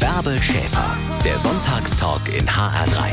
Bärbel 0.00 0.40
Schäfer, 0.42 0.96
der 1.24 1.38
Sonntagstalk 1.38 2.22
in 2.36 2.46
HR3. 2.46 3.12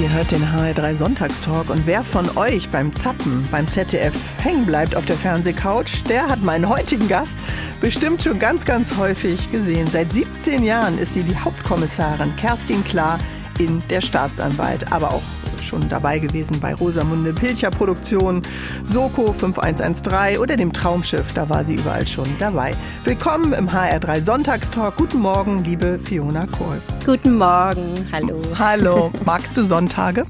Ihr 0.00 0.12
hört 0.12 0.30
den 0.30 0.42
HR3 0.42 0.94
Sonntagstalk 0.94 1.70
und 1.70 1.86
wer 1.86 2.04
von 2.04 2.36
euch 2.36 2.68
beim 2.68 2.94
Zappen 2.94 3.46
beim 3.50 3.66
ZDF 3.66 4.14
hängen 4.42 4.66
bleibt 4.66 4.94
auf 4.94 5.06
der 5.06 5.16
Fernsehcouch, 5.16 6.04
der 6.08 6.28
hat 6.28 6.42
meinen 6.42 6.68
heutigen 6.68 7.08
Gast 7.08 7.38
bestimmt 7.80 8.22
schon 8.22 8.38
ganz, 8.38 8.64
ganz 8.64 8.96
häufig 8.96 9.50
gesehen. 9.50 9.86
Seit 9.86 10.12
17 10.12 10.62
Jahren 10.62 10.98
ist 10.98 11.14
sie 11.14 11.22
die 11.22 11.36
Hauptkommissarin 11.36 12.36
Kerstin 12.36 12.84
Klar 12.84 13.18
in 13.58 13.82
der 13.88 14.00
Staatsanwalt, 14.00 14.92
aber 14.92 15.12
auch 15.12 15.22
schon 15.62 15.88
dabei 15.88 16.18
gewesen 16.18 16.58
bei 16.60 16.74
Rosamunde 16.74 17.32
Pilcher 17.32 17.70
Produktion, 17.70 18.42
Soko 18.84 19.32
5113 19.32 20.38
oder 20.38 20.56
dem 20.56 20.72
Traumschiff, 20.72 21.32
da 21.32 21.48
war 21.48 21.64
sie 21.64 21.74
überall 21.74 22.06
schon 22.06 22.28
dabei. 22.38 22.72
Willkommen 23.04 23.52
im 23.52 23.68
HR3 23.68 24.22
Sonntagstalk. 24.22 24.96
Guten 24.96 25.18
Morgen, 25.18 25.64
liebe 25.64 25.98
Fiona 25.98 26.46
Kors. 26.46 26.86
Guten 27.04 27.36
Morgen, 27.36 28.08
hallo. 28.12 28.40
Hallo, 28.58 29.12
magst 29.24 29.56
du 29.56 29.64
Sonntage? 29.64 30.24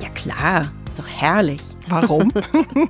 Ja 0.00 0.08
klar, 0.10 0.62
ist 0.86 0.98
doch 0.98 1.08
herrlich. 1.08 1.73
Warum? 1.88 2.32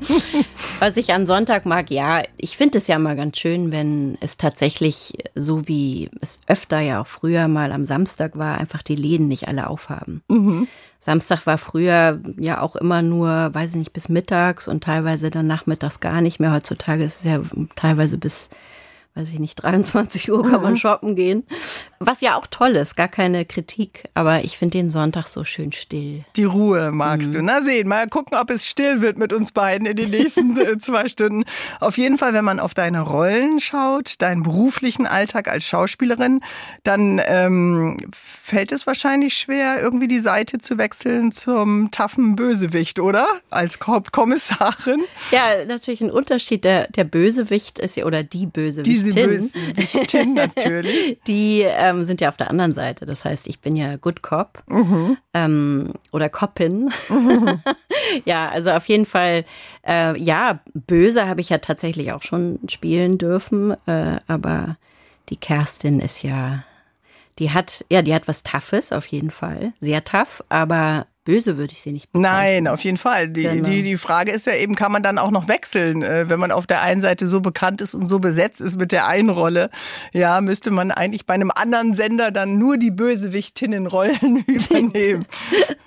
Was 0.78 0.96
ich 0.96 1.12
an 1.12 1.26
Sonntag 1.26 1.66
mag, 1.66 1.90
ja, 1.90 2.22
ich 2.36 2.56
finde 2.56 2.78
es 2.78 2.86
ja 2.86 2.98
mal 2.98 3.16
ganz 3.16 3.38
schön, 3.38 3.72
wenn 3.72 4.16
es 4.20 4.36
tatsächlich 4.36 5.14
so 5.34 5.66
wie 5.68 6.10
es 6.20 6.40
öfter 6.46 6.80
ja 6.80 7.00
auch 7.00 7.06
früher 7.06 7.48
mal 7.48 7.72
am 7.72 7.84
Samstag 7.84 8.38
war, 8.38 8.58
einfach 8.58 8.82
die 8.82 8.96
Läden 8.96 9.28
nicht 9.28 9.48
alle 9.48 9.68
aufhaben. 9.68 10.22
Mhm. 10.28 10.68
Samstag 10.98 11.46
war 11.46 11.58
früher 11.58 12.20
ja 12.38 12.60
auch 12.60 12.76
immer 12.76 13.02
nur, 13.02 13.52
weiß 13.52 13.70
ich 13.70 13.76
nicht, 13.76 13.92
bis 13.92 14.08
mittags 14.08 14.68
und 14.68 14.84
teilweise 14.84 15.30
dann 15.30 15.46
nachmittags 15.46 16.00
gar 16.00 16.20
nicht 16.20 16.40
mehr. 16.40 16.52
Heutzutage 16.52 17.04
ist 17.04 17.20
es 17.20 17.24
ja 17.24 17.40
teilweise 17.76 18.16
bis 18.16 18.48
weiß 19.14 19.32
ich 19.32 19.38
nicht, 19.38 19.54
23 19.62 20.30
Uhr 20.30 20.42
kann 20.42 20.62
man 20.62 20.72
mhm. 20.72 20.76
shoppen 20.76 21.14
gehen. 21.14 21.44
Was 22.06 22.20
ja 22.20 22.36
auch 22.36 22.46
toll 22.46 22.76
ist, 22.76 22.96
gar 22.96 23.08
keine 23.08 23.44
Kritik. 23.44 24.04
Aber 24.14 24.44
ich 24.44 24.58
finde 24.58 24.78
den 24.78 24.90
Sonntag 24.90 25.26
so 25.26 25.44
schön 25.44 25.72
still. 25.72 26.24
Die 26.36 26.44
Ruhe 26.44 26.92
magst 26.92 27.28
mhm. 27.28 27.32
du. 27.32 27.42
Na 27.42 27.62
sehen, 27.62 27.88
mal 27.88 28.08
gucken, 28.08 28.36
ob 28.36 28.50
es 28.50 28.66
still 28.66 29.00
wird 29.00 29.18
mit 29.18 29.32
uns 29.32 29.52
beiden 29.52 29.86
in 29.86 29.96
den 29.96 30.10
nächsten 30.10 30.56
äh, 30.60 30.78
zwei 30.78 31.08
Stunden. 31.08 31.44
Auf 31.80 31.98
jeden 31.98 32.18
Fall, 32.18 32.32
wenn 32.34 32.44
man 32.44 32.60
auf 32.60 32.74
deine 32.74 33.00
Rollen 33.00 33.60
schaut, 33.60 34.20
deinen 34.20 34.42
beruflichen 34.42 35.06
Alltag 35.06 35.48
als 35.48 35.64
Schauspielerin, 35.66 36.40
dann 36.82 37.20
ähm, 37.26 37.96
fällt 38.12 38.72
es 38.72 38.86
wahrscheinlich 38.86 39.34
schwer, 39.34 39.80
irgendwie 39.80 40.08
die 40.08 40.18
Seite 40.18 40.58
zu 40.58 40.78
wechseln 40.78 41.32
zum 41.32 41.90
taffen 41.90 42.36
Bösewicht, 42.36 43.00
oder? 43.00 43.26
Als 43.50 43.78
Hauptkommissarin. 43.84 45.04
Ja, 45.30 45.64
natürlich 45.66 46.00
ein 46.00 46.10
Unterschied. 46.10 46.64
Der, 46.64 46.88
der 46.88 47.04
Bösewicht 47.04 47.78
ist 47.78 47.96
ja, 47.96 48.04
oder 48.04 48.22
die 48.22 48.46
Bösewicht. 48.46 48.86
Die 48.86 49.04
diese 49.04 49.26
Bösewichtin 49.26 50.34
natürlich. 50.34 51.18
Die 51.26 51.62
ähm, 51.62 51.93
sind 52.02 52.20
ja 52.20 52.28
auf 52.28 52.36
der 52.36 52.50
anderen 52.50 52.72
Seite. 52.72 53.06
Das 53.06 53.24
heißt, 53.24 53.46
ich 53.46 53.60
bin 53.60 53.76
ja 53.76 53.96
Good 53.96 54.22
Cop 54.22 54.62
mhm. 54.66 55.16
ähm, 55.32 55.92
oder 56.10 56.28
Copin. 56.28 56.90
Mhm. 57.08 57.60
ja, 58.24 58.48
also 58.48 58.70
auf 58.70 58.86
jeden 58.86 59.06
Fall, 59.06 59.44
äh, 59.86 60.18
ja, 60.20 60.60
böse 60.72 61.28
habe 61.28 61.40
ich 61.40 61.50
ja 61.50 61.58
tatsächlich 61.58 62.12
auch 62.12 62.22
schon 62.22 62.58
spielen 62.68 63.18
dürfen. 63.18 63.76
Äh, 63.86 64.18
aber 64.26 64.76
die 65.28 65.36
Kerstin 65.36 66.00
ist 66.00 66.22
ja, 66.22 66.64
die 67.38 67.50
hat, 67.52 67.84
ja, 67.90 68.02
die 68.02 68.14
hat 68.14 68.26
was 68.26 68.42
Toughes 68.42 68.92
auf 68.92 69.06
jeden 69.06 69.30
Fall. 69.30 69.72
Sehr 69.80 70.02
tough, 70.04 70.42
aber 70.48 71.06
Böse 71.24 71.56
würde 71.56 71.72
ich 71.72 71.80
sie 71.80 71.92
nicht 71.92 72.12
bezeichnen. 72.12 72.64
Nein, 72.64 72.68
auf 72.68 72.84
jeden 72.84 72.98
Fall. 72.98 73.28
Die, 73.28 73.42
genau. 73.42 73.64
die, 73.64 73.82
die 73.82 73.96
Frage 73.96 74.30
ist 74.30 74.46
ja 74.46 74.54
eben, 74.54 74.74
kann 74.74 74.92
man 74.92 75.02
dann 75.02 75.18
auch 75.18 75.30
noch 75.30 75.48
wechseln? 75.48 76.02
Äh, 76.02 76.28
wenn 76.28 76.38
man 76.38 76.52
auf 76.52 76.66
der 76.66 76.82
einen 76.82 77.00
Seite 77.00 77.28
so 77.28 77.40
bekannt 77.40 77.80
ist 77.80 77.94
und 77.94 78.06
so 78.06 78.18
besetzt 78.18 78.60
ist 78.60 78.76
mit 78.76 78.92
der 78.92 79.06
einen 79.06 79.30
Rolle, 79.30 79.70
ja, 80.12 80.40
müsste 80.42 80.70
man 80.70 80.90
eigentlich 80.90 81.24
bei 81.24 81.34
einem 81.34 81.50
anderen 81.54 81.94
Sender 81.94 82.30
dann 82.30 82.58
nur 82.58 82.76
die 82.76 82.90
Bösewichtinnenrollen 82.90 84.44
übernehmen. 84.46 85.26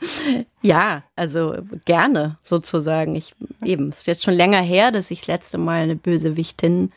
ja, 0.64 1.04
also 1.16 1.56
gerne 1.86 2.38
sozusagen. 2.42 3.16
Ich 3.16 3.34
eben, 3.64 3.90
es 3.90 4.00
ist 4.00 4.08
jetzt 4.08 4.24
schon 4.24 4.34
länger 4.34 4.62
her, 4.62 4.92
dass 4.92 5.12
ich 5.12 5.20
das 5.20 5.28
letzte 5.28 5.60
Mal 5.60 5.84
eine 5.84 5.96
Bösewichtin 5.96 6.90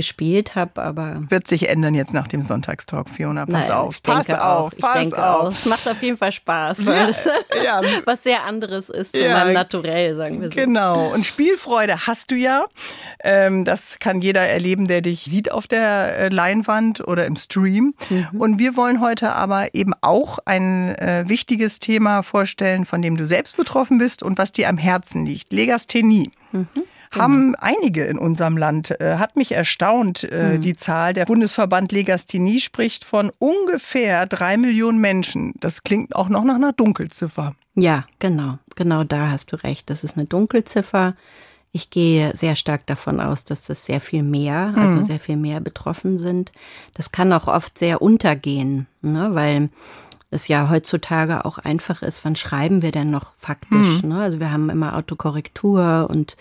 gespielt 0.00 0.54
habe, 0.54 0.80
aber. 0.80 1.22
Wird 1.28 1.46
sich 1.46 1.68
ändern 1.68 1.94
jetzt 1.94 2.14
nach 2.14 2.26
dem 2.26 2.42
Sonntagstalk, 2.42 3.10
Fiona. 3.10 3.44
Pass 3.44 3.68
Nein, 3.68 3.70
auf, 3.70 4.02
pass 4.02 4.30
auf, 4.30 4.40
auch, 4.40 4.72
ich 4.74 4.84
denke 4.84 5.22
auf. 5.22 5.42
Auch. 5.42 5.50
Es 5.50 5.66
macht 5.66 5.86
auf 5.86 6.02
jeden 6.02 6.16
Fall 6.16 6.32
Spaß, 6.32 6.86
weil 6.86 6.96
ja, 6.96 7.08
es 7.10 7.24
ja. 7.64 7.82
was 8.06 8.22
sehr 8.22 8.44
anderes 8.44 8.88
ist 8.88 9.14
zu 9.14 9.22
ja, 9.22 9.36
meinem 9.36 9.52
Naturell, 9.52 10.14
sagen 10.14 10.40
wir 10.40 10.48
so. 10.48 10.54
Genau. 10.54 11.12
Und 11.12 11.26
Spielfreude 11.26 12.06
hast 12.06 12.30
du 12.30 12.34
ja. 12.34 12.64
Ähm, 13.22 13.66
das 13.66 13.98
kann 13.98 14.22
jeder 14.22 14.40
erleben, 14.40 14.88
der 14.88 15.02
dich 15.02 15.24
sieht 15.24 15.52
auf 15.52 15.66
der 15.66 16.16
äh, 16.16 16.28
Leinwand 16.30 17.06
oder 17.06 17.26
im 17.26 17.36
Stream. 17.36 17.94
Mhm. 18.08 18.40
Und 18.40 18.58
wir 18.58 18.76
wollen 18.76 19.02
heute 19.02 19.32
aber 19.32 19.74
eben 19.74 19.92
auch 20.00 20.38
ein 20.46 20.94
äh, 20.96 21.24
wichtiges 21.26 21.78
Thema 21.78 22.22
vorstellen, 22.22 22.86
von 22.86 23.02
dem 23.02 23.18
du 23.18 23.26
selbst 23.26 23.58
betroffen 23.58 23.98
bist 23.98 24.22
und 24.22 24.38
was 24.38 24.52
dir 24.52 24.70
am 24.70 24.78
Herzen 24.78 25.26
liegt. 25.26 25.52
Legasthenie. 25.52 26.30
Mhm. 26.52 26.66
Genau. 27.10 27.24
haben 27.24 27.54
einige 27.56 28.04
in 28.04 28.18
unserem 28.18 28.56
Land. 28.56 29.00
Äh, 29.00 29.16
hat 29.16 29.34
mich 29.34 29.52
erstaunt, 29.52 30.28
mhm. 30.30 30.60
die 30.60 30.76
Zahl. 30.76 31.12
Der 31.12 31.24
Bundesverband 31.24 31.90
Legasthenie 31.90 32.60
spricht 32.60 33.04
von 33.04 33.32
ungefähr 33.38 34.26
drei 34.26 34.56
Millionen 34.56 35.00
Menschen. 35.00 35.54
Das 35.58 35.82
klingt 35.82 36.14
auch 36.14 36.28
noch 36.28 36.44
nach 36.44 36.54
einer 36.54 36.72
Dunkelziffer. 36.72 37.54
Ja, 37.74 38.04
genau. 38.20 38.58
Genau 38.76 39.02
da 39.02 39.30
hast 39.30 39.52
du 39.52 39.56
recht. 39.56 39.90
Das 39.90 40.04
ist 40.04 40.16
eine 40.16 40.26
Dunkelziffer. 40.26 41.14
Ich 41.72 41.90
gehe 41.90 42.34
sehr 42.36 42.56
stark 42.56 42.86
davon 42.86 43.20
aus, 43.20 43.44
dass 43.44 43.64
das 43.64 43.84
sehr 43.84 44.00
viel 44.00 44.22
mehr, 44.22 44.74
also 44.76 44.96
mhm. 44.96 45.04
sehr 45.04 45.20
viel 45.20 45.36
mehr 45.36 45.60
betroffen 45.60 46.18
sind. 46.18 46.52
Das 46.94 47.12
kann 47.12 47.32
auch 47.32 47.46
oft 47.46 47.78
sehr 47.78 48.02
untergehen, 48.02 48.86
ne, 49.02 49.30
weil 49.32 49.70
es 50.30 50.48
ja 50.48 50.68
heutzutage 50.68 51.44
auch 51.44 51.58
einfach 51.58 52.02
ist, 52.02 52.24
wann 52.24 52.36
schreiben 52.36 52.82
wir 52.82 52.92
denn 52.92 53.10
noch 53.10 53.34
faktisch? 53.38 54.02
Mhm. 54.02 54.08
Ne? 54.10 54.20
Also 54.20 54.40
wir 54.40 54.52
haben 54.52 54.70
immer 54.70 54.96
Autokorrektur 54.96 56.08
und 56.08 56.36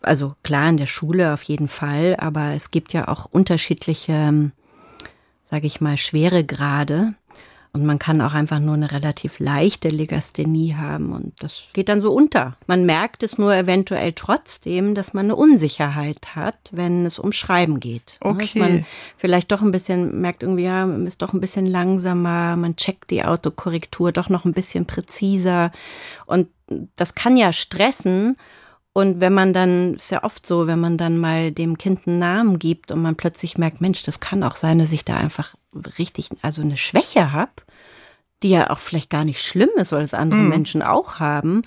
also 0.00 0.34
klar 0.42 0.68
in 0.70 0.76
der 0.76 0.86
Schule 0.86 1.34
auf 1.34 1.42
jeden 1.42 1.68
Fall, 1.68 2.16
aber 2.18 2.54
es 2.54 2.70
gibt 2.70 2.92
ja 2.92 3.08
auch 3.08 3.26
unterschiedliche, 3.26 4.50
sage 5.42 5.66
ich 5.66 5.80
mal, 5.80 5.96
schwere 5.96 6.44
Grade. 6.44 7.14
Und 7.74 7.84
man 7.84 7.98
kann 7.98 8.22
auch 8.22 8.32
einfach 8.32 8.60
nur 8.60 8.74
eine 8.74 8.90
relativ 8.90 9.38
leichte 9.38 9.88
Legasthenie 9.88 10.74
haben 10.74 11.12
und 11.12 11.34
das 11.42 11.68
geht 11.74 11.90
dann 11.90 12.00
so 12.00 12.12
unter. 12.12 12.56
Man 12.66 12.86
merkt 12.86 13.22
es 13.22 13.36
nur 13.36 13.54
eventuell 13.54 14.14
trotzdem, 14.14 14.94
dass 14.94 15.12
man 15.12 15.26
eine 15.26 15.36
Unsicherheit 15.36 16.34
hat, 16.34 16.56
wenn 16.72 17.04
es 17.04 17.18
um 17.18 17.30
Schreiben 17.30 17.78
geht. 17.78 18.16
Okay. 18.20 18.38
Dass 18.38 18.54
man 18.54 18.86
vielleicht 19.18 19.52
doch 19.52 19.60
ein 19.60 19.70
bisschen 19.70 20.18
merkt 20.20 20.42
irgendwie, 20.42 20.64
ja, 20.64 20.86
man 20.86 21.06
ist 21.06 21.20
doch 21.20 21.34
ein 21.34 21.40
bisschen 21.40 21.66
langsamer, 21.66 22.56
man 22.56 22.74
checkt 22.76 23.10
die 23.10 23.22
Autokorrektur 23.22 24.12
doch 24.12 24.30
noch 24.30 24.46
ein 24.46 24.54
bisschen 24.54 24.86
präziser 24.86 25.70
und 26.24 26.48
das 26.96 27.14
kann 27.14 27.36
ja 27.36 27.52
stressen 27.52 28.36
und 28.98 29.20
wenn 29.20 29.32
man 29.32 29.52
dann, 29.52 29.94
ist 29.94 30.10
ja 30.10 30.24
oft 30.24 30.44
so, 30.44 30.66
wenn 30.66 30.80
man 30.80 30.96
dann 30.96 31.18
mal 31.18 31.52
dem 31.52 31.78
Kind 31.78 32.08
einen 32.08 32.18
Namen 32.18 32.58
gibt 32.58 32.90
und 32.90 33.00
man 33.00 33.14
plötzlich 33.14 33.56
merkt, 33.56 33.80
Mensch, 33.80 34.02
das 34.02 34.18
kann 34.18 34.42
auch 34.42 34.56
sein, 34.56 34.80
dass 34.80 34.90
ich 34.90 35.04
da 35.04 35.16
einfach 35.16 35.54
richtig, 36.00 36.30
also 36.42 36.62
eine 36.62 36.76
Schwäche 36.76 37.30
habe, 37.30 37.52
die 38.42 38.50
ja 38.50 38.70
auch 38.70 38.80
vielleicht 38.80 39.08
gar 39.08 39.24
nicht 39.24 39.40
schlimm 39.40 39.68
ist, 39.76 39.92
weil 39.92 40.02
es 40.02 40.14
andere 40.14 40.40
mhm. 40.40 40.48
Menschen 40.48 40.82
auch 40.82 41.20
haben. 41.20 41.62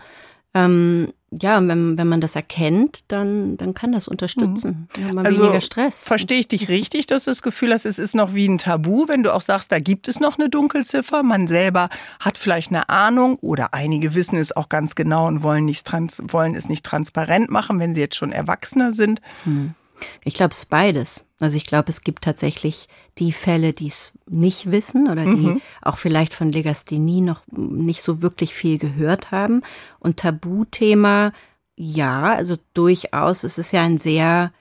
Ähm, 0.54 1.14
ja, 1.32 1.66
wenn, 1.66 1.98
wenn 1.98 2.08
man 2.08 2.20
das 2.20 2.36
erkennt, 2.36 3.06
dann, 3.08 3.56
dann 3.56 3.74
kann 3.74 3.94
das 3.94 4.10
unterstützen. 4.10 4.90
Mhm. 4.98 5.20
Hat 5.20 5.26
also, 5.26 5.44
weniger 5.44 5.62
Stress. 5.62 6.04
Verstehe 6.04 6.40
ich 6.40 6.50
dich 6.50 6.68
richtig, 6.68 7.06
dass 7.08 7.24
du 7.24 7.32
das 7.32 7.42
Gefühl 7.42 7.72
hast, 7.72 7.86
es 7.86 8.00
ist 8.00 8.16
noch 8.16 8.34
wie 8.34 8.48
ein 8.48 8.58
Tabu, 8.58 9.08
wenn 9.08 9.24
du 9.24 9.34
auch 9.34 9.40
sagst, 9.40 9.72
da 9.72 9.80
gibt 9.80 10.10
es 10.10 10.20
noch 10.20 10.38
eine 10.38 10.50
Dunkelziffer. 10.50 11.24
Man 11.24 11.48
selber 11.48 11.90
hat 12.20 12.38
vielleicht 12.38 12.72
eine 12.72 12.90
Ahnung 12.90 13.38
oder 13.40 13.74
einige 13.74 14.14
wissen 14.14 14.38
es 14.38 14.54
auch 14.56 14.68
ganz 14.68 14.96
genau 14.96 15.28
und 15.28 15.42
wollen, 15.42 15.64
nicht 15.64 15.88
trans 15.88 16.22
wollen 16.28 16.54
es 16.54 16.68
nicht 16.68 16.86
transparent 16.86 17.50
machen, 17.50 17.80
wenn 17.80 17.96
sie 17.96 18.02
jetzt 18.02 18.18
schon 18.18 18.34
Erwachsener 18.34 18.92
sind. 18.92 19.22
Mhm. 19.46 19.74
Ich 20.24 20.34
glaube, 20.34 20.54
es 20.54 20.60
ist 20.60 20.70
beides. 20.70 21.26
Also 21.42 21.58
ich 21.58 21.66
glaube, 21.66 21.90
es 21.90 22.04
gibt 22.04 22.24
tatsächlich 22.24 22.88
die 23.18 23.32
Fälle, 23.32 23.74
die 23.74 23.88
es 23.88 24.14
nicht 24.30 24.70
wissen 24.70 25.10
oder 25.10 25.26
die 25.26 25.48
mhm. 25.48 25.62
auch 25.82 25.98
vielleicht 25.98 26.36
von 26.36 26.52
Legasthenie 26.52 27.22
noch 27.22 27.42
nicht 27.52 28.04
so 28.04 28.22
wirklich 28.22 28.54
viel 28.54 28.78
gehört 28.78 29.32
haben. 29.32 29.64
Und 30.00 30.18
Tabuthema, 30.18 31.34
ja, 31.76 32.34
also 32.34 32.58
durchaus, 32.76 33.44
es 33.44 33.58
ist 33.58 33.74
ja 33.74 33.82
ein 33.82 33.98
sehr 33.98 34.52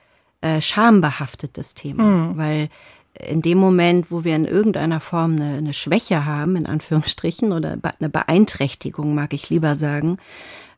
äh, 0.41 0.59
schambehaftetes 0.59 1.75
Thema, 1.75 2.03
mhm. 2.03 2.37
weil 2.37 2.69
in 3.13 3.43
dem 3.43 3.59
Moment, 3.59 4.09
wo 4.09 4.23
wir 4.23 4.35
in 4.35 4.45
irgendeiner 4.45 5.01
Form 5.01 5.35
eine, 5.35 5.57
eine 5.57 5.73
Schwäche 5.73 6.25
haben, 6.25 6.55
in 6.55 6.65
Anführungsstrichen, 6.65 7.51
oder 7.51 7.77
eine 7.99 8.09
Beeinträchtigung, 8.09 9.13
mag 9.13 9.33
ich 9.33 9.51
lieber 9.51 9.75
sagen, 9.75 10.17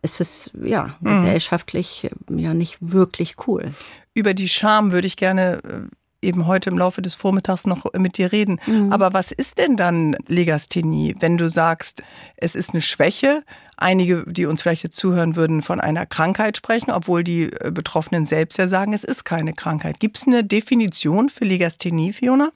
ist 0.01 0.19
es 0.19 0.51
ja 0.61 0.95
mhm. 0.99 1.07
gesellschaftlich 1.07 2.09
ja 2.29 2.53
nicht 2.53 2.79
wirklich 2.81 3.35
cool 3.47 3.71
über 4.13 4.33
die 4.33 4.49
Scham 4.49 4.91
würde 4.91 5.07
ich 5.07 5.17
gerne 5.17 5.59
äh, 5.63 6.27
eben 6.27 6.47
heute 6.47 6.69
im 6.69 6.77
Laufe 6.77 7.01
des 7.01 7.15
Vormittags 7.15 7.65
noch 7.65 7.85
mit 7.93 8.17
dir 8.17 8.31
reden. 8.31 8.59
Mhm. 8.65 8.91
Aber 8.91 9.13
was 9.13 9.31
ist 9.31 9.57
denn 9.57 9.75
dann 9.75 10.15
Legasthenie, 10.27 11.15
wenn 11.19 11.37
du 11.37 11.49
sagst, 11.49 12.03
es 12.37 12.55
ist 12.55 12.71
eine 12.71 12.81
Schwäche? 12.81 13.43
Einige, 13.75 14.23
die 14.25 14.45
uns 14.45 14.61
vielleicht 14.61 14.83
jetzt 14.83 14.95
zuhören 14.95 15.35
würden, 15.35 15.61
von 15.61 15.81
einer 15.81 16.05
Krankheit 16.05 16.57
sprechen, 16.57 16.91
obwohl 16.91 17.23
die 17.23 17.51
äh, 17.51 17.71
Betroffenen 17.71 18.25
selbst 18.25 18.57
ja 18.57 18.67
sagen, 18.67 18.93
es 18.93 19.03
ist 19.03 19.25
keine 19.25 19.53
Krankheit. 19.53 19.99
Gibt 19.99 20.17
es 20.17 20.27
eine 20.27 20.43
Definition 20.43 21.29
für 21.29 21.45
Legasthenie, 21.45 22.13
Fiona? 22.13 22.51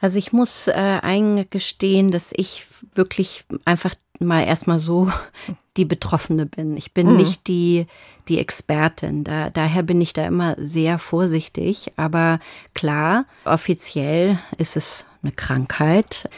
Also 0.00 0.18
ich 0.18 0.32
muss 0.32 0.68
äh, 0.68 0.72
eingestehen, 0.72 2.12
dass 2.12 2.32
ich 2.36 2.66
wirklich 2.94 3.44
einfach 3.64 3.94
mal 4.20 4.44
erstmal 4.44 4.78
so 4.78 5.10
die 5.76 5.84
Betroffene 5.84 6.46
bin. 6.46 6.76
Ich 6.76 6.92
bin 6.92 7.10
mhm. 7.10 7.16
nicht 7.16 7.46
die, 7.46 7.86
die 8.28 8.38
Expertin. 8.38 9.24
Da, 9.24 9.50
daher 9.50 9.82
bin 9.82 10.00
ich 10.00 10.12
da 10.12 10.26
immer 10.26 10.56
sehr 10.58 10.98
vorsichtig. 10.98 11.92
Aber 11.96 12.40
klar, 12.74 13.24
offiziell 13.44 14.38
ist 14.58 14.76
es 14.76 15.06
eine 15.22 15.32
Krankheit. 15.32 16.28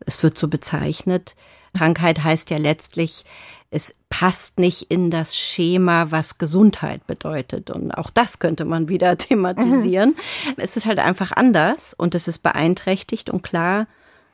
Es 0.00 0.22
wird 0.22 0.38
so 0.38 0.48
bezeichnet. 0.48 1.36
Krankheit 1.74 2.24
heißt 2.24 2.50
ja 2.50 2.56
letztlich, 2.56 3.24
es 3.70 3.98
passt 4.08 4.58
nicht 4.58 4.90
in 4.90 5.10
das 5.10 5.36
Schema, 5.36 6.10
was 6.10 6.38
Gesundheit 6.38 7.06
bedeutet. 7.06 7.70
Und 7.70 7.90
auch 7.92 8.10
das 8.10 8.38
könnte 8.38 8.64
man 8.64 8.88
wieder 8.88 9.16
thematisieren. 9.18 10.10
Mhm. 10.10 10.54
Es 10.56 10.76
ist 10.76 10.86
halt 10.86 10.98
einfach 10.98 11.32
anders 11.32 11.92
und 11.92 12.14
es 12.14 12.28
ist 12.28 12.38
beeinträchtigt 12.38 13.28
und 13.30 13.42
klar, 13.42 13.86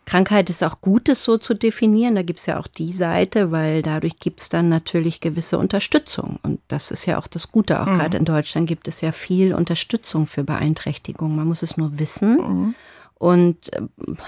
Krankheit 0.05 0.51
ist 0.51 0.65
auch 0.65 0.81
Gutes 0.81 1.25
so 1.25 1.39
zu 1.39 1.55
definieren. 1.55 2.17
Da 2.17 2.23
gibt 2.23 2.41
es 2.41 2.47
ja 2.47 2.59
auch 2.59 2.67
die 2.67 2.93
Seite, 2.93 3.53
weil 3.53 3.83
dadurch 3.83 4.19
gibt 4.19 4.41
es 4.41 4.49
dann 4.49 4.69
natürlich 4.69 5.21
gewisse 5.21 5.59
Unterstützung. 5.59 6.39
Und 6.43 6.61
das 6.69 6.91
ist 6.91 7.07
ja 7.07 7.19
auch 7.19 7.27
das 7.27 7.53
Gute. 7.53 7.81
Auch 7.81 7.87
mhm. 7.87 7.99
gerade 7.99 8.17
in 8.17 8.25
Deutschland 8.25 8.67
gibt 8.67 8.89
es 8.89 9.01
ja 9.01 9.13
viel 9.13 9.55
Unterstützung 9.55 10.27
für 10.27 10.43
Beeinträchtigung. 10.45 11.37
Man 11.37 11.47
muss 11.47 11.63
es 11.63 11.77
nur 11.77 11.99
wissen. 11.99 12.37
Mhm. 12.37 12.75
Und 13.15 13.73
äh, 13.73 13.83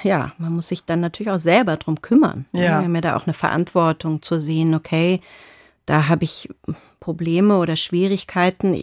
ja, 0.04 0.32
man 0.38 0.54
muss 0.54 0.68
sich 0.68 0.84
dann 0.84 1.00
natürlich 1.00 1.32
auch 1.32 1.38
selber 1.38 1.76
drum 1.76 2.00
kümmern. 2.00 2.46
Ja. 2.52 2.60
Wir 2.60 2.74
haben 2.76 2.94
ja 2.94 3.00
da 3.00 3.16
auch 3.16 3.26
eine 3.26 3.34
Verantwortung 3.34 4.22
zu 4.22 4.38
sehen, 4.38 4.74
okay, 4.74 5.20
da 5.86 6.08
habe 6.08 6.24
ich 6.24 6.48
Probleme 7.04 7.58
oder 7.58 7.76
Schwierigkeiten, 7.76 8.82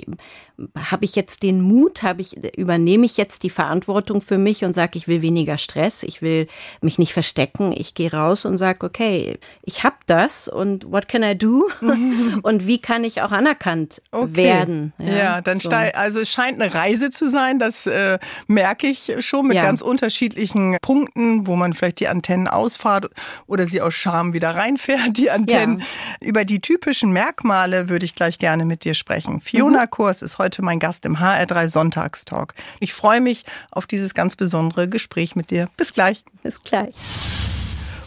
habe 0.77 1.05
ich 1.05 1.15
jetzt 1.15 1.41
den 1.41 1.59
Mut, 1.59 2.03
habe 2.03 2.21
ich 2.21 2.37
übernehme 2.55 3.03
ich 3.03 3.17
jetzt 3.17 3.41
die 3.41 3.49
Verantwortung 3.49 4.21
für 4.21 4.37
mich 4.37 4.63
und 4.63 4.73
sage, 4.73 4.91
ich 4.99 5.07
will 5.07 5.23
weniger 5.23 5.57
Stress, 5.57 6.03
ich 6.03 6.21
will 6.21 6.47
mich 6.81 6.99
nicht 6.99 7.13
verstecken, 7.13 7.73
ich 7.75 7.95
gehe 7.95 8.13
raus 8.13 8.45
und 8.45 8.59
sage, 8.59 8.85
okay, 8.85 9.39
ich 9.63 9.83
habe 9.83 9.95
das 10.05 10.47
und 10.47 10.91
what 10.91 11.07
can 11.07 11.23
I 11.23 11.35
do 11.35 11.67
und 12.43 12.67
wie 12.67 12.79
kann 12.79 13.03
ich 13.03 13.23
auch 13.23 13.31
anerkannt 13.31 14.03
okay. 14.11 14.35
werden? 14.35 14.93
Ja, 14.99 15.17
ja 15.17 15.41
dann 15.41 15.59
so. 15.59 15.69
also 15.69 16.19
es 16.19 16.29
scheint 16.29 16.61
eine 16.61 16.71
Reise 16.71 17.09
zu 17.09 17.27
sein, 17.27 17.57
das 17.57 17.87
äh, 17.87 18.19
merke 18.45 18.85
ich 18.85 19.15
schon 19.21 19.47
mit 19.47 19.57
ja. 19.57 19.63
ganz 19.63 19.81
unterschiedlichen 19.81 20.77
Punkten, 20.83 21.47
wo 21.47 21.55
man 21.55 21.73
vielleicht 21.73 21.99
die 21.99 22.07
Antennen 22.07 22.47
ausfahrt 22.47 23.07
oder 23.47 23.67
sie 23.67 23.81
aus 23.81 23.95
Scham 23.95 24.33
wieder 24.33 24.51
reinfährt, 24.51 25.17
die 25.17 25.31
Antennen. 25.31 25.79
Ja. 25.79 26.27
Über 26.27 26.45
die 26.45 26.61
typischen 26.61 26.90
Merkmale 27.11 27.89
würde 27.89 28.05
ich 28.05 28.13
gleich 28.13 28.37
gerne 28.37 28.65
mit 28.65 28.83
dir 28.83 28.93
sprechen. 28.93 29.41
Fiona 29.41 29.83
mhm. 29.83 29.89
Kurs 29.89 30.21
ist 30.21 30.37
heute 30.37 30.51
heute 30.51 30.63
mein 30.63 30.79
Gast 30.79 31.05
im 31.05 31.17
HR3 31.17 31.69
Sonntagstalk. 31.69 32.53
Ich 32.81 32.93
freue 32.93 33.21
mich 33.21 33.45
auf 33.71 33.87
dieses 33.87 34.13
ganz 34.13 34.35
besondere 34.35 34.89
Gespräch 34.89 35.35
mit 35.35 35.49
dir. 35.49 35.69
Bis 35.77 35.93
gleich. 35.93 36.25
Bis 36.43 36.61
gleich. 36.61 36.93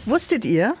Wusstet 0.05 0.45
ihr, 0.45 0.75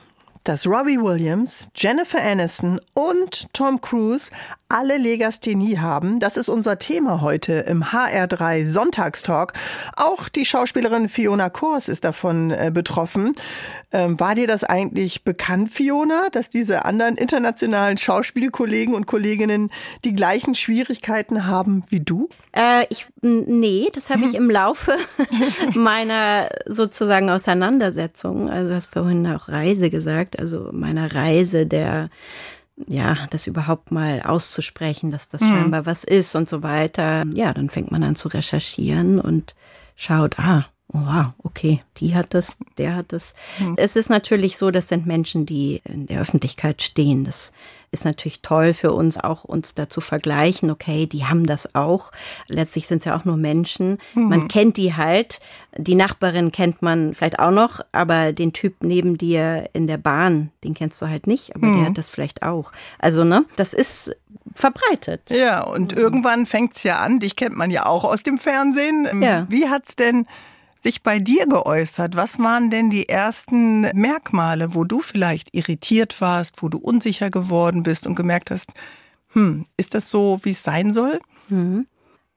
dass 0.45 0.67
Robbie 0.67 1.01
Williams, 1.01 1.69
Jennifer 1.75 2.21
Aniston 2.21 2.79
und 2.93 3.47
Tom 3.53 3.81
Cruise 3.81 4.29
alle 4.69 4.97
Legasthenie 4.97 5.77
haben. 5.77 6.19
Das 6.19 6.37
ist 6.37 6.49
unser 6.49 6.79
Thema 6.79 7.21
heute 7.21 7.53
im 7.53 7.83
HR3 7.83 8.67
Sonntagstalk. 8.67 9.53
Auch 9.95 10.29
die 10.29 10.45
Schauspielerin 10.45 11.09
Fiona 11.09 11.49
Kors 11.49 11.87
ist 11.87 12.03
davon 12.03 12.51
äh, 12.51 12.71
betroffen. 12.73 13.33
Ähm, 13.91 14.19
war 14.19 14.35
dir 14.35 14.47
das 14.47 14.63
eigentlich 14.63 15.23
bekannt, 15.23 15.71
Fiona, 15.71 16.29
dass 16.31 16.49
diese 16.49 16.85
anderen 16.85 17.15
internationalen 17.15 17.97
Schauspielkollegen 17.97 18.95
und 18.95 19.05
Kolleginnen 19.05 19.71
die 20.03 20.13
gleichen 20.13 20.55
Schwierigkeiten 20.55 21.45
haben 21.45 21.83
wie 21.89 21.99
du? 21.99 22.29
Äh, 22.51 22.85
ich, 22.89 23.07
nee, 23.21 23.89
das 23.93 24.09
habe 24.09 24.25
ich 24.25 24.33
im 24.33 24.49
Laufe 24.49 24.97
meiner 25.75 26.49
sozusagen 26.65 27.29
Auseinandersetzung, 27.29 28.49
also 28.49 28.69
du 28.69 28.75
hast 28.75 28.87
vorhin 28.87 29.27
auch 29.27 29.47
Reise 29.47 29.89
gesagt, 29.89 30.34
also 30.39 30.69
meiner 30.71 31.13
Reise 31.13 31.65
der 31.65 32.09
ja, 32.87 33.15
das 33.29 33.47
überhaupt 33.47 33.91
mal 33.91 34.21
auszusprechen, 34.21 35.09
dass 35.09 35.29
das 35.29 35.41
mhm. 35.41 35.47
scheinbar 35.47 35.85
was 35.85 36.03
ist 36.03 36.35
und 36.35 36.49
so 36.49 36.61
weiter. 36.61 37.23
Ja, 37.33 37.53
dann 37.53 37.69
fängt 37.69 37.91
man 37.91 38.03
an 38.03 38.15
zu 38.15 38.27
recherchieren 38.27 39.19
und 39.19 39.55
schaut, 39.95 40.37
ah, 40.39 40.65
wow, 41.05 41.27
okay, 41.43 41.81
die 41.97 42.15
hat 42.15 42.33
das, 42.33 42.57
der 42.77 42.95
hat 42.95 43.11
das. 43.13 43.33
Mhm. 43.59 43.73
Es 43.77 43.95
ist 43.95 44.09
natürlich 44.09 44.57
so, 44.57 44.71
das 44.71 44.87
sind 44.87 45.05
Menschen, 45.05 45.45
die 45.45 45.81
in 45.85 46.07
der 46.07 46.21
Öffentlichkeit 46.21 46.81
stehen. 46.81 47.23
Das 47.23 47.51
ist 47.91 48.05
natürlich 48.05 48.41
toll 48.41 48.73
für 48.73 48.91
uns 48.91 49.17
auch, 49.17 49.43
uns 49.43 49.73
dazu 49.73 50.01
vergleichen, 50.01 50.69
okay, 50.69 51.05
die 51.05 51.25
haben 51.25 51.45
das 51.45 51.75
auch. 51.75 52.11
Letztlich 52.47 52.87
sind 52.87 52.99
es 52.99 53.05
ja 53.05 53.15
auch 53.17 53.25
nur 53.25 53.37
Menschen. 53.37 53.97
Mhm. 54.13 54.29
Man 54.29 54.47
kennt 54.47 54.77
die 54.77 54.95
halt. 54.95 55.39
Die 55.77 55.95
Nachbarin 55.95 56.51
kennt 56.51 56.81
man 56.81 57.13
vielleicht 57.13 57.39
auch 57.39 57.51
noch, 57.51 57.81
aber 57.91 58.33
den 58.33 58.53
Typ 58.53 58.83
neben 58.83 59.17
dir 59.17 59.69
in 59.73 59.87
der 59.87 59.97
Bahn, 59.97 60.51
den 60.63 60.73
kennst 60.73 61.01
du 61.01 61.07
halt 61.07 61.27
nicht, 61.27 61.55
aber 61.55 61.67
mhm. 61.67 61.73
der 61.77 61.85
hat 61.85 61.97
das 61.97 62.09
vielleicht 62.09 62.43
auch. 62.43 62.71
Also, 62.99 63.23
ne, 63.23 63.45
das 63.55 63.73
ist 63.73 64.15
verbreitet. 64.53 65.29
Ja, 65.29 65.63
und 65.63 65.93
mhm. 65.93 65.97
irgendwann 65.97 66.45
fängt 66.45 66.75
es 66.75 66.83
ja 66.83 66.99
an, 66.99 67.19
dich 67.19 67.35
kennt 67.35 67.55
man 67.55 67.71
ja 67.71 67.85
auch 67.85 68.03
aus 68.03 68.23
dem 68.23 68.37
Fernsehen. 68.37 69.21
Ja. 69.21 69.45
Wie 69.49 69.69
hat's 69.69 69.95
denn 69.95 70.27
sich 70.85 71.01
bei 71.01 71.17
dir 71.17 71.47
geäußert? 71.47 72.15
Was 72.15 72.37
waren 72.37 72.69
denn 72.69 72.91
die 72.91 73.09
ersten 73.09 73.81
Merkmale, 73.81 74.75
wo 74.75 74.83
du 74.83 75.01
vielleicht 75.01 75.55
irritiert 75.55 76.21
warst, 76.21 76.61
wo 76.61 76.69
du 76.69 76.77
unsicher 76.77 77.31
geworden 77.31 77.81
bist 77.81 78.05
und 78.05 78.13
gemerkt 78.13 78.51
hast, 78.51 78.71
hm, 79.29 79.65
ist 79.77 79.95
das 79.95 80.11
so, 80.11 80.39
wie 80.43 80.51
es 80.51 80.61
sein 80.61 80.93
soll? 80.93 81.19
Mhm. 81.49 81.87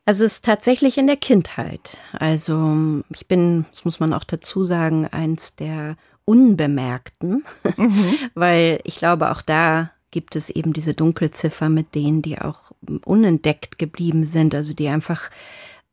Also 0.07 0.25
es 0.25 0.37
ist 0.37 0.47
tatsächlich 0.47 0.97
in 0.97 1.07
der 1.07 1.19
Kindheit. 1.19 1.99
Also 2.13 3.03
ich 3.11 3.29
bin, 3.29 3.67
das 3.69 3.85
muss 3.85 4.01
man 4.01 4.15
auch 4.15 4.25
dazu 4.25 4.65
sagen, 4.65 5.07
eins 5.07 5.55
der 5.55 5.97
Unbemerkten, 6.25 7.45
mhm. 7.77 8.15
weil 8.35 8.81
ich 8.85 8.97
glaube, 8.97 9.31
auch 9.31 9.43
da 9.43 9.91
gibt 10.11 10.37
es 10.37 10.49
eben 10.49 10.73
diese 10.73 10.95
Dunkelziffer 10.95 11.69
mit 11.69 11.95
denen, 11.95 12.23
die 12.23 12.41
auch 12.41 12.73
unentdeckt 13.05 13.79
geblieben 13.79 14.25
sind, 14.25 14.55
also 14.55 14.73
die 14.73 14.89
einfach 14.89 15.29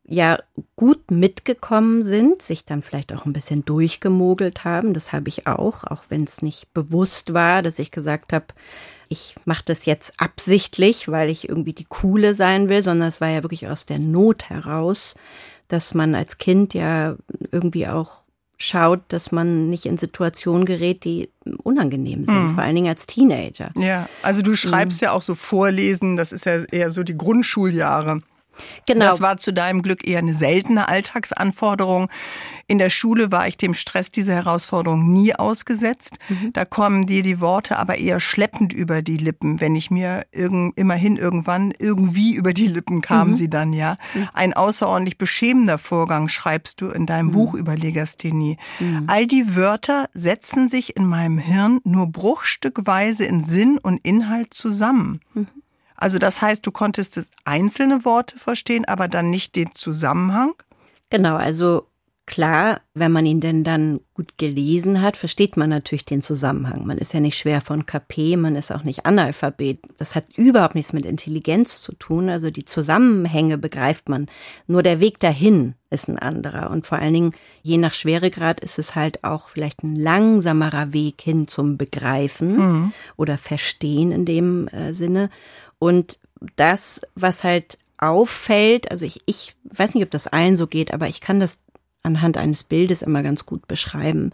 ja 0.08 0.40
gut 0.76 1.10
mitgekommen 1.10 2.04
sind, 2.04 2.42
sich 2.42 2.66
dann 2.66 2.82
vielleicht 2.82 3.14
auch 3.14 3.26
ein 3.26 3.34
bisschen 3.34 3.66
durchgemogelt 3.66 4.64
haben. 4.64 4.94
Das 4.94 5.14
habe 5.14 5.30
ich 5.30 5.48
auch, 5.48 5.84
auch 5.84 6.04
wenn 6.10 6.24
es 6.24 6.42
nicht 6.42 6.74
bewusst 6.74 7.34
war, 7.34 7.62
dass 7.62 7.80
ich 7.80 7.92
gesagt 7.92 8.32
habe, 8.32 8.46
ich 9.10 9.36
mache 9.46 9.64
das 9.66 9.86
jetzt 9.86 10.20
absichtlich, 10.20 11.10
weil 11.10 11.30
ich 11.30 11.50
irgendwie 11.50 11.74
die 11.74 11.86
Coole 11.86 12.36
sein 12.36 12.70
will, 12.70 12.84
sondern 12.84 13.08
es 13.08 13.22
war 13.22 13.30
ja 13.30 13.44
wirklich 13.44 13.68
aus 13.68 13.86
der 13.86 14.00
Not 14.00 14.50
heraus, 14.50 15.16
dass 15.68 15.94
man 15.94 16.14
als 16.14 16.38
Kind 16.38 16.74
ja 16.74 17.16
irgendwie 17.52 17.88
auch 17.88 18.26
schaut, 18.58 19.02
dass 19.10 19.32
man 19.32 19.70
nicht 19.70 19.86
in 19.86 19.98
Situationen 19.98 20.66
gerät, 20.66 21.04
die 21.04 21.30
unangenehm 21.64 22.26
sind, 22.26 22.44
mhm. 22.44 22.54
vor 22.56 22.64
allen 22.64 22.76
Dingen 22.76 22.88
als 22.88 23.06
Teenager. 23.06 23.70
Ja, 23.76 24.08
also 24.22 24.42
du 24.42 24.56
schreibst 24.56 25.02
mhm. 25.02 25.06
ja 25.06 25.12
auch 25.12 25.22
so 25.22 25.36
Vorlesen, 25.36 26.16
das 26.16 26.32
ist 26.32 26.46
ja 26.46 26.64
eher 26.66 26.92
so 26.92 27.04
die 27.04 27.18
Grundschuljahre. 27.18 28.22
Genau. 28.88 29.06
Das 29.06 29.22
war 29.22 29.38
zu 29.38 29.54
deinem 29.54 29.82
Glück 29.82 30.08
eher 30.08 30.20
eine 30.20 30.34
seltene 30.34 30.88
Alltagsanforderung. 30.88 32.10
In 32.68 32.80
der 32.80 32.90
Schule 32.90 33.32
war 33.32 33.48
ich 33.48 33.58
dem 33.58 33.74
Stress 33.74 34.12
dieser 34.12 34.34
Herausforderung 34.34 35.12
nie 35.12 35.36
ausgesetzt. 35.36 36.18
Mhm. 36.30 36.54
Da 36.54 36.66
kommen 36.66 37.06
dir 37.06 37.22
die 37.22 37.40
Worte 37.40 37.78
aber 37.78 37.98
eher 37.98 38.20
schleppend 38.20 38.74
über 38.74 39.02
die 39.02 39.18
Lippen. 39.18 39.62
Wenn 39.62 39.76
ich 39.76 39.92
mir 39.92 40.26
irgend, 40.32 40.78
immerhin 40.78 41.18
irgendwann 41.18 41.74
irgendwie 41.78 42.36
über 42.36 42.54
die 42.54 42.68
Lippen 42.68 43.02
kamen 43.02 43.32
mhm. 43.32 43.36
sie 43.36 43.50
dann, 43.50 43.74
ja. 43.74 43.98
Mhm. 44.14 44.28
Ein 44.34 44.54
außerordentlich 44.54 45.18
beschämender 45.18 45.78
Vorgang 45.78 46.28
schreibst 46.28 46.82
du 46.82 46.90
in 46.90 47.06
deinem 47.06 47.28
mhm. 47.28 47.32
Buch 47.34 47.54
über 47.54 47.76
Legasthenie. 47.76 48.58
Mhm. 48.80 49.04
All 49.08 49.28
die 49.28 49.56
Wörter 49.56 50.10
setzen 50.14 50.68
sich 50.68 50.96
in 50.96 51.06
meinem 51.06 51.38
Hirn 51.38 51.82
nur 51.84 52.08
bruchstückweise 52.08 53.26
in 53.26 53.44
Sinn 53.44 53.78
und 53.78 54.00
Inhalt 54.04 54.54
zusammen. 54.54 55.20
Also 56.06 56.20
das 56.20 56.40
heißt, 56.40 56.64
du 56.64 56.70
konntest 56.70 57.20
einzelne 57.46 58.06
Worte 58.06 58.38
verstehen, 58.38 58.86
aber 58.86 59.08
dann 59.08 59.32
nicht 59.32 59.56
den 59.56 59.72
Zusammenhang? 59.72 60.54
Genau, 61.10 61.36
also 61.36 61.88
klar, 62.28 62.82
wenn 62.94 63.12
man 63.12 63.26
ihn 63.26 63.40
denn 63.40 63.64
dann 63.64 64.00
gut 64.14 64.38
gelesen 64.38 65.02
hat, 65.02 65.18
versteht 65.18 65.58
man 65.58 65.70
natürlich 65.72 66.06
den 66.06 66.22
Zusammenhang. 66.22 66.86
Man 66.86 67.00
ist 67.00 67.14
ja 67.14 67.20
nicht 67.20 67.40
schwer 67.40 67.60
von 67.60 67.88
KP, 67.88 68.38
man 68.38 68.56
ist 68.56 68.72
auch 68.72 68.84
nicht 68.84 69.08
Analphabet. 69.08 69.80
Das 69.98 70.16
hat 70.16 70.26
überhaupt 70.38 70.76
nichts 70.76 70.94
mit 70.94 71.06
Intelligenz 71.06 71.82
zu 71.82 71.94
tun. 71.94 72.30
Also 72.30 72.52
die 72.52 72.66
Zusammenhänge 72.66 73.58
begreift 73.58 74.08
man. 74.08 74.28
Nur 74.68 74.84
der 74.84 75.00
Weg 75.00 75.20
dahin 75.20 75.74
ist 75.90 76.08
ein 76.08 76.20
anderer. 76.20 76.70
Und 76.70 76.86
vor 76.86 77.00
allen 77.00 77.14
Dingen, 77.14 77.32
je 77.64 77.78
nach 77.78 77.94
Schweregrad 77.94 78.60
ist 78.60 78.80
es 78.80 78.96
halt 78.96 79.24
auch 79.24 79.50
vielleicht 79.50 79.84
ein 79.84 79.96
langsamerer 79.96 80.94
Weg 80.94 81.22
hin 81.22 81.48
zum 81.48 81.78
Begreifen 81.78 82.58
mhm. 82.58 82.94
oder 83.18 83.38
Verstehen 83.38 84.12
in 84.12 84.26
dem 84.26 84.68
äh, 84.68 84.94
Sinne. 84.94 85.30
Und 85.80 86.20
das, 86.56 87.02
was 87.16 87.44
halt 87.44 87.78
auffällt, 87.98 88.92
also 88.92 89.06
ich, 89.06 89.22
ich 89.26 89.56
weiß 89.66 89.96
nicht, 89.96 90.04
ob 90.04 90.12
das 90.12 90.28
allen 90.28 90.56
so 90.56 90.68
geht, 90.68 90.94
aber 90.94 91.08
ich 91.08 91.22
kann 91.22 91.40
das 91.40 91.60
anhand 92.04 92.38
eines 92.38 92.64
Bildes 92.64 93.02
immer 93.02 93.24
ganz 93.24 93.46
gut 93.46 93.68
beschreiben, 93.68 94.32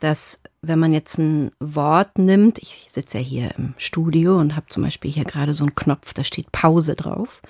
dass 0.00 0.42
wenn 0.60 0.78
man 0.78 0.92
jetzt 0.92 1.18
ein 1.18 1.50
Wort 1.58 2.18
nimmt, 2.18 2.58
ich 2.58 2.86
sitze 2.90 3.18
ja 3.18 3.24
hier 3.24 3.50
im 3.56 3.74
Studio 3.78 4.38
und 4.38 4.54
habe 4.54 4.66
zum 4.68 4.82
Beispiel 4.82 5.10
hier 5.10 5.24
gerade 5.24 5.54
so 5.54 5.64
einen 5.64 5.74
Knopf, 5.74 6.12
da 6.12 6.24
steht 6.24 6.52
Pause 6.52 6.94
drauf. 6.94 7.40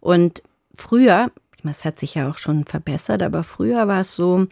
Und 0.00 0.42
früher, 0.74 1.30
das 1.64 1.84
hat 1.84 1.98
sich 1.98 2.14
ja 2.14 2.30
auch 2.30 2.38
schon 2.38 2.64
verbessert, 2.64 3.22
aber 3.22 3.42
früher 3.42 3.88
war 3.88 4.02
es 4.02 4.14
so, 4.14 4.46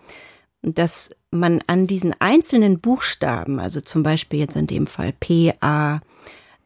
dass 0.63 1.11
man 1.31 1.63
an 1.69 1.87
diesen 1.87 2.15
einzelnen 2.19 2.81
Buchstaben, 2.81 3.61
also 3.61 3.81
zum 3.81 4.03
Beispiel 4.03 4.41
jetzt 4.41 4.57
in 4.57 4.67
dem 4.67 4.87
Fall 4.87 5.13
P, 5.13 5.55
A, 5.61 6.01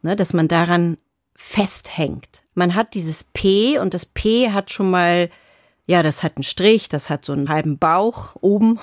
ne, 0.01 0.15
dass 0.15 0.33
man 0.33 0.47
daran 0.47 0.97
festhängt. 1.41 2.43
Man 2.53 2.75
hat 2.75 2.93
dieses 2.93 3.23
P 3.23 3.79
und 3.79 3.93
das 3.93 4.05
P 4.05 4.51
hat 4.51 4.71
schon 4.71 4.91
mal 4.91 5.29
ja, 5.87 6.03
das 6.03 6.23
hat 6.23 6.37
einen 6.37 6.43
Strich, 6.43 6.87
das 6.87 7.09
hat 7.09 7.25
so 7.25 7.33
einen 7.33 7.49
halben 7.49 7.77
Bauch 7.77 8.35
oben 8.39 8.79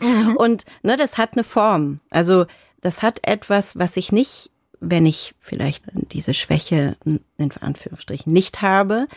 mhm. 0.00 0.36
und 0.38 0.64
ne, 0.82 0.96
das 0.96 1.18
hat 1.18 1.32
eine 1.32 1.44
Form. 1.44 2.00
Also 2.10 2.46
das 2.80 3.02
hat 3.02 3.18
etwas, 3.26 3.78
was 3.78 3.96
ich 3.96 4.12
nicht, 4.12 4.50
wenn 4.80 5.04
ich 5.04 5.34
vielleicht 5.40 5.84
diese 6.12 6.32
Schwäche 6.32 6.96
in 7.04 7.50
Anführungsstrichen 7.60 8.32
nicht 8.32 8.62
habe, 8.62 9.08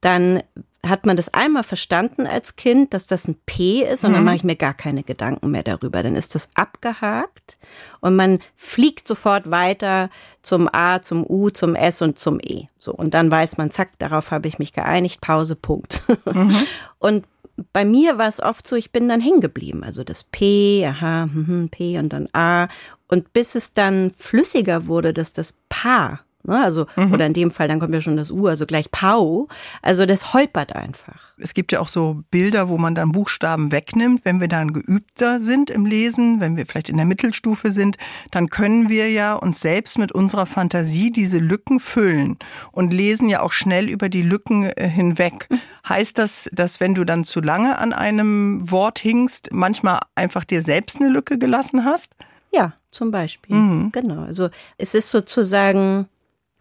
dann 0.00 0.42
hat 0.86 1.04
man 1.04 1.16
das 1.16 1.32
einmal 1.34 1.62
verstanden 1.62 2.26
als 2.26 2.56
Kind, 2.56 2.94
dass 2.94 3.06
das 3.06 3.28
ein 3.28 3.36
P 3.44 3.82
ist 3.82 4.04
und 4.04 4.10
mhm. 4.10 4.14
dann 4.14 4.24
mache 4.24 4.36
ich 4.36 4.44
mir 4.44 4.56
gar 4.56 4.72
keine 4.72 5.02
Gedanken 5.02 5.50
mehr 5.50 5.62
darüber. 5.62 6.02
Dann 6.02 6.16
ist 6.16 6.34
das 6.34 6.48
abgehakt 6.54 7.58
und 8.00 8.16
man 8.16 8.38
fliegt 8.56 9.06
sofort 9.06 9.50
weiter 9.50 10.08
zum 10.42 10.68
A, 10.72 11.02
zum 11.02 11.24
U, 11.28 11.50
zum 11.50 11.74
S 11.74 12.00
und 12.00 12.18
zum 12.18 12.40
E. 12.40 12.68
So 12.78 12.92
und 12.92 13.12
dann 13.14 13.30
weiß 13.30 13.58
man, 13.58 13.70
zack, 13.70 13.98
darauf 13.98 14.30
habe 14.30 14.48
ich 14.48 14.58
mich 14.58 14.72
geeinigt, 14.72 15.20
Pause, 15.20 15.56
Punkt. 15.56 16.02
Mhm. 16.32 16.56
Und 16.98 17.24
bei 17.72 17.84
mir 17.84 18.18
war 18.18 18.28
es 18.28 18.40
oft 18.40 18.66
so, 18.66 18.76
ich 18.76 18.92
bin 18.92 19.08
dann 19.08 19.20
hängen 19.20 19.40
geblieben. 19.40 19.84
Also 19.84 20.04
das 20.04 20.24
P, 20.24 20.86
aha, 20.86 21.24
hm, 21.24 21.46
hm, 21.46 21.68
P 21.70 21.98
und 21.98 22.12
dann 22.12 22.28
A. 22.32 22.68
Und 23.08 23.32
bis 23.32 23.54
es 23.54 23.72
dann 23.72 24.10
flüssiger 24.16 24.86
wurde, 24.86 25.12
dass 25.12 25.32
das 25.32 25.54
Pa 25.68 26.20
Ne, 26.42 26.58
also, 26.58 26.86
mhm. 26.96 27.12
oder 27.12 27.26
in 27.26 27.34
dem 27.34 27.50
Fall, 27.50 27.68
dann 27.68 27.78
kommt 27.80 27.92
ja 27.92 28.00
schon 28.00 28.16
das 28.16 28.30
U, 28.30 28.46
also 28.46 28.64
gleich 28.64 28.90
Pau. 28.90 29.46
Also 29.82 30.06
das 30.06 30.32
holpert 30.32 30.74
einfach. 30.74 31.34
Es 31.36 31.52
gibt 31.52 31.70
ja 31.70 31.80
auch 31.80 31.88
so 31.88 32.22
Bilder, 32.30 32.70
wo 32.70 32.78
man 32.78 32.94
dann 32.94 33.12
Buchstaben 33.12 33.72
wegnimmt. 33.72 34.24
Wenn 34.24 34.40
wir 34.40 34.48
dann 34.48 34.72
geübter 34.72 35.40
sind 35.40 35.68
im 35.68 35.84
Lesen, 35.84 36.40
wenn 36.40 36.56
wir 36.56 36.64
vielleicht 36.64 36.88
in 36.88 36.96
der 36.96 37.04
Mittelstufe 37.04 37.72
sind, 37.72 37.98
dann 38.30 38.48
können 38.48 38.88
wir 38.88 39.10
ja 39.10 39.34
uns 39.34 39.60
selbst 39.60 39.98
mit 39.98 40.12
unserer 40.12 40.46
Fantasie 40.46 41.10
diese 41.10 41.38
Lücken 41.38 41.78
füllen 41.78 42.38
und 42.72 42.94
lesen 42.94 43.28
ja 43.28 43.42
auch 43.42 43.52
schnell 43.52 43.90
über 43.90 44.08
die 44.08 44.22
Lücken 44.22 44.64
äh, 44.64 44.88
hinweg. 44.88 45.46
Mhm. 45.50 45.60
Heißt 45.88 46.16
das, 46.16 46.48
dass 46.52 46.80
wenn 46.80 46.94
du 46.94 47.04
dann 47.04 47.24
zu 47.24 47.40
lange 47.40 47.78
an 47.78 47.92
einem 47.92 48.70
Wort 48.70 48.98
hingst, 48.98 49.50
manchmal 49.52 50.00
einfach 50.14 50.44
dir 50.44 50.62
selbst 50.62 51.00
eine 51.00 51.10
Lücke 51.10 51.36
gelassen 51.36 51.84
hast? 51.84 52.16
Ja, 52.50 52.72
zum 52.90 53.10
Beispiel. 53.10 53.54
Mhm. 53.54 53.92
Genau. 53.92 54.22
Also 54.22 54.48
es 54.78 54.94
ist 54.94 55.10
sozusagen 55.10 56.08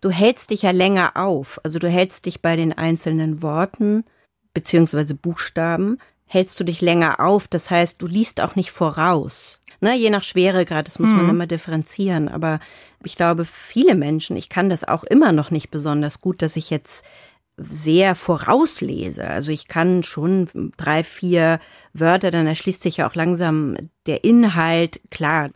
du 0.01 0.09
hältst 0.09 0.49
dich 0.51 0.63
ja 0.63 0.71
länger 0.71 1.11
auf. 1.15 1.59
Also 1.63 1.79
du 1.79 1.89
hältst 1.89 2.25
dich 2.25 2.41
bei 2.41 2.55
den 2.55 2.77
einzelnen 2.77 3.41
Worten 3.41 4.03
beziehungsweise 4.53 5.15
Buchstaben, 5.15 5.97
hältst 6.25 6.59
du 6.59 6.63
dich 6.63 6.81
länger 6.81 7.19
auf. 7.19 7.47
Das 7.47 7.69
heißt, 7.69 8.01
du 8.01 8.07
liest 8.07 8.41
auch 8.41 8.55
nicht 8.55 8.71
voraus. 8.71 9.61
Ne, 9.81 9.95
je 9.95 10.09
nach 10.09 10.23
Schweregrad, 10.23 10.87
das 10.87 10.99
muss 10.99 11.09
mhm. 11.09 11.17
man 11.17 11.29
immer 11.29 11.47
differenzieren. 11.47 12.27
Aber 12.27 12.59
ich 13.03 13.15
glaube, 13.15 13.45
viele 13.45 13.95
Menschen, 13.95 14.35
ich 14.35 14.49
kann 14.49 14.69
das 14.69 14.83
auch 14.83 15.03
immer 15.05 15.31
noch 15.31 15.51
nicht 15.51 15.71
besonders 15.71 16.19
gut, 16.19 16.41
dass 16.41 16.57
ich 16.57 16.69
jetzt 16.69 17.05
sehr 17.57 18.15
vorauslese. 18.15 19.27
Also 19.27 19.51
ich 19.51 19.67
kann 19.67 20.03
schon 20.03 20.71
drei, 20.77 21.03
vier 21.03 21.59
Wörter, 21.93 22.31
dann 22.31 22.47
erschließt 22.47 22.81
sich 22.81 22.97
ja 22.97 23.09
auch 23.09 23.15
langsam 23.15 23.75
der 24.05 24.23
Inhalt. 24.23 25.01
Klar, 25.11 25.49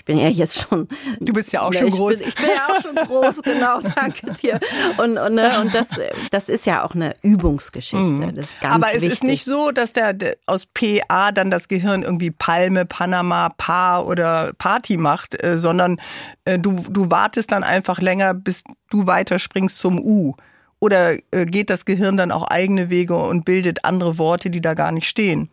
ich 0.00 0.04
bin 0.06 0.16
ja 0.16 0.28
jetzt 0.28 0.62
schon. 0.62 0.88
Du 1.20 1.34
bist 1.34 1.52
ja 1.52 1.60
auch 1.60 1.74
schon 1.74 1.90
groß. 1.90 2.20
Bin, 2.20 2.28
ich 2.28 2.34
bin 2.34 2.46
ja 2.46 2.68
auch 2.68 2.80
schon 2.80 2.94
groß, 2.94 3.42
genau, 3.44 3.82
danke 3.82 4.32
dir. 4.32 4.58
Und, 4.96 5.18
und, 5.18 5.34
ne, 5.34 5.60
und 5.60 5.74
das, 5.74 5.90
das 6.30 6.48
ist 6.48 6.64
ja 6.64 6.82
auch 6.84 6.94
eine 6.94 7.16
Übungsgeschichte. 7.20 7.98
Mhm. 7.98 8.34
Das 8.34 8.46
ist 8.46 8.60
ganz 8.62 8.74
Aber 8.76 8.86
es 8.86 8.94
wichtig. 8.94 9.12
ist 9.12 9.24
nicht 9.24 9.44
so, 9.44 9.72
dass 9.72 9.92
der, 9.92 10.14
der, 10.14 10.38
aus 10.46 10.64
PA 10.64 11.32
dann 11.32 11.50
das 11.50 11.68
Gehirn 11.68 12.02
irgendwie 12.02 12.30
Palme, 12.30 12.86
Panama, 12.86 13.50
Pa 13.58 14.00
oder 14.00 14.52
Party 14.56 14.96
macht, 14.96 15.42
äh, 15.44 15.58
sondern 15.58 16.00
äh, 16.46 16.58
du, 16.58 16.76
du 16.88 17.10
wartest 17.10 17.52
dann 17.52 17.62
einfach 17.62 18.00
länger, 18.00 18.32
bis 18.32 18.64
du 18.88 19.06
weiterspringst 19.06 19.76
zum 19.76 20.00
U. 20.00 20.34
Oder 20.78 21.16
äh, 21.30 21.44
geht 21.44 21.68
das 21.68 21.84
Gehirn 21.84 22.16
dann 22.16 22.32
auch 22.32 22.44
eigene 22.44 22.88
Wege 22.88 23.16
und 23.16 23.44
bildet 23.44 23.84
andere 23.84 24.16
Worte, 24.16 24.48
die 24.48 24.62
da 24.62 24.72
gar 24.72 24.92
nicht 24.92 25.10
stehen? 25.10 25.50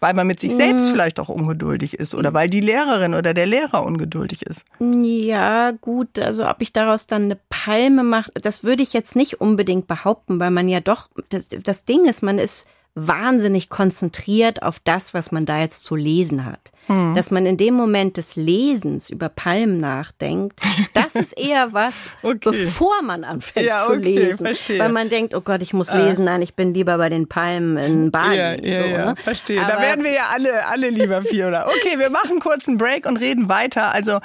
Weil 0.00 0.14
man 0.14 0.26
mit 0.26 0.40
sich 0.40 0.54
selbst 0.54 0.88
mhm. 0.88 0.92
vielleicht 0.92 1.20
auch 1.20 1.28
ungeduldig 1.28 1.94
ist 1.94 2.14
oder 2.14 2.34
weil 2.34 2.48
die 2.48 2.60
Lehrerin 2.60 3.14
oder 3.14 3.34
der 3.34 3.46
Lehrer 3.46 3.84
ungeduldig 3.84 4.42
ist. 4.42 4.64
Ja, 4.80 5.72
gut, 5.72 6.18
also 6.18 6.48
ob 6.48 6.60
ich 6.60 6.72
daraus 6.72 7.06
dann 7.06 7.24
eine 7.24 7.38
Palme 7.48 8.02
mache, 8.02 8.30
das 8.34 8.64
würde 8.64 8.82
ich 8.82 8.92
jetzt 8.92 9.16
nicht 9.16 9.40
unbedingt 9.40 9.86
behaupten, 9.86 10.40
weil 10.40 10.50
man 10.50 10.68
ja 10.68 10.80
doch, 10.80 11.08
das, 11.30 11.48
das 11.48 11.84
Ding 11.84 12.06
ist, 12.06 12.22
man 12.22 12.38
ist 12.38 12.68
wahnsinnig 12.94 13.68
konzentriert 13.68 14.62
auf 14.62 14.80
das, 14.80 15.14
was 15.14 15.30
man 15.30 15.46
da 15.46 15.60
jetzt 15.60 15.84
zu 15.84 15.94
lesen 15.94 16.44
hat. 16.44 16.72
Hm. 16.88 17.14
Dass 17.14 17.30
man 17.30 17.44
in 17.44 17.58
dem 17.58 17.74
Moment 17.74 18.16
des 18.16 18.34
Lesens 18.36 19.10
über 19.10 19.28
Palmen 19.28 19.76
nachdenkt, 19.76 20.58
das 20.94 21.14
ist 21.14 21.38
eher 21.38 21.74
was, 21.74 22.08
okay. 22.22 22.38
bevor 22.42 23.02
man 23.02 23.24
anfängt 23.24 23.66
ja, 23.66 23.76
zu 23.76 23.92
okay, 23.92 24.00
lesen. 24.00 24.46
Verstehe. 24.46 24.78
Weil 24.78 24.90
man 24.90 25.10
denkt, 25.10 25.34
oh 25.34 25.42
Gott, 25.42 25.60
ich 25.60 25.74
muss 25.74 25.92
lesen, 25.92 26.24
nein, 26.24 26.40
ich 26.40 26.54
bin 26.54 26.72
lieber 26.72 26.96
bei 26.96 27.10
den 27.10 27.28
Palmen 27.28 27.76
in 27.76 28.10
Bali. 28.10 28.38
Ja, 28.38 28.54
ja, 28.54 28.78
so, 28.78 28.84
ja, 28.84 29.06
ne? 29.06 29.16
verstehe. 29.16 29.60
Aber 29.60 29.74
da 29.74 29.82
werden 29.82 30.02
wir 30.02 30.12
ja 30.12 30.30
alle, 30.32 30.66
alle 30.66 30.88
lieber 30.88 31.20
Fiona. 31.22 31.66
Okay, 31.66 31.98
wir 31.98 32.08
machen 32.08 32.40
kurz 32.40 32.66
einen 32.66 32.78
Break 32.78 33.06
und 33.06 33.18
reden 33.18 33.50
weiter. 33.50 33.92
Also 33.92 34.20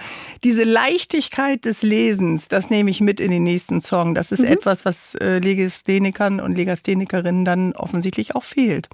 diese 0.46 0.63
Leichtigkeit 0.63 1.65
des 1.65 1.82
Lesens, 1.82 2.48
das 2.48 2.70
nehme 2.70 2.89
ich 2.89 3.01
mit 3.01 3.20
in 3.20 3.32
den 3.32 3.43
nächsten 3.43 3.82
Song. 3.82 4.15
Das 4.15 4.32
ist 4.32 4.39
mhm. 4.39 4.48
etwas, 4.48 4.86
was 4.86 5.15
äh, 5.15 5.39
Legasthenikern 5.39 6.39
und 6.39 6.55
Legasthenikerinnen 6.55 7.43
dann 7.43 7.74
offensichtlich 7.74 8.36
auch 8.36 8.43
fehlt. 8.43 8.88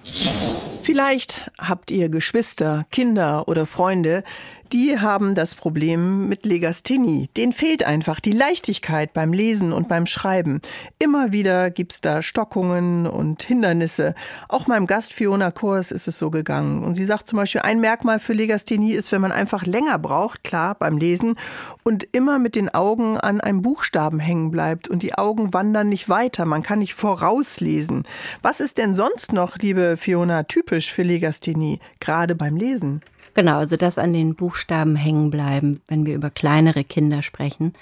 Vielleicht 0.81 1.51
habt 1.59 1.91
ihr 1.91 2.09
Geschwister, 2.09 2.85
Kinder 2.91 3.47
oder 3.47 3.58
Freunde, 3.65 4.23
die 4.71 4.99
haben 4.99 5.33
das 5.33 5.55
Problem 5.55 6.29
mit 6.29 6.45
Legasthenie. 6.45 7.27
Den 7.35 7.53
fehlt 7.53 7.83
einfach 7.83 8.19
die 8.19 8.33
Leichtigkeit 8.33 9.13
beim 9.13 9.33
Lesen 9.33 9.73
und 9.73 9.87
beim 9.87 10.05
Schreiben. 10.05 10.61
Immer 10.99 11.31
wieder 11.31 11.71
gibt's 11.71 12.01
da 12.01 12.21
Stockungen 12.21 13.07
und 13.07 13.41
Hindernisse. 13.41 14.13
Auch 14.47 14.67
meinem 14.67 14.85
Gast 14.85 15.13
Fiona 15.13 15.49
Kors 15.49 15.91
ist 15.91 16.07
es 16.07 16.19
so 16.19 16.29
gegangen. 16.29 16.83
Und 16.83 16.93
sie 16.93 17.05
sagt 17.05 17.25
zum 17.25 17.37
Beispiel, 17.37 17.61
ein 17.61 17.79
Merkmal 17.79 18.19
für 18.19 18.33
Legasthenie 18.33 18.93
ist, 18.93 19.11
wenn 19.11 19.21
man 19.21 19.31
einfach 19.31 19.65
länger 19.65 19.97
braucht, 19.97 20.43
klar, 20.43 20.75
beim 20.75 20.97
Lesen, 20.97 21.35
und 21.83 22.07
immer 22.11 22.37
mit 22.37 22.55
den 22.55 22.69
Augen 22.69 23.17
an 23.17 23.41
einem 23.41 23.63
Buchstaben 23.63 24.19
hängen 24.19 24.51
bleibt 24.51 24.87
und 24.87 25.01
die 25.01 25.15
Augen 25.15 25.51
wandern 25.51 25.89
nicht 25.89 26.09
weiter. 26.09 26.45
Man 26.45 26.61
kann 26.61 26.77
nicht 26.77 26.93
vorauslesen. 26.93 28.03
Was 28.43 28.59
ist 28.59 28.77
denn 28.77 28.93
sonst 28.93 29.33
noch, 29.33 29.57
liebe 29.57 29.97
Fiona, 29.97 30.43
typisch 30.43 30.93
für 30.93 31.01
Legasthenie, 31.01 31.79
gerade 31.99 32.35
beim 32.35 32.55
Lesen? 32.55 33.01
Genau, 33.33 33.57
also 33.57 33.77
das 33.77 33.97
an 33.97 34.13
den 34.13 34.35
Buchstaben 34.35 34.95
hängen 34.95 35.29
bleiben, 35.29 35.81
wenn 35.87 36.05
wir 36.05 36.15
über 36.15 36.29
kleinere 36.29 36.83
Kinder 36.83 37.21
sprechen. 37.21 37.73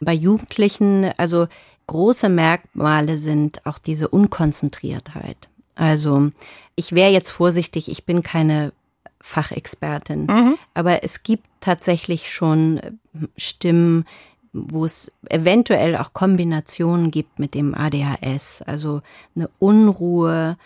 Bei 0.00 0.12
Jugendlichen, 0.12 1.10
also 1.16 1.46
große 1.86 2.28
Merkmale 2.28 3.18
sind 3.18 3.64
auch 3.66 3.78
diese 3.78 4.08
Unkonzentriertheit. 4.08 5.48
Also 5.74 6.30
ich 6.76 6.92
wäre 6.92 7.10
jetzt 7.10 7.30
vorsichtig, 7.30 7.90
ich 7.90 8.04
bin 8.04 8.22
keine 8.22 8.72
Fachexpertin, 9.20 10.26
mhm. 10.26 10.58
aber 10.74 11.02
es 11.02 11.22
gibt 11.22 11.46
tatsächlich 11.60 12.32
schon 12.32 12.80
Stimmen, 13.36 14.04
wo 14.52 14.84
es 14.84 15.10
eventuell 15.28 15.96
auch 15.96 16.12
Kombinationen 16.12 17.10
gibt 17.10 17.38
mit 17.38 17.54
dem 17.54 17.74
ADHS, 17.74 18.62
also 18.62 19.02
eine 19.34 19.48
Unruhe, 19.58 20.56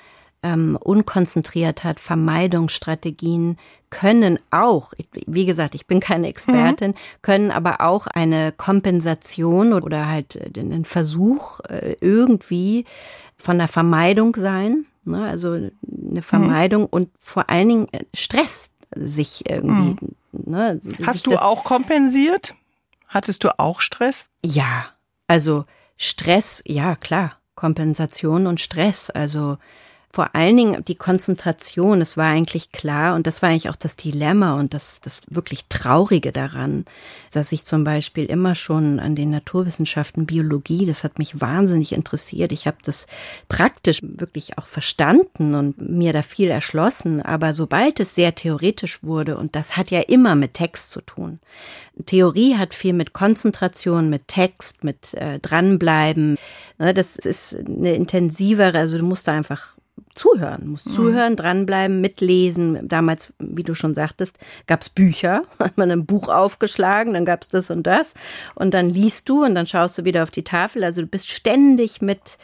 ähm, 0.42 0.78
unkonzentriert 0.80 1.84
hat, 1.84 2.00
Vermeidungsstrategien 2.00 3.56
können 3.90 4.38
auch, 4.50 4.92
wie 5.26 5.46
gesagt, 5.46 5.74
ich 5.74 5.86
bin 5.86 6.00
keine 6.00 6.28
Expertin, 6.28 6.90
mhm. 6.90 7.22
können 7.22 7.50
aber 7.50 7.80
auch 7.80 8.06
eine 8.06 8.52
Kompensation 8.52 9.72
oder 9.72 10.06
halt 10.06 10.36
äh, 10.36 10.60
einen 10.60 10.84
Versuch 10.84 11.60
äh, 11.68 11.96
irgendwie 12.00 12.84
von 13.36 13.58
der 13.58 13.68
Vermeidung 13.68 14.36
sein. 14.36 14.86
Ne? 15.04 15.26
Also 15.26 15.52
eine 15.52 15.72
mhm. 15.82 16.22
Vermeidung 16.22 16.82
mhm. 16.82 16.88
und 16.90 17.10
vor 17.18 17.48
allen 17.50 17.68
Dingen 17.68 17.88
äh, 17.92 18.04
Stress 18.14 18.74
sich 18.94 19.48
irgendwie. 19.50 19.96
Mhm. 20.00 20.50
Ne? 20.52 20.80
Hast 21.04 21.26
du 21.26 21.36
auch 21.36 21.64
kompensiert? 21.64 22.54
Hattest 23.06 23.42
du 23.42 23.58
auch 23.58 23.80
Stress? 23.80 24.28
Ja, 24.44 24.86
also 25.26 25.64
Stress, 25.96 26.62
ja 26.66 26.94
klar, 26.94 27.38
Kompensation 27.54 28.46
und 28.46 28.60
Stress. 28.60 29.10
Also 29.10 29.56
vor 30.10 30.34
allen 30.34 30.56
Dingen 30.56 30.84
die 30.86 30.94
Konzentration, 30.94 32.00
es 32.00 32.16
war 32.16 32.26
eigentlich 32.26 32.72
klar 32.72 33.14
und 33.14 33.26
das 33.26 33.42
war 33.42 33.50
eigentlich 33.50 33.68
auch 33.68 33.76
das 33.76 33.94
Dilemma 33.94 34.58
und 34.58 34.72
das, 34.72 35.00
das 35.02 35.22
wirklich 35.28 35.66
Traurige 35.68 36.32
daran, 36.32 36.86
dass 37.32 37.52
ich 37.52 37.64
zum 37.64 37.84
Beispiel 37.84 38.24
immer 38.24 38.54
schon 38.54 39.00
an 39.00 39.14
den 39.14 39.30
Naturwissenschaften 39.30 40.24
Biologie, 40.24 40.86
das 40.86 41.04
hat 41.04 41.18
mich 41.18 41.40
wahnsinnig 41.40 41.92
interessiert. 41.92 42.52
Ich 42.52 42.66
habe 42.66 42.78
das 42.82 43.06
praktisch 43.48 44.00
wirklich 44.02 44.56
auch 44.56 44.66
verstanden 44.66 45.54
und 45.54 45.78
mir 45.78 46.14
da 46.14 46.22
viel 46.22 46.48
erschlossen, 46.48 47.20
aber 47.20 47.52
sobald 47.52 48.00
es 48.00 48.14
sehr 48.14 48.34
theoretisch 48.34 49.04
wurde 49.04 49.36
und 49.36 49.56
das 49.56 49.76
hat 49.76 49.90
ja 49.90 50.00
immer 50.00 50.34
mit 50.34 50.54
Text 50.54 50.90
zu 50.90 51.02
tun. 51.02 51.38
Theorie 52.06 52.56
hat 52.56 52.74
viel 52.74 52.92
mit 52.92 53.12
Konzentration, 53.12 54.08
mit 54.08 54.28
Text, 54.28 54.84
mit 54.84 55.14
äh, 55.14 55.38
dranbleiben. 55.40 56.38
Ne, 56.78 56.94
das 56.94 57.16
ist 57.16 57.56
eine 57.56 57.94
intensivere, 57.94 58.78
also 58.78 58.98
du 58.98 59.04
musst 59.04 59.28
da 59.28 59.32
einfach 59.32 59.77
zuhören, 60.18 60.68
musst 60.68 60.86
mhm. 60.88 60.92
zuhören, 60.92 61.36
dranbleiben, 61.36 62.00
mitlesen. 62.00 62.88
Damals, 62.88 63.32
wie 63.38 63.62
du 63.62 63.74
schon 63.74 63.94
sagtest, 63.94 64.38
gab 64.66 64.82
es 64.82 64.90
Bücher, 64.90 65.44
hat 65.58 65.78
man 65.78 65.90
ein 65.90 66.06
Buch 66.06 66.28
aufgeschlagen, 66.28 67.14
dann 67.14 67.24
gab 67.24 67.42
es 67.42 67.48
das 67.48 67.70
und 67.70 67.86
das 67.86 68.14
und 68.54 68.74
dann 68.74 68.88
liest 68.88 69.28
du 69.28 69.44
und 69.44 69.54
dann 69.54 69.66
schaust 69.66 69.98
du 69.98 70.04
wieder 70.04 70.22
auf 70.22 70.30
die 70.30 70.44
Tafel. 70.44 70.84
Also 70.84 71.02
du 71.02 71.06
bist 71.06 71.30
ständig 71.30 72.02
mit 72.02 72.38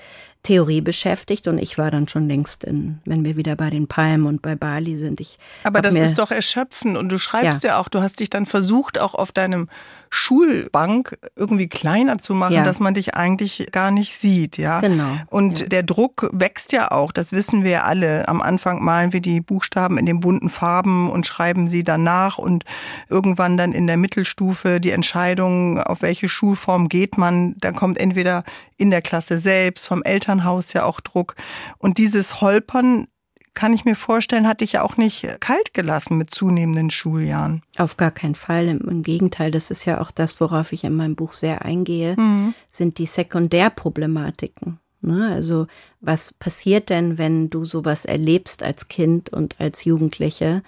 Theorie 0.44 0.82
beschäftigt 0.82 1.48
und 1.48 1.58
ich 1.58 1.78
war 1.78 1.90
dann 1.90 2.06
schon 2.06 2.22
längst 2.22 2.64
in, 2.64 3.00
wenn 3.06 3.24
wir 3.24 3.36
wieder 3.36 3.56
bei 3.56 3.70
den 3.70 3.88
Palmen 3.88 4.26
und 4.26 4.42
bei 4.42 4.54
Bali 4.54 4.94
sind. 4.94 5.20
Ich 5.20 5.38
Aber 5.64 5.80
das 5.80 5.96
ist 5.96 6.18
doch 6.18 6.30
erschöpfend 6.30 6.98
und 6.98 7.08
du 7.08 7.18
schreibst 7.18 7.64
ja. 7.64 7.70
ja. 7.70 7.80
auch, 7.80 7.88
du 7.88 8.02
hast 8.02 8.20
dich 8.20 8.28
dann 8.28 8.44
versucht, 8.44 9.00
auch 9.00 9.14
auf 9.14 9.32
deinem 9.32 9.68
Schulbank 10.14 11.18
irgendwie 11.34 11.68
kleiner 11.68 12.18
zu 12.18 12.34
machen, 12.34 12.54
ja. 12.54 12.64
dass 12.64 12.78
man 12.78 12.94
dich 12.94 13.14
eigentlich 13.16 13.68
gar 13.72 13.90
nicht 13.90 14.16
sieht, 14.16 14.58
ja. 14.58 14.78
Genau. 14.78 15.16
Und 15.28 15.60
ja. 15.60 15.66
der 15.66 15.82
Druck 15.82 16.30
wächst 16.32 16.72
ja 16.72 16.92
auch, 16.92 17.10
das 17.10 17.32
wissen 17.32 17.64
wir 17.64 17.84
alle. 17.84 18.28
Am 18.28 18.40
Anfang 18.40 18.82
malen 18.82 19.12
wir 19.12 19.20
die 19.20 19.40
Buchstaben 19.40 19.98
in 19.98 20.06
den 20.06 20.20
bunten 20.20 20.50
Farben 20.50 21.10
und 21.10 21.26
schreiben 21.26 21.66
sie 21.68 21.82
danach 21.82 22.38
und 22.38 22.64
irgendwann 23.08 23.56
dann 23.56 23.72
in 23.72 23.88
der 23.88 23.96
Mittelstufe 23.96 24.80
die 24.80 24.92
Entscheidung, 24.92 25.80
auf 25.80 26.02
welche 26.02 26.28
Schulform 26.28 26.88
geht 26.88 27.18
man, 27.18 27.56
da 27.58 27.72
kommt 27.72 27.98
entweder 27.98 28.44
in 28.76 28.90
der 28.90 29.02
Klasse 29.02 29.38
selbst, 29.38 29.86
vom 29.86 30.02
Elternhaus 30.04 30.72
ja 30.72 30.84
auch 30.84 31.00
Druck. 31.00 31.34
Und 31.78 31.98
dieses 31.98 32.40
Holpern 32.40 33.08
kann 33.54 33.72
ich 33.72 33.84
mir 33.84 33.94
vorstellen, 33.94 34.48
hat 34.48 34.60
dich 34.60 34.72
ja 34.72 34.82
auch 34.82 34.96
nicht 34.96 35.26
kalt 35.40 35.74
gelassen 35.74 36.18
mit 36.18 36.30
zunehmenden 36.30 36.90
Schuljahren. 36.90 37.62
Auf 37.78 37.96
gar 37.96 38.10
keinen 38.10 38.34
Fall. 38.34 38.68
Im 38.68 39.02
Gegenteil, 39.02 39.50
das 39.50 39.70
ist 39.70 39.84
ja 39.84 40.00
auch 40.00 40.10
das, 40.10 40.40
worauf 40.40 40.72
ich 40.72 40.84
in 40.84 40.94
meinem 40.94 41.14
Buch 41.14 41.32
sehr 41.32 41.64
eingehe, 41.64 42.16
mhm. 42.18 42.54
sind 42.70 42.98
die 42.98 43.06
Sekundärproblematiken. 43.06 44.80
Ne? 45.00 45.30
Also 45.32 45.66
was 46.00 46.32
passiert 46.32 46.90
denn, 46.90 47.18
wenn 47.18 47.50
du 47.50 47.64
sowas 47.64 48.04
erlebst 48.04 48.62
als 48.62 48.88
Kind 48.88 49.30
und 49.30 49.60
als 49.60 49.84
Jugendliche, 49.84 50.62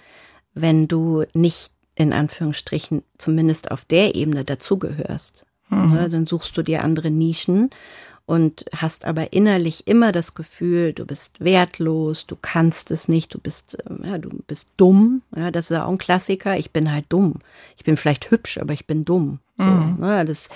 wenn 0.53 0.87
du 0.87 1.23
nicht 1.33 1.73
in 1.95 2.13
Anführungsstrichen 2.13 3.03
zumindest 3.17 3.71
auf 3.71 3.83
der 3.83 4.15
Ebene 4.15 4.43
dazugehörst? 4.43 5.45
Mhm. 5.69 5.93
Ne? 5.93 6.09
Dann 6.09 6.25
suchst 6.25 6.55
du 6.57 6.63
dir 6.63 6.83
andere 6.83 7.11
Nischen 7.11 7.69
und 8.27 8.65
hast 8.75 9.05
aber 9.05 9.31
innerlich 9.31 9.87
immer 9.87 10.11
das 10.11 10.35
Gefühl, 10.35 10.91
du 10.91 11.05
bist 11.05 11.39
wertlos, 11.39 12.27
du 12.27 12.35
kannst 12.35 12.91
es 12.91 13.07
nicht, 13.07 13.33
du 13.33 13.39
bist, 13.39 13.77
ähm, 13.89 14.01
ja, 14.03 14.17
du 14.17 14.29
bist 14.45 14.73
dumm. 14.75 15.21
Ja, 15.33 15.49
das 15.49 15.71
ist 15.71 15.77
auch 15.77 15.89
ein 15.89 15.97
Klassiker. 15.97 16.57
Ich 16.57 16.71
bin 16.71 16.91
halt 16.91 17.05
dumm. 17.07 17.35
Ich 17.77 17.85
bin 17.85 17.95
vielleicht 17.95 18.29
hübsch, 18.29 18.57
aber 18.57 18.73
ich 18.73 18.85
bin 18.85 19.05
dumm. 19.05 19.39
So, 19.57 19.63
mhm. 19.63 19.95
ne, 20.01 20.25
das, 20.25 20.49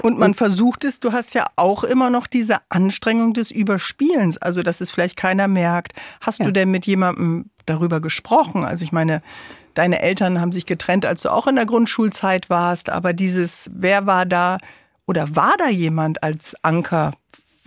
und 0.00 0.18
man 0.18 0.30
und, 0.30 0.36
versucht 0.36 0.86
es, 0.86 1.00
du 1.00 1.12
hast 1.12 1.34
ja 1.34 1.46
auch 1.56 1.84
immer 1.84 2.08
noch 2.08 2.26
diese 2.26 2.60
Anstrengung 2.70 3.34
des 3.34 3.50
Überspielens, 3.50 4.38
also 4.38 4.62
dass 4.62 4.80
es 4.80 4.90
vielleicht 4.90 5.18
keiner 5.18 5.48
merkt. 5.48 5.92
Hast 6.22 6.38
ja. 6.38 6.46
du 6.46 6.52
denn 6.52 6.70
mit 6.70 6.86
jemandem 6.86 7.50
darüber 7.66 8.00
gesprochen? 8.00 8.64
Also 8.64 8.84
ich 8.84 8.90
meine, 8.90 9.20
deine 9.74 10.00
Eltern 10.00 10.40
haben 10.40 10.52
sich 10.52 10.64
getrennt, 10.64 11.04
als 11.04 11.20
du 11.20 11.28
auch 11.28 11.46
in 11.46 11.56
der 11.56 11.66
Grundschulzeit 11.66 12.48
warst, 12.48 12.88
aber 12.88 13.12
dieses, 13.12 13.70
wer 13.74 14.06
war 14.06 14.24
da 14.24 14.56
oder 15.08 15.34
war 15.34 15.56
da 15.58 15.68
jemand 15.68 16.22
als 16.22 16.54
Anker 16.62 17.14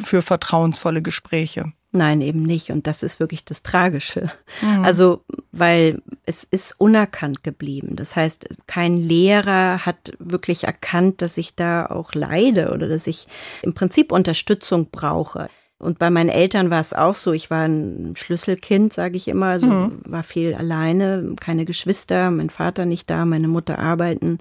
für 0.02 0.22
vertrauensvolle 0.22 1.02
Gespräche? 1.02 1.74
Nein, 1.94 2.22
eben 2.22 2.44
nicht. 2.44 2.72
Und 2.72 2.88
das 2.88 3.04
ist 3.04 3.20
wirklich 3.20 3.44
das 3.44 3.64
Tragische. 3.64 4.32
Mhm. 4.62 4.86
Also, 4.86 5.26
weil 5.52 6.02
es 6.26 6.46
ist 6.46 6.80
unerkannt 6.80 7.44
geblieben. 7.44 7.98
Das 7.98 8.16
heißt, 8.16 8.48
kein 8.66 8.96
Lehrer 8.96 9.86
hat 9.86 10.14
wirklich 10.20 10.64
erkannt, 10.64 11.22
dass 11.22 11.38
ich 11.38 11.56
da 11.56 11.86
auch 11.88 12.14
leide 12.14 12.72
oder 12.72 12.88
dass 12.88 13.08
ich 13.08 13.28
im 13.62 13.74
Prinzip 13.74 14.14
Unterstützung 14.14 14.90
brauche. 14.90 15.50
Und 15.82 15.98
bei 15.98 16.12
meinen 16.12 16.30
Eltern 16.30 16.70
war 16.70 16.80
es 16.80 16.94
auch 16.94 17.16
so. 17.16 17.34
Ich 17.34 17.50
war 17.50 17.66
ein 17.68 18.14
Schlüsselkind, 18.16 18.94
sage 18.94 19.18
ich 19.18 19.28
immer. 19.28 19.48
Also 19.48 19.66
mhm. 19.66 20.00
war 20.06 20.22
viel 20.22 20.54
alleine, 20.54 21.34
keine 21.40 21.66
Geschwister, 21.66 22.30
mein 22.30 22.52
Vater 22.52 22.86
nicht 22.86 23.10
da, 23.10 23.26
meine 23.26 23.48
Mutter 23.48 23.80
arbeiten. 23.80 24.38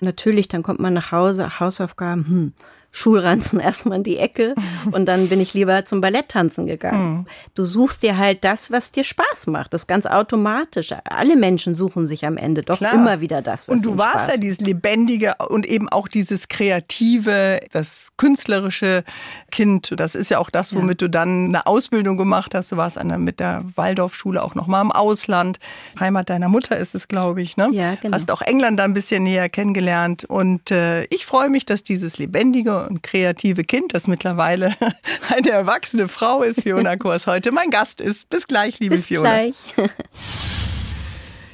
Natürlich, 0.00 0.48
dann 0.48 0.64
kommt 0.64 0.80
man 0.80 0.92
nach 0.92 1.12
Hause, 1.12 1.60
Hausaufgaben, 1.60 2.26
hm, 2.26 2.52
Schulranzen 2.92 3.60
erstmal 3.60 3.98
in 3.98 4.04
die 4.04 4.18
Ecke 4.18 4.54
und 4.92 5.06
dann 5.06 5.28
bin 5.28 5.40
ich 5.40 5.54
lieber 5.54 5.84
zum 5.84 6.00
Balletttanzen 6.00 6.66
gegangen. 6.66 7.10
Mhm. 7.10 7.26
Du 7.54 7.64
suchst 7.64 8.02
dir 8.02 8.18
halt 8.18 8.44
das, 8.44 8.70
was 8.70 8.92
dir 8.92 9.04
Spaß 9.04 9.46
macht. 9.46 9.72
Das 9.72 9.82
ist 9.82 9.86
ganz 9.86 10.06
automatisch. 10.06 10.92
Alle 11.04 11.36
Menschen 11.36 11.74
suchen 11.74 12.06
sich 12.06 12.26
am 12.26 12.36
Ende 12.36 12.62
doch 12.62 12.78
Klar. 12.78 12.94
immer 12.94 13.20
wieder 13.20 13.42
das, 13.42 13.68
was 13.68 13.76
Und 13.76 13.84
du 13.84 13.98
warst 13.98 14.24
Spaß 14.24 14.28
ja 14.32 14.36
dieses 14.36 14.60
lebendige 14.60 15.34
und 15.48 15.66
eben 15.66 15.88
auch 15.88 16.08
dieses 16.08 16.48
kreative, 16.48 17.60
das 17.70 18.08
künstlerische 18.16 19.04
Kind. 19.50 19.92
Das 19.96 20.14
ist 20.14 20.30
ja 20.30 20.38
auch 20.38 20.50
das, 20.50 20.74
womit 20.74 21.00
ja. 21.00 21.06
du 21.06 21.10
dann 21.10 21.46
eine 21.46 21.66
Ausbildung 21.66 22.16
gemacht 22.16 22.54
hast. 22.54 22.72
Du 22.72 22.76
warst 22.76 22.98
an 22.98 23.08
der, 23.08 23.18
mit 23.18 23.40
der 23.40 23.64
Waldorfschule 23.76 24.42
auch 24.42 24.54
noch 24.54 24.66
mal 24.66 24.80
im 24.80 24.92
Ausland. 24.92 25.58
Heimat 25.98 26.30
deiner 26.30 26.48
Mutter 26.48 26.76
ist 26.76 26.94
es, 26.94 27.08
glaube 27.08 27.42
ich. 27.42 27.56
Ne? 27.56 27.68
Ja, 27.72 27.94
genau. 27.94 28.14
Hast 28.14 28.30
auch 28.30 28.42
England 28.42 28.80
da 28.80 28.84
ein 28.84 28.94
bisschen 28.94 29.22
näher 29.22 29.48
kennengelernt. 29.48 30.24
Und 30.24 30.70
äh, 30.70 31.04
ich 31.04 31.26
freue 31.26 31.50
mich, 31.50 31.64
dass 31.64 31.84
dieses 31.84 32.18
lebendige 32.18 32.79
und 32.88 33.02
kreative 33.02 33.62
Kind, 33.62 33.94
das 33.94 34.06
mittlerweile 34.06 34.74
eine 35.28 35.50
erwachsene 35.50 36.08
Frau 36.08 36.42
ist, 36.42 36.62
Fiona 36.62 36.96
Kors, 36.96 37.26
heute 37.26 37.52
mein 37.52 37.70
Gast 37.70 38.00
ist. 38.00 38.30
Bis 38.30 38.46
gleich, 38.46 38.78
liebe 38.80 38.96
Bis 38.96 39.06
Fiona. 39.06 39.30
Gleich. 39.30 39.56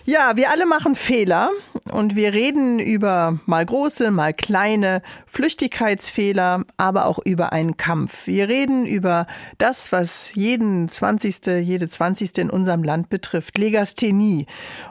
Ja, 0.09 0.37
wir 0.37 0.53
alle 0.53 0.67
machen 0.67 0.95
Fehler 0.95 1.51
und 1.91 2.15
wir 2.15 2.33
reden 2.33 2.79
über 2.79 3.41
mal 3.45 3.67
große, 3.67 4.13
mal 4.13 4.33
kleine 4.33 5.03
Flüchtigkeitsfehler, 5.27 6.63
aber 6.77 7.07
auch 7.07 7.19
über 7.25 7.53
einen 7.53 7.77
Kampf. 7.77 8.29
Wir 8.29 8.49
reden 8.49 8.87
über 8.87 9.27
das, 9.59 9.91
was 9.91 10.33
jeden 10.35 10.89
20., 10.89 11.47
jede 11.61 11.89
20. 11.89 12.39
in 12.39 12.51
unserem 12.51 12.85
Land 12.85 13.09
betrifft, 13.09 13.59
Legasthenie. 13.59 14.47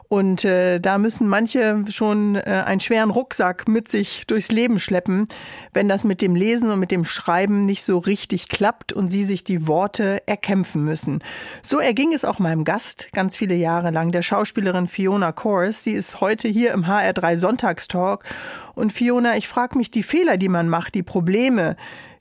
Und 0.07 0.45
äh, 0.45 0.79
da 0.79 0.97
müssen 0.97 1.27
manche 1.27 1.83
schon 1.89 2.35
äh, 2.35 2.63
einen 2.65 2.79
schweren 2.79 3.09
Rucksack 3.09 3.67
mit 3.67 3.87
sich 3.87 4.27
durchs 4.27 4.51
Leben 4.51 4.79
schleppen, 4.79 5.27
wenn 5.73 5.89
das 5.89 6.03
mit 6.03 6.21
dem 6.21 6.35
Lesen 6.35 6.69
und 6.69 6.79
mit 6.79 6.91
dem 6.91 7.05
Schreiben 7.05 7.65
nicht 7.65 7.83
so 7.83 7.97
richtig 7.97 8.49
klappt 8.49 8.93
und 8.93 9.09
sie 9.09 9.25
sich 9.25 9.43
die 9.43 9.67
Worte 9.67 10.21
erkämpfen 10.27 10.83
müssen. 10.83 11.23
So 11.63 11.79
erging 11.79 12.13
es 12.13 12.25
auch 12.25 12.39
meinem 12.39 12.63
Gast 12.63 13.09
ganz 13.13 13.35
viele 13.35 13.55
Jahre 13.55 13.91
lang, 13.91 14.11
der 14.11 14.21
Schauspielerin 14.21 14.87
Fiona 14.87 15.31
Kors. 15.31 15.83
Sie 15.83 15.93
ist 15.93 16.21
heute 16.21 16.47
hier 16.47 16.73
im 16.73 16.85
HR3 16.85 17.37
Sonntagstalk. 17.37 18.23
Und 18.75 18.93
Fiona, 18.93 19.37
ich 19.37 19.47
frage 19.47 19.77
mich, 19.77 19.89
die 19.89 20.03
Fehler, 20.03 20.37
die 20.37 20.49
man 20.49 20.69
macht, 20.69 20.95
die 20.95 21.03
Probleme, 21.03 21.77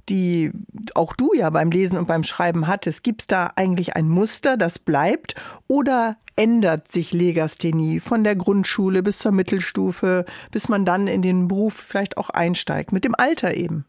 die 0.08 0.52
auch 0.94 1.14
du 1.14 1.30
ja 1.34 1.50
beim 1.50 1.70
Lesen 1.70 1.98
und 1.98 2.06
beim 2.06 2.24
Schreiben 2.24 2.66
hattest, 2.66 3.02
gibt 3.02 3.22
es 3.22 3.26
da 3.26 3.52
eigentlich 3.56 3.96
ein 3.96 4.08
Muster, 4.08 4.56
das 4.56 4.78
bleibt? 4.78 5.34
Oder 5.68 6.16
ändert 6.36 6.88
sich 6.88 7.12
Legasthenie 7.12 8.00
von 8.00 8.24
der 8.24 8.36
Grundschule 8.36 9.02
bis 9.02 9.18
zur 9.18 9.32
Mittelstufe, 9.32 10.24
bis 10.50 10.68
man 10.68 10.84
dann 10.84 11.06
in 11.06 11.22
den 11.22 11.48
Beruf 11.48 11.74
vielleicht 11.74 12.16
auch 12.16 12.30
einsteigt, 12.30 12.92
mit 12.92 13.04
dem 13.04 13.14
Alter 13.16 13.54
eben? 13.54 13.84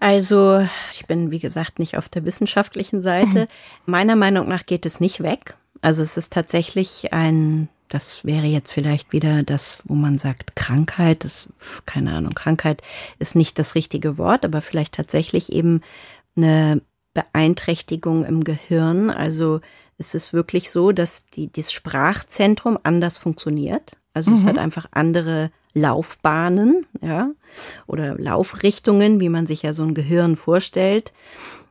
Also, 0.00 0.64
ich 0.92 1.06
bin, 1.06 1.32
wie 1.32 1.40
gesagt, 1.40 1.80
nicht 1.80 1.98
auf 1.98 2.08
der 2.08 2.24
wissenschaftlichen 2.24 3.00
Seite. 3.00 3.40
Mhm. 3.40 3.46
Meiner 3.86 4.16
Meinung 4.16 4.46
nach 4.46 4.64
geht 4.64 4.86
es 4.86 5.00
nicht 5.00 5.22
weg. 5.22 5.56
Also 5.80 6.02
es 6.02 6.16
ist 6.16 6.32
tatsächlich 6.32 7.12
ein 7.12 7.68
das 7.88 8.24
wäre 8.24 8.46
jetzt 8.46 8.72
vielleicht 8.72 9.12
wieder 9.12 9.42
das, 9.42 9.82
wo 9.84 9.94
man 9.94 10.18
sagt, 10.18 10.56
Krankheit, 10.56 11.24
das, 11.24 11.48
keine 11.86 12.12
Ahnung, 12.12 12.32
Krankheit 12.34 12.82
ist 13.18 13.34
nicht 13.34 13.58
das 13.58 13.74
richtige 13.74 14.18
Wort, 14.18 14.44
aber 14.44 14.60
vielleicht 14.60 14.94
tatsächlich 14.94 15.52
eben 15.52 15.82
eine 16.36 16.82
Beeinträchtigung 17.14 18.24
im 18.24 18.44
Gehirn. 18.44 19.10
Also 19.10 19.60
es 19.96 20.14
ist 20.14 20.32
wirklich 20.32 20.70
so, 20.70 20.92
dass 20.92 21.26
die, 21.26 21.50
das 21.50 21.72
Sprachzentrum 21.72 22.78
anders 22.82 23.18
funktioniert. 23.18 23.96
Also 24.14 24.30
mhm. 24.30 24.36
es 24.36 24.44
hat 24.44 24.58
einfach 24.58 24.86
andere 24.92 25.50
Laufbahnen, 25.74 26.86
ja, 27.02 27.30
oder 27.86 28.16
Laufrichtungen, 28.16 29.20
wie 29.20 29.28
man 29.28 29.46
sich 29.46 29.62
ja 29.62 29.72
so 29.72 29.82
ein 29.82 29.94
Gehirn 29.94 30.36
vorstellt. 30.36 31.12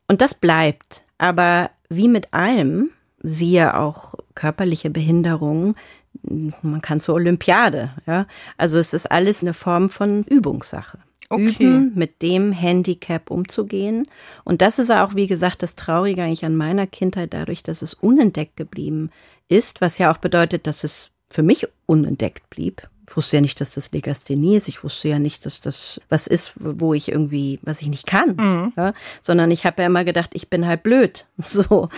Und 0.07 0.21
das 0.21 0.33
bleibt. 0.33 1.03
Aber 1.17 1.71
wie 1.89 2.07
mit 2.07 2.33
allem, 2.33 2.91
siehe 3.23 3.77
auch 3.77 4.15
körperliche 4.35 4.89
Behinderungen, 4.89 5.75
man 6.23 6.81
kann 6.81 6.99
zur 6.99 7.15
Olympiade, 7.15 7.91
ja. 8.05 8.27
Also 8.57 8.77
es 8.77 8.93
ist 8.93 9.11
alles 9.11 9.41
eine 9.41 9.53
Form 9.53 9.89
von 9.89 10.23
Übungssache. 10.23 10.99
Okay. 11.29 11.55
Üben, 11.59 11.91
mit 11.95 12.21
dem 12.21 12.53
Handicap 12.53 13.29
umzugehen. 13.29 14.07
Und 14.45 14.61
das 14.61 14.79
ist 14.79 14.91
auch, 14.91 15.15
wie 15.15 15.27
gesagt, 15.27 15.61
das 15.61 15.75
Traurige 15.75 16.23
eigentlich 16.23 16.45
an 16.45 16.55
meiner 16.55 16.87
Kindheit, 16.87 17.33
dadurch, 17.33 17.63
dass 17.63 17.81
es 17.81 17.93
unentdeckt 17.93 18.55
geblieben 18.55 19.09
ist, 19.49 19.81
was 19.81 19.97
ja 19.97 20.11
auch 20.11 20.17
bedeutet, 20.17 20.67
dass 20.67 20.85
es 20.85 21.11
für 21.29 21.43
mich 21.43 21.67
unentdeckt 21.85 22.49
blieb. 22.49 22.87
Ich 23.09 23.15
wusste 23.15 23.37
ja 23.37 23.41
nicht, 23.41 23.61
dass 23.61 23.71
das 23.71 23.91
Legasthenie 23.91 24.57
ist. 24.57 24.67
Ich 24.67 24.83
wusste 24.83 25.07
ja 25.07 25.17
nicht, 25.17 25.45
dass 25.45 25.61
das 25.61 26.01
was 26.09 26.27
ist, 26.27 26.53
wo 26.57 26.93
ich 26.93 27.09
irgendwie, 27.09 27.59
was 27.63 27.81
ich 27.81 27.87
nicht 27.87 28.05
kann. 28.05 28.35
Mhm. 28.35 28.73
Ja, 28.75 28.93
sondern 29.21 29.49
ich 29.49 29.65
habe 29.65 29.81
ja 29.81 29.87
immer 29.87 30.03
gedacht, 30.03 30.31
ich 30.33 30.49
bin 30.49 30.67
halt 30.67 30.83
blöd. 30.83 31.25
So. 31.47 31.89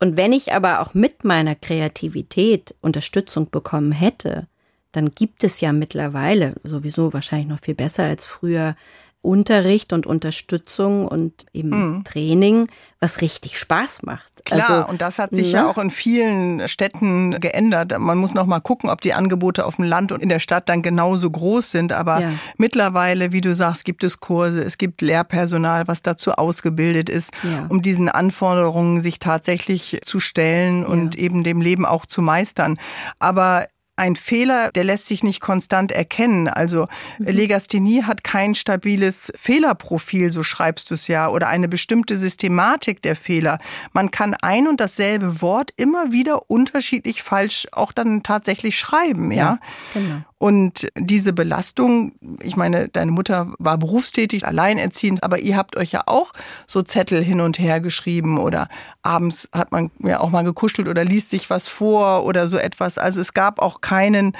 Und 0.00 0.16
wenn 0.16 0.32
ich 0.32 0.52
aber 0.52 0.80
auch 0.80 0.94
mit 0.94 1.24
meiner 1.24 1.54
Kreativität 1.54 2.74
Unterstützung 2.80 3.50
bekommen 3.50 3.92
hätte, 3.92 4.46
dann 4.92 5.14
gibt 5.14 5.44
es 5.44 5.60
ja 5.60 5.72
mittlerweile 5.72 6.54
sowieso 6.64 7.12
wahrscheinlich 7.12 7.48
noch 7.48 7.60
viel 7.60 7.74
besser 7.74 8.04
als 8.04 8.26
früher 8.26 8.76
Unterricht 9.28 9.92
und 9.92 10.06
Unterstützung 10.06 11.06
und 11.06 11.44
eben 11.52 11.96
mhm. 11.96 12.04
Training, 12.04 12.68
was 12.98 13.20
richtig 13.20 13.58
Spaß 13.58 14.02
macht. 14.04 14.42
Klar, 14.46 14.70
also, 14.70 14.90
und 14.90 15.02
das 15.02 15.18
hat 15.18 15.32
sich 15.32 15.48
ne? 15.48 15.52
ja 15.52 15.70
auch 15.70 15.76
in 15.76 15.90
vielen 15.90 16.66
Städten 16.66 17.38
geändert. 17.38 17.92
Man 17.98 18.16
muss 18.16 18.32
noch 18.32 18.46
mal 18.46 18.60
gucken, 18.60 18.88
ob 18.88 19.02
die 19.02 19.12
Angebote 19.12 19.66
auf 19.66 19.76
dem 19.76 19.84
Land 19.84 20.12
und 20.12 20.22
in 20.22 20.30
der 20.30 20.38
Stadt 20.38 20.70
dann 20.70 20.80
genauso 20.80 21.30
groß 21.30 21.70
sind. 21.70 21.92
Aber 21.92 22.22
ja. 22.22 22.30
mittlerweile, 22.56 23.30
wie 23.30 23.42
du 23.42 23.54
sagst, 23.54 23.84
gibt 23.84 24.02
es 24.02 24.18
Kurse, 24.18 24.62
es 24.62 24.78
gibt 24.78 25.02
Lehrpersonal, 25.02 25.86
was 25.86 26.00
dazu 26.00 26.32
ausgebildet 26.32 27.10
ist, 27.10 27.30
ja. 27.42 27.66
um 27.68 27.82
diesen 27.82 28.08
Anforderungen 28.08 29.02
sich 29.02 29.18
tatsächlich 29.18 30.00
zu 30.06 30.20
stellen 30.20 30.86
und 30.86 31.16
ja. 31.16 31.20
eben 31.20 31.44
dem 31.44 31.60
Leben 31.60 31.84
auch 31.84 32.06
zu 32.06 32.22
meistern. 32.22 32.78
Aber 33.18 33.66
ein 33.98 34.16
Fehler, 34.16 34.70
der 34.72 34.84
lässt 34.84 35.06
sich 35.06 35.22
nicht 35.22 35.40
konstant 35.40 35.92
erkennen. 35.92 36.48
Also 36.48 36.88
mhm. 37.18 37.26
Legasthenie 37.26 38.04
hat 38.04 38.24
kein 38.24 38.54
stabiles 38.54 39.32
Fehlerprofil, 39.36 40.30
so 40.30 40.42
schreibst 40.42 40.90
du 40.90 40.94
es 40.94 41.08
ja, 41.08 41.28
oder 41.28 41.48
eine 41.48 41.68
bestimmte 41.68 42.18
Systematik 42.18 43.02
der 43.02 43.16
Fehler. 43.16 43.58
Man 43.92 44.10
kann 44.10 44.34
ein 44.34 44.68
und 44.68 44.80
dasselbe 44.80 45.40
Wort 45.42 45.72
immer 45.76 46.12
wieder 46.12 46.50
unterschiedlich 46.50 47.22
falsch 47.22 47.66
auch 47.72 47.92
dann 47.92 48.22
tatsächlich 48.22 48.78
schreiben, 48.78 49.30
ja. 49.32 49.36
ja 49.36 49.58
genau. 49.94 50.22
Und 50.38 50.86
diese 50.96 51.32
Belastung, 51.32 52.12
ich 52.42 52.54
meine, 52.56 52.88
deine 52.88 53.10
Mutter 53.10 53.52
war 53.58 53.76
berufstätig, 53.76 54.46
alleinerziehend, 54.46 55.24
aber 55.24 55.40
ihr 55.40 55.56
habt 55.56 55.76
euch 55.76 55.90
ja 55.90 56.02
auch 56.06 56.32
so 56.68 56.82
Zettel 56.82 57.22
hin 57.24 57.40
und 57.40 57.58
her 57.58 57.80
geschrieben 57.80 58.38
oder 58.38 58.68
abends 59.02 59.48
hat 59.52 59.72
man 59.72 59.90
ja 59.98 60.20
auch 60.20 60.30
mal 60.30 60.44
gekuschelt 60.44 60.86
oder 60.86 61.04
liest 61.04 61.30
sich 61.30 61.50
was 61.50 61.66
vor 61.66 62.24
oder 62.24 62.46
so 62.46 62.56
etwas. 62.56 62.98
Also 62.98 63.20
es 63.20 63.34
gab 63.34 63.60
auch 63.60 63.80
keinen 63.80 64.36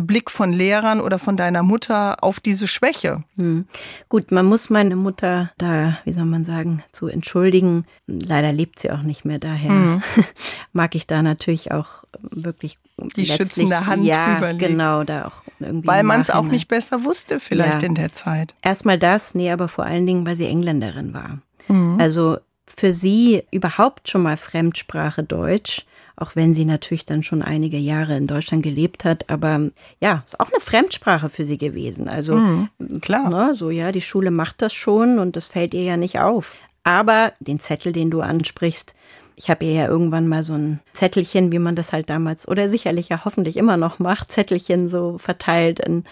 Blick 0.00 0.30
von 0.30 0.52
Lehrern 0.52 1.00
oder 1.00 1.18
von 1.18 1.36
deiner 1.36 1.62
Mutter 1.62 2.22
auf 2.22 2.40
diese 2.40 2.66
Schwäche. 2.66 3.24
Hm. 3.36 3.66
Gut, 4.08 4.30
man 4.30 4.46
muss 4.46 4.70
meine 4.70 4.96
Mutter 4.96 5.52
da, 5.58 5.98
wie 6.04 6.12
soll 6.12 6.24
man 6.24 6.44
sagen, 6.44 6.82
zu 6.92 7.08
entschuldigen. 7.08 7.84
Leider 8.06 8.52
lebt 8.52 8.78
sie 8.78 8.90
auch 8.90 9.02
nicht 9.02 9.24
mehr, 9.24 9.38
daher 9.38 9.70
hm. 9.70 10.02
mag 10.72 10.94
ich 10.94 11.06
da 11.06 11.22
natürlich 11.22 11.72
auch 11.72 12.04
wirklich 12.16 12.78
die 13.16 13.26
schützende 13.26 13.86
Hand 13.86 14.04
ja, 14.04 14.38
überlegen. 14.38 14.72
genau, 14.72 15.04
da 15.04 15.26
auch 15.26 15.44
irgendwie. 15.60 15.86
Weil 15.86 16.02
man 16.02 16.20
es 16.20 16.30
auch 16.30 16.44
nicht 16.44 16.68
besser 16.68 17.04
wusste 17.04 17.40
vielleicht 17.40 17.82
ja. 17.82 17.88
in 17.88 17.94
der 17.94 18.12
Zeit. 18.12 18.54
Erstmal 18.62 18.98
das, 18.98 19.34
nee, 19.34 19.50
aber 19.50 19.68
vor 19.68 19.84
allen 19.84 20.06
Dingen, 20.06 20.26
weil 20.26 20.36
sie 20.36 20.46
Engländerin 20.46 21.14
war. 21.14 21.38
Mhm. 21.68 21.98
Also 22.00 22.38
für 22.66 22.92
sie 22.92 23.42
überhaupt 23.50 24.08
schon 24.08 24.22
mal 24.22 24.36
Fremdsprache 24.36 25.22
Deutsch 25.22 25.86
auch 26.16 26.36
wenn 26.36 26.54
sie 26.54 26.64
natürlich 26.64 27.04
dann 27.04 27.22
schon 27.22 27.42
einige 27.42 27.78
Jahre 27.78 28.16
in 28.16 28.26
Deutschland 28.26 28.62
gelebt 28.62 29.04
hat. 29.04 29.30
Aber 29.30 29.70
ja, 30.00 30.22
ist 30.26 30.40
auch 30.40 30.50
eine 30.50 30.60
Fremdsprache 30.60 31.28
für 31.28 31.44
sie 31.44 31.58
gewesen. 31.58 32.08
Also 32.08 32.36
mhm, 32.36 32.68
klar. 33.00 33.30
Ne, 33.30 33.54
so 33.54 33.70
ja, 33.70 33.92
die 33.92 34.00
Schule 34.00 34.30
macht 34.30 34.62
das 34.62 34.72
schon 34.72 35.18
und 35.18 35.36
das 35.36 35.48
fällt 35.48 35.74
ihr 35.74 35.82
ja 35.82 35.96
nicht 35.96 36.20
auf. 36.20 36.56
Aber 36.84 37.32
den 37.40 37.60
Zettel, 37.60 37.92
den 37.92 38.10
du 38.10 38.20
ansprichst, 38.20 38.94
ich 39.36 39.50
habe 39.50 39.64
ihr 39.64 39.72
ja 39.72 39.88
irgendwann 39.88 40.28
mal 40.28 40.42
so 40.42 40.54
ein 40.54 40.80
Zettelchen, 40.92 41.52
wie 41.52 41.58
man 41.58 41.74
das 41.74 41.92
halt 41.92 42.10
damals 42.10 42.46
oder 42.46 42.68
sicherlich 42.68 43.08
ja 43.08 43.24
hoffentlich 43.24 43.56
immer 43.56 43.76
noch 43.76 43.98
macht, 43.98 44.30
Zettelchen 44.30 44.88
so 44.88 45.18
verteilt 45.18 45.80
in, 45.80 46.04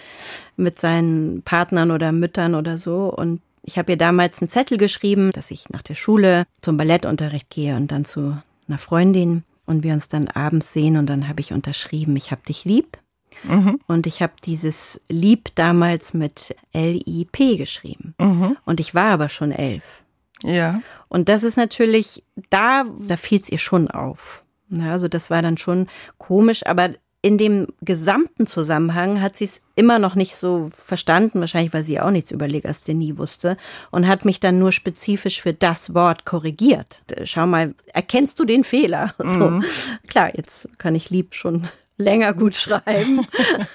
mit 0.56 0.78
seinen 0.78 1.42
Partnern 1.42 1.90
oder 1.90 2.12
Müttern 2.12 2.54
oder 2.54 2.78
so. 2.78 3.12
Und 3.14 3.40
ich 3.62 3.78
habe 3.78 3.92
ihr 3.92 3.98
damals 3.98 4.40
einen 4.40 4.48
Zettel 4.48 4.78
geschrieben, 4.78 5.32
dass 5.32 5.50
ich 5.50 5.68
nach 5.70 5.82
der 5.82 5.94
Schule 5.94 6.44
zum 6.62 6.76
Ballettunterricht 6.76 7.50
gehe 7.50 7.76
und 7.76 7.92
dann 7.92 8.04
zu 8.04 8.38
einer 8.68 8.78
Freundin 8.78 9.44
und 9.70 9.84
wir 9.84 9.92
uns 9.92 10.08
dann 10.08 10.28
abends 10.28 10.72
sehen 10.72 10.96
und 10.96 11.06
dann 11.06 11.28
habe 11.28 11.40
ich 11.40 11.52
unterschrieben, 11.52 12.16
ich 12.16 12.32
habe 12.32 12.42
dich 12.46 12.64
lieb. 12.64 12.98
Mhm. 13.44 13.78
Und 13.86 14.06
ich 14.08 14.20
habe 14.20 14.32
dieses 14.44 15.00
Lieb 15.08 15.54
damals 15.54 16.12
mit 16.12 16.56
L-I-P 16.72 17.56
geschrieben. 17.56 18.14
Mhm. 18.18 18.56
Und 18.64 18.80
ich 18.80 18.94
war 18.94 19.12
aber 19.12 19.28
schon 19.28 19.52
elf. 19.52 20.04
Ja. 20.42 20.82
Und 21.08 21.28
das 21.28 21.44
ist 21.44 21.56
natürlich, 21.56 22.24
da, 22.50 22.84
da 22.98 23.16
fiel 23.16 23.40
es 23.40 23.48
ihr 23.48 23.58
schon 23.58 23.88
auf. 23.88 24.44
Ja, 24.68 24.92
also 24.92 25.06
das 25.06 25.30
war 25.30 25.42
dann 25.42 25.56
schon 25.56 25.86
komisch, 26.18 26.66
aber 26.66 26.90
in 27.22 27.36
dem 27.36 27.66
gesamten 27.82 28.46
Zusammenhang 28.46 29.20
hat 29.20 29.36
sie 29.36 29.44
es 29.44 29.60
immer 29.76 29.98
noch 29.98 30.14
nicht 30.14 30.34
so 30.34 30.70
verstanden, 30.74 31.40
wahrscheinlich 31.40 31.74
weil 31.74 31.84
sie 31.84 32.00
auch 32.00 32.10
nichts 32.10 32.30
über 32.30 32.48
Legasthenie 32.48 33.18
wusste 33.18 33.56
und 33.90 34.06
hat 34.06 34.24
mich 34.24 34.40
dann 34.40 34.58
nur 34.58 34.72
spezifisch 34.72 35.42
für 35.42 35.52
das 35.52 35.94
Wort 35.94 36.24
korrigiert. 36.24 37.02
Schau 37.24 37.46
mal, 37.46 37.74
erkennst 37.92 38.38
du 38.38 38.44
den 38.44 38.64
Fehler? 38.64 39.14
Mhm. 39.20 39.28
So. 39.28 39.60
Klar, 40.08 40.30
jetzt 40.34 40.68
kann 40.78 40.94
ich 40.94 41.10
lieb 41.10 41.34
schon 41.34 41.68
länger 42.00 42.32
gut 42.32 42.56
schreiben. 42.56 43.26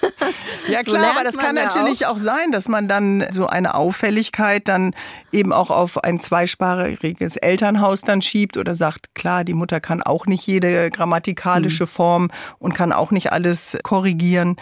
ja 0.68 0.82
klar, 0.82 1.00
so 1.00 1.06
aber 1.06 1.24
das 1.24 1.38
kann 1.38 1.54
natürlich 1.54 2.06
auch. 2.06 2.16
auch. 2.16 2.18
sein, 2.18 2.50
dass 2.50 2.68
man 2.68 2.88
dann 2.88 3.24
so 3.30 3.46
eine 3.46 3.74
Auffälligkeit 3.74 4.68
dann 4.68 4.94
eben 5.32 5.52
auch 5.52 5.70
auf 5.70 6.02
ein 6.02 6.20
zweisprachiges 6.20 7.36
Elternhaus 7.36 8.02
dann 8.02 8.20
schiebt 8.22 8.56
oder 8.56 8.74
sagt, 8.74 9.14
klar, 9.14 9.44
die 9.44 9.54
Mutter 9.54 9.80
kann 9.80 10.02
auch 10.02 10.26
nicht 10.26 10.46
jede 10.46 10.90
grammatikalische 10.90 11.84
mhm. 11.84 11.88
Form 11.88 12.30
und 12.58 12.74
kann 12.74 12.92
auch 12.92 13.10
nicht 13.10 13.32
alles 13.32 13.78
korrigieren. 13.82 14.56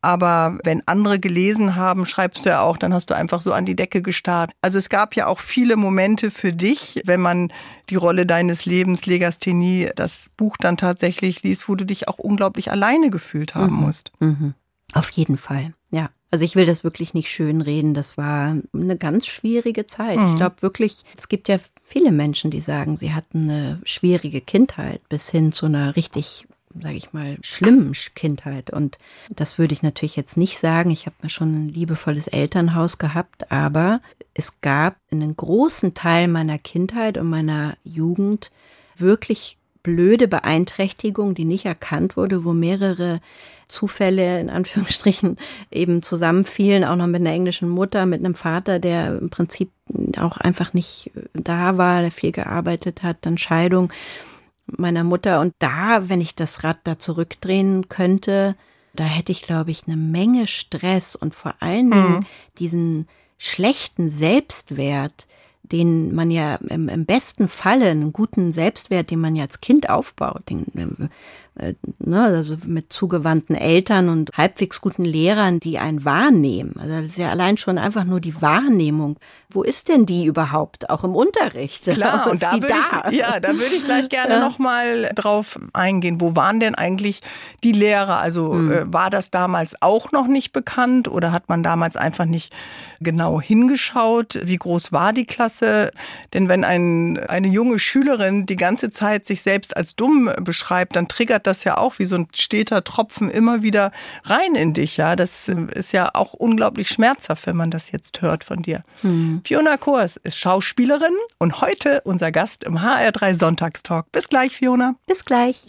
Aber 0.00 0.58
wenn 0.64 0.82
andere 0.86 1.18
gelesen 1.18 1.76
haben, 1.76 2.06
schreibst 2.06 2.46
du 2.46 2.50
ja 2.50 2.62
auch, 2.62 2.76
dann 2.76 2.94
hast 2.94 3.10
du 3.10 3.14
einfach 3.14 3.42
so 3.42 3.52
an 3.52 3.64
die 3.64 3.76
Decke 3.76 4.02
gestarrt. 4.02 4.52
Also 4.62 4.78
es 4.78 4.88
gab 4.88 5.16
ja 5.16 5.26
auch 5.26 5.40
viele 5.40 5.76
Momente 5.76 6.30
für 6.30 6.52
dich, 6.52 7.00
wenn 7.04 7.20
man 7.20 7.52
die 7.90 7.96
Rolle 7.96 8.26
deines 8.26 8.66
Lebens, 8.66 9.06
Legasthenie, 9.06 9.90
das 9.96 10.30
Buch 10.36 10.56
dann 10.58 10.76
tatsächlich 10.76 11.42
liest, 11.42 11.68
wo 11.68 11.74
du 11.74 11.84
dich 11.84 12.08
auch 12.08 12.18
unglaublich 12.18 12.70
alleine 12.70 13.07
gefühlt 13.10 13.54
haben 13.54 13.74
mhm. 13.76 13.82
musst. 13.82 14.12
Mhm. 14.20 14.54
Auf 14.92 15.10
jeden 15.10 15.36
Fall, 15.36 15.74
ja. 15.90 16.10
Also 16.30 16.44
ich 16.44 16.56
will 16.56 16.66
das 16.66 16.84
wirklich 16.84 17.14
nicht 17.14 17.30
schönreden. 17.30 17.94
Das 17.94 18.18
war 18.18 18.54
eine 18.74 18.96
ganz 18.98 19.26
schwierige 19.26 19.86
Zeit. 19.86 20.18
Mhm. 20.18 20.26
Ich 20.28 20.36
glaube 20.36 20.60
wirklich, 20.60 21.04
es 21.16 21.28
gibt 21.28 21.48
ja 21.48 21.56
viele 21.82 22.12
Menschen, 22.12 22.50
die 22.50 22.60
sagen, 22.60 22.98
sie 22.98 23.14
hatten 23.14 23.48
eine 23.48 23.80
schwierige 23.84 24.42
Kindheit 24.42 25.00
bis 25.08 25.30
hin 25.30 25.52
zu 25.52 25.66
einer 25.66 25.96
richtig 25.96 26.46
sage 26.80 26.96
ich 26.96 27.12
mal, 27.12 27.38
schlimmen 27.42 27.92
Kindheit. 28.14 28.70
Und 28.70 28.98
das 29.30 29.58
würde 29.58 29.72
ich 29.72 29.82
natürlich 29.82 30.16
jetzt 30.16 30.36
nicht 30.36 30.58
sagen. 30.58 30.90
Ich 30.90 31.06
habe 31.06 31.16
mir 31.22 31.28
schon 31.28 31.64
ein 31.64 31.66
liebevolles 31.66 32.28
Elternhaus 32.28 32.98
gehabt, 32.98 33.50
aber 33.50 34.00
es 34.34 34.60
gab 34.60 34.96
einen 35.10 35.34
großen 35.34 35.94
Teil 35.94 36.28
meiner 36.28 36.58
Kindheit 36.58 37.18
und 37.18 37.28
meiner 37.28 37.76
Jugend 37.84 38.50
wirklich 38.96 39.57
blöde 39.88 40.28
Beeinträchtigung, 40.28 41.34
die 41.34 41.46
nicht 41.46 41.64
erkannt 41.64 42.16
wurde, 42.18 42.44
wo 42.44 42.52
mehrere 42.52 43.20
Zufälle 43.68 44.38
in 44.38 44.50
Anführungsstrichen 44.50 45.38
eben 45.70 46.02
zusammenfielen, 46.02 46.84
auch 46.84 46.96
noch 46.96 47.06
mit 47.06 47.22
einer 47.22 47.32
englischen 47.32 47.70
Mutter, 47.70 48.04
mit 48.04 48.20
einem 48.20 48.34
Vater, 48.34 48.78
der 48.78 49.18
im 49.18 49.30
Prinzip 49.30 49.70
auch 50.18 50.36
einfach 50.36 50.74
nicht 50.74 51.10
da 51.32 51.78
war, 51.78 52.02
der 52.02 52.10
viel 52.10 52.32
gearbeitet 52.32 53.02
hat, 53.02 53.16
dann 53.22 53.38
Scheidung 53.38 53.90
meiner 54.66 55.04
Mutter. 55.04 55.40
Und 55.40 55.54
da, 55.58 56.10
wenn 56.10 56.20
ich 56.20 56.34
das 56.34 56.64
Rad 56.64 56.80
da 56.84 56.98
zurückdrehen 56.98 57.88
könnte, 57.88 58.56
da 58.92 59.04
hätte 59.04 59.32
ich, 59.32 59.42
glaube 59.42 59.70
ich, 59.70 59.84
eine 59.86 59.96
Menge 59.96 60.46
Stress 60.46 61.16
und 61.16 61.34
vor 61.34 61.54
allen 61.60 61.90
Dingen 61.90 62.18
mhm. 62.18 62.26
diesen 62.58 63.06
schlechten 63.38 64.10
Selbstwert, 64.10 65.26
den 65.72 66.14
man 66.14 66.30
ja 66.30 66.56
im, 66.68 66.88
im, 66.88 67.04
besten 67.04 67.48
Falle, 67.48 67.90
einen 67.90 68.12
guten 68.12 68.52
Selbstwert, 68.52 69.10
den 69.10 69.20
man 69.20 69.36
ja 69.36 69.44
als 69.44 69.60
Kind 69.60 69.88
aufbaut, 69.90 70.48
den, 70.50 71.10
äh, 71.58 71.74
ne, 71.98 72.22
also 72.22 72.56
mit 72.66 72.92
zugewandten 72.92 73.56
Eltern 73.56 74.08
und 74.08 74.30
halbwegs 74.36 74.80
guten 74.80 75.04
Lehrern, 75.04 75.58
die 75.58 75.78
einen 75.78 76.04
wahrnehmen. 76.04 76.74
Also 76.78 76.96
das 76.96 77.04
ist 77.06 77.18
ja 77.18 77.30
allein 77.30 77.56
schon 77.56 77.78
einfach 77.78 78.04
nur 78.04 78.20
die 78.20 78.40
Wahrnehmung. 78.40 79.18
Wo 79.50 79.62
ist 79.62 79.88
denn 79.88 80.06
die 80.06 80.24
überhaupt, 80.24 80.88
auch 80.88 81.02
im 81.04 81.16
Unterricht? 81.16 81.84
Klar, 81.90 82.30
und 82.30 82.42
da 82.42 82.52
würde 82.52 82.68
da? 82.68 83.10
ich, 83.10 83.18
ja, 83.18 83.40
da 83.40 83.48
würde 83.48 83.74
ich 83.74 83.84
gleich 83.84 84.08
gerne 84.08 84.34
ja. 84.34 84.40
nochmal 84.40 85.10
drauf 85.14 85.58
eingehen. 85.72 86.20
Wo 86.20 86.36
waren 86.36 86.60
denn 86.60 86.76
eigentlich 86.76 87.22
die 87.64 87.72
Lehrer? 87.72 88.20
Also 88.20 88.52
hm. 88.52 88.72
äh, 88.72 88.92
war 88.92 89.10
das 89.10 89.30
damals 89.30 89.82
auch 89.82 90.12
noch 90.12 90.28
nicht 90.28 90.52
bekannt 90.52 91.08
oder 91.08 91.32
hat 91.32 91.48
man 91.48 91.64
damals 91.64 91.96
einfach 91.96 92.26
nicht 92.26 92.54
genau 93.00 93.40
hingeschaut? 93.40 94.38
Wie 94.44 94.58
groß 94.58 94.92
war 94.92 95.12
die 95.12 95.26
Klasse? 95.26 95.90
Denn 96.34 96.48
wenn 96.48 96.62
ein, 96.62 97.18
eine 97.18 97.48
junge 97.48 97.80
Schülerin 97.80 98.46
die 98.46 98.56
ganze 98.56 98.90
Zeit 98.90 99.26
sich 99.26 99.42
selbst 99.42 99.76
als 99.76 99.96
dumm 99.96 100.30
beschreibt, 100.42 100.94
dann 100.94 101.08
triggert 101.08 101.47
das 101.48 101.64
ja 101.64 101.78
auch 101.78 101.98
wie 101.98 102.04
so 102.04 102.16
ein 102.16 102.28
steter 102.34 102.84
Tropfen 102.84 103.30
immer 103.30 103.62
wieder 103.62 103.90
rein 104.24 104.54
in 104.54 104.72
dich. 104.72 104.96
Ja, 104.96 105.16
das 105.16 105.48
ist 105.48 105.92
ja 105.92 106.10
auch 106.14 106.34
unglaublich 106.34 106.88
schmerzhaft, 106.88 107.46
wenn 107.46 107.56
man 107.56 107.70
das 107.70 107.90
jetzt 107.90 108.22
hört 108.22 108.44
von 108.44 108.62
dir. 108.62 108.82
Hm. 109.00 109.40
Fiona 109.44 109.76
Kors 109.76 110.16
ist 110.16 110.38
Schauspielerin 110.38 111.14
und 111.38 111.60
heute 111.60 112.02
unser 112.04 112.30
Gast 112.30 112.64
im 112.64 112.78
HR3 112.78 113.34
Sonntagstalk. 113.34 114.10
Bis 114.12 114.28
gleich, 114.28 114.56
Fiona. 114.56 114.94
Bis 115.06 115.24
gleich. 115.24 115.62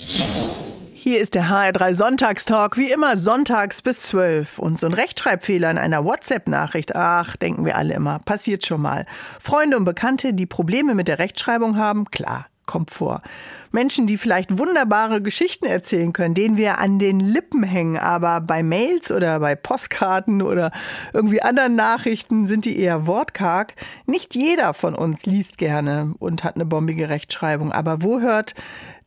Hier 1.02 1.22
ist 1.22 1.34
der 1.34 1.46
HR3 1.46 1.94
Sonntagstalk, 1.94 2.76
wie 2.76 2.92
immer 2.92 3.16
sonntags 3.16 3.82
bis 3.82 4.02
12. 4.08 4.60
Und 4.60 4.78
so 4.78 4.86
ein 4.86 4.92
Rechtschreibfehler 4.92 5.72
in 5.72 5.78
einer 5.78 6.04
WhatsApp-Nachricht, 6.04 6.94
ach, 6.94 7.38
denken 7.38 7.64
wir 7.64 7.78
alle 7.78 7.94
immer, 7.94 8.20
passiert 8.20 8.66
schon 8.66 8.82
mal. 8.82 9.06
Freunde 9.40 9.78
und 9.78 9.86
Bekannte, 9.86 10.34
die 10.34 10.46
Probleme 10.46 10.96
mit 10.96 11.08
der 11.08 11.18
Rechtschreibung 11.18 11.78
haben, 11.78 12.12
klar, 12.12 12.48
kommt 12.70 12.92
vor. 12.92 13.24
Menschen, 13.72 14.06
die 14.06 14.18
vielleicht 14.18 14.60
wunderbare 14.60 15.24
Geschichten 15.24 15.66
erzählen 15.66 16.14
können, 16.14 16.36
denen 16.36 16.56
wir 16.56 16.78
an 16.78 17.00
den 17.00 17.20
Lippen 17.20 17.64
hängen, 17.64 17.98
aber 17.98 18.42
bei 18.42 18.62
Mails 18.62 19.12
oder 19.12 19.40
bei 19.40 19.56
Postkarten 19.56 20.44
oder 20.44 20.72
irgendwie 21.12 21.42
anderen 21.42 21.76
Nachrichten 21.76 22.46
sind 22.46 22.66
die 22.66 22.78
eher 22.78 23.08
wortkarg. 23.08 23.74
Nicht 24.06 24.36
jeder 24.36 24.76
von 24.76 24.94
uns 24.94 25.26
liest 25.26 25.58
gerne 25.58 26.14
und 26.20 26.44
hat 26.44 26.56
eine 26.56 26.66
bombige 26.66 27.10
Rechtschreibung, 27.10 27.72
aber 27.72 28.04
wo 28.04 28.20
hört 28.20 28.54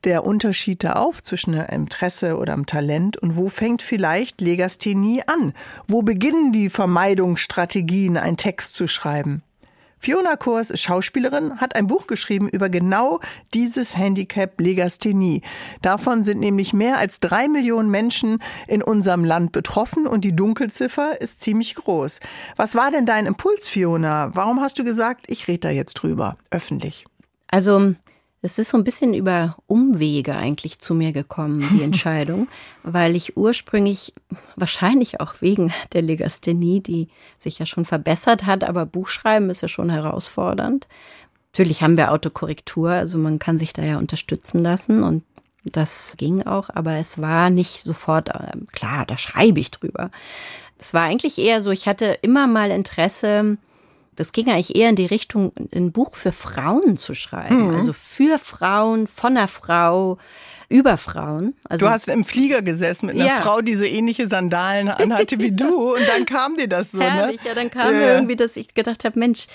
der 0.03 0.25
Unterschied 0.25 0.83
da 0.83 0.95
auf 0.95 1.23
zwischen 1.23 1.55
einem 1.55 1.85
Interesse 1.85 2.37
oder 2.37 2.55
einem 2.55 2.67
Talent 2.67 3.17
und 3.17 3.37
wo 3.37 3.49
fängt 3.49 3.81
vielleicht 3.81 4.41
Legasthenie 4.41 5.23
an? 5.29 5.53
Wo 5.87 6.03
beginnen 6.03 6.53
die 6.53 6.69
Vermeidungsstrategien, 6.69 8.17
einen 8.17 8.37
Text 8.37 8.75
zu 8.75 8.89
schreiben? 8.89 9.45
Fiona 10.03 10.35
Kors 10.35 10.71
ist 10.71 10.83
Schauspielerin, 10.83 11.61
hat 11.61 11.77
ein 11.77 11.87
Buch 11.87 12.09
geschrieben 12.09 12.49
über 12.49 12.69
genau 12.69 13.21
dieses 13.55 13.97
Handicap 13.97 14.61
Legasthenie. 14.61 15.43
Davon 15.81 16.25
sind 16.25 16.41
nämlich 16.41 16.73
mehr 16.73 16.99
als 16.99 17.21
drei 17.21 17.47
Millionen 17.47 17.89
Menschen 17.89 18.43
in 18.67 18.83
unserem 18.83 19.25
Land 19.25 19.53
betroffen 19.53 20.09
und 20.09 20.25
die 20.25 20.35
Dunkelziffer 20.35 21.21
ist 21.21 21.41
ziemlich 21.41 21.77
groß. 21.77 22.19
Was 22.57 22.75
war 22.75 22.91
denn 22.91 23.07
dein 23.07 23.27
Impuls, 23.27 23.69
Fiona? 23.69 24.35
Warum 24.35 24.61
hast 24.61 24.77
du 24.81 24.83
gesagt, 24.83 25.27
ich 25.29 25.47
rede 25.47 25.61
da 25.61 25.71
jetzt 25.71 25.95
drüber, 25.95 26.37
öffentlich? 26.51 27.07
Also 27.47 27.95
es 28.45 28.59
ist 28.59 28.71
so 28.71 28.77
ein 28.77 28.85
bisschen 28.85 29.15
über 29.15 29.57
Umwege 29.69 30.37
eigentlich 30.37 30.81
zu 30.81 30.95
mir 30.95 31.13
gekommen, 31.13 31.67
die 31.73 31.83
Entscheidung, 31.85 32.49
weil 32.83 33.15
ich 33.15 33.37
ursprünglich, 33.37 34.13
wahrscheinlich 34.57 35.21
auch 35.21 35.35
wegen 35.41 35.73
der 35.93 36.03
Legasthenie, 36.03 36.81
die 36.81 37.09
sich 37.39 37.61
ja 37.61 37.67
schon 37.67 37.85
verbessert 37.85 38.45
hat, 38.45 38.65
aber 38.65 38.85
Buchschreiben 38.85 39.49
ist 39.49 39.63
ja 39.63 39.69
schon 39.69 39.91
herausfordernd. 39.91 40.89
Natürlich 41.53 41.83
haben 41.83 41.97
wir 41.97 42.11
Autokorrektur, 42.11 42.91
also 42.91 43.17
man 43.19 43.39
kann 43.39 43.59
sich 43.59 43.73
da 43.73 43.83
ja 43.83 43.99
unterstützen 43.99 44.59
lassen 44.59 45.03
und 45.03 45.23
das 45.65 46.17
ging 46.17 46.43
auch, 46.45 46.71
aber 46.75 46.95
es 46.95 47.21
war 47.21 47.49
nicht 47.49 47.85
sofort, 47.85 48.31
äh, 48.31 48.57
klar, 48.73 49.07
da 49.07 49.17
schreibe 49.17 49.61
ich 49.61 49.71
drüber. 49.71 50.11
Es 50.79 50.93
war 50.93 51.03
eigentlich 51.03 51.39
eher 51.39 51.61
so, 51.61 51.71
ich 51.71 51.87
hatte 51.87 52.19
immer 52.23 52.49
mal 52.49 52.73
Interesse, 52.73 53.59
das 54.15 54.33
ging 54.33 54.49
eigentlich 54.49 54.77
eher 54.77 54.91
in 54.91 54.97
die 54.97 55.07
Richtung, 55.07 55.53
ein 55.75 55.93
Buch 55.93 56.15
für 56.17 56.33
Frauen 56.33 56.97
zu 56.97 57.15
schreiben. 57.15 57.69
Mhm. 57.69 57.75
Also 57.75 57.93
für 57.93 58.39
Frauen, 58.39 59.07
von 59.07 59.37
einer 59.37 59.49
Frau, 59.49 60.19
über 60.73 60.97
Frauen. 60.97 61.55
Also, 61.69 61.87
du 61.87 61.93
hast 61.93 62.09
im 62.09 62.25
Flieger 62.25 62.63
gesessen 62.63 63.07
mit 63.07 63.17
einer 63.17 63.27
ja. 63.27 63.41
Frau, 63.43 63.61
die 63.61 63.75
so 63.75 63.85
ähnliche 63.85 64.27
Sandalen 64.27 64.89
anhatte 64.89 65.39
wie 65.39 65.53
du 65.53 65.93
und 65.95 66.09
dann 66.09 66.25
kam 66.25 66.57
dir 66.57 66.69
das 66.69 66.93
so. 66.93 66.99
Ne? 66.99 67.11
Herrlich, 67.11 67.43
ne? 67.43 67.49
ja, 67.51 67.55
dann 67.55 67.71
kam 67.71 67.93
ja. 67.93 67.99
mir 68.01 68.13
irgendwie, 68.15 68.37
dass 68.37 68.57
ich 68.57 68.75
gedacht 68.75 69.05
habe, 69.05 69.19
Mensch, 69.19 69.47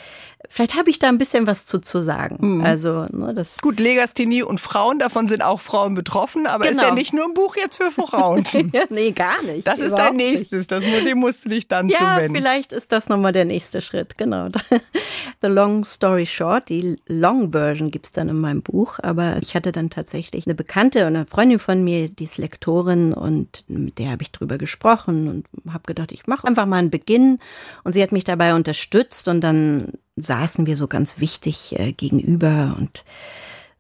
vielleicht 0.50 0.76
habe 0.76 0.90
ich 0.90 1.00
da 1.00 1.08
ein 1.08 1.18
bisschen 1.18 1.48
was 1.48 1.66
zu, 1.66 1.80
zu 1.80 2.00
sagen. 2.00 2.38
Mhm. 2.40 2.64
Also, 2.64 3.06
ne, 3.12 3.34
das 3.34 3.58
Gut, 3.58 3.80
Legasthenie 3.80 4.44
und 4.44 4.60
Frauen, 4.60 5.00
davon 5.00 5.28
sind 5.28 5.42
auch 5.42 5.60
Frauen 5.60 5.96
betroffen, 5.96 6.48
aber 6.48 6.66
genau. 6.66 6.72
ist 6.72 6.82
ja 6.82 6.90
genau. 6.90 6.96
nicht 6.96 7.14
nur 7.14 7.26
ein 7.26 7.34
Buch 7.34 7.56
jetzt 7.56 7.78
für 7.78 7.92
Frauen. 7.92 8.44
nee, 8.90 9.12
gar 9.12 9.42
nicht. 9.44 9.66
Das 9.66 9.80
ist 9.80 9.96
dein 9.96 10.16
nächstes, 10.16 10.68
das, 10.68 10.84
dem 10.84 11.18
musst 11.18 11.46
du 11.46 11.50
dich 11.50 11.68
dann 11.68 11.90
ja, 11.90 11.98
zuwenden. 11.98 12.36
Ja, 12.36 12.42
vielleicht 12.42 12.74
ist 12.74 12.92
das 12.92 13.10
nochmal 13.10 13.34
der 13.34 13.46
nächste 13.46 13.82
Schritt, 13.82 14.18
genau. 14.18 14.50
The 15.42 15.48
Long 15.48 15.84
Story 15.84 16.26
Short, 16.26 16.70
die 16.70 16.98
Long 17.08 17.52
Version 17.52 17.92
gibt 17.92 18.06
es 18.06 18.12
dann 18.12 18.30
in 18.30 18.40
meinem 18.40 18.62
Buch, 18.62 19.00
aber 19.02 19.38
ich 19.42 19.56
hatte 19.56 19.72
dann 19.72 19.90
tatsächlich 19.90 20.46
eine 20.46 20.56
Bekannte 20.56 21.07
eine 21.08 21.26
Freundin 21.26 21.60
von 21.60 21.84
mir, 21.84 22.10
die 22.10 22.24
ist 22.26 22.38
Lektorin 22.38 23.14
und 23.14 23.64
mit 23.68 24.00
der 24.00 24.12
habe 24.12 24.24
ich 24.24 24.32
drüber 24.32 24.58
gesprochen 24.58 25.28
und 25.28 25.74
habe 25.74 25.84
gedacht, 25.86 26.12
ich 26.12 26.28
mache 26.28 26.48
einfach 26.48 26.66
mal 26.66 26.78
einen 26.78 26.90
Beginn 26.90 27.40
und 27.84 27.94
sie 27.94 28.04
hat 28.04 28.12
mich 28.12 28.24
dabei 28.24 28.54
unterstützt 28.54 29.28
und 29.28 29.42
dann 29.42 29.94
saßen 30.16 30.66
wir 30.66 30.78
so 30.78 30.88
ganz 30.88 31.20
wichtig 31.20 31.78
äh, 31.80 31.92
gegenüber 31.92 32.76
und 32.78 33.04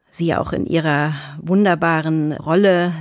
sie 0.10 0.36
auch 0.36 0.54
in 0.54 0.66
ihrer 0.66 1.14
wunderbaren 1.42 2.34
Rolle 2.34 2.94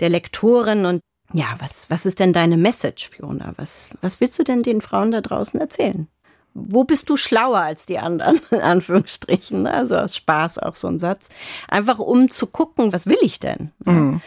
der 0.00 0.08
Lektorin 0.08 0.86
und 0.86 1.00
ja, 1.32 1.56
was, 1.58 1.90
was 1.90 2.06
ist 2.06 2.20
denn 2.20 2.32
deine 2.32 2.56
Message, 2.56 3.08
Fiona? 3.08 3.54
Was, 3.56 3.96
was 4.02 4.20
willst 4.20 4.38
du 4.38 4.44
denn 4.44 4.62
den 4.62 4.80
Frauen 4.80 5.10
da 5.10 5.20
draußen 5.20 5.58
erzählen? 5.58 6.06
Wo 6.54 6.84
bist 6.84 7.10
du 7.10 7.16
schlauer 7.16 7.58
als 7.58 7.86
die 7.86 7.98
anderen, 7.98 8.40
in 8.50 8.60
Anführungsstrichen. 8.60 9.62
Ne? 9.62 9.74
Also 9.74 9.96
aus 9.96 10.16
Spaß 10.16 10.58
auch 10.60 10.76
so 10.76 10.88
ein 10.88 10.98
Satz. 10.98 11.28
Einfach 11.68 11.98
um 11.98 12.30
zu 12.30 12.46
gucken, 12.46 12.92
was 12.92 13.06
will 13.06 13.18
ich 13.22 13.40
denn? 13.40 13.72
Mhm. 13.84 14.22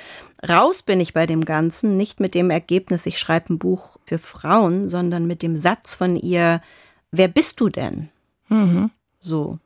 Raus 0.48 0.84
bin 0.84 1.00
ich 1.00 1.14
bei 1.14 1.26
dem 1.26 1.46
Ganzen, 1.46 1.98
nicht 1.98 2.20
mit 2.20 2.36
dem 2.36 2.52
Ergebnis, 2.52 3.08
ich 3.08 3.18
schreibe 3.18 3.54
ein 3.54 3.58
Buch 3.58 3.98
für 4.06 4.20
Frauen, 4.20 4.88
sondern 4.88 5.26
mit 5.26 5.42
dem 5.42 5.58
Satz 5.58 5.96
von 5.96 6.16
ihr, 6.16 6.62
wer 7.12 7.28
bist 7.28 7.60
du 7.60 7.70
denn? 7.70 8.10
Mhm. 8.50 8.92
So. 9.20 9.58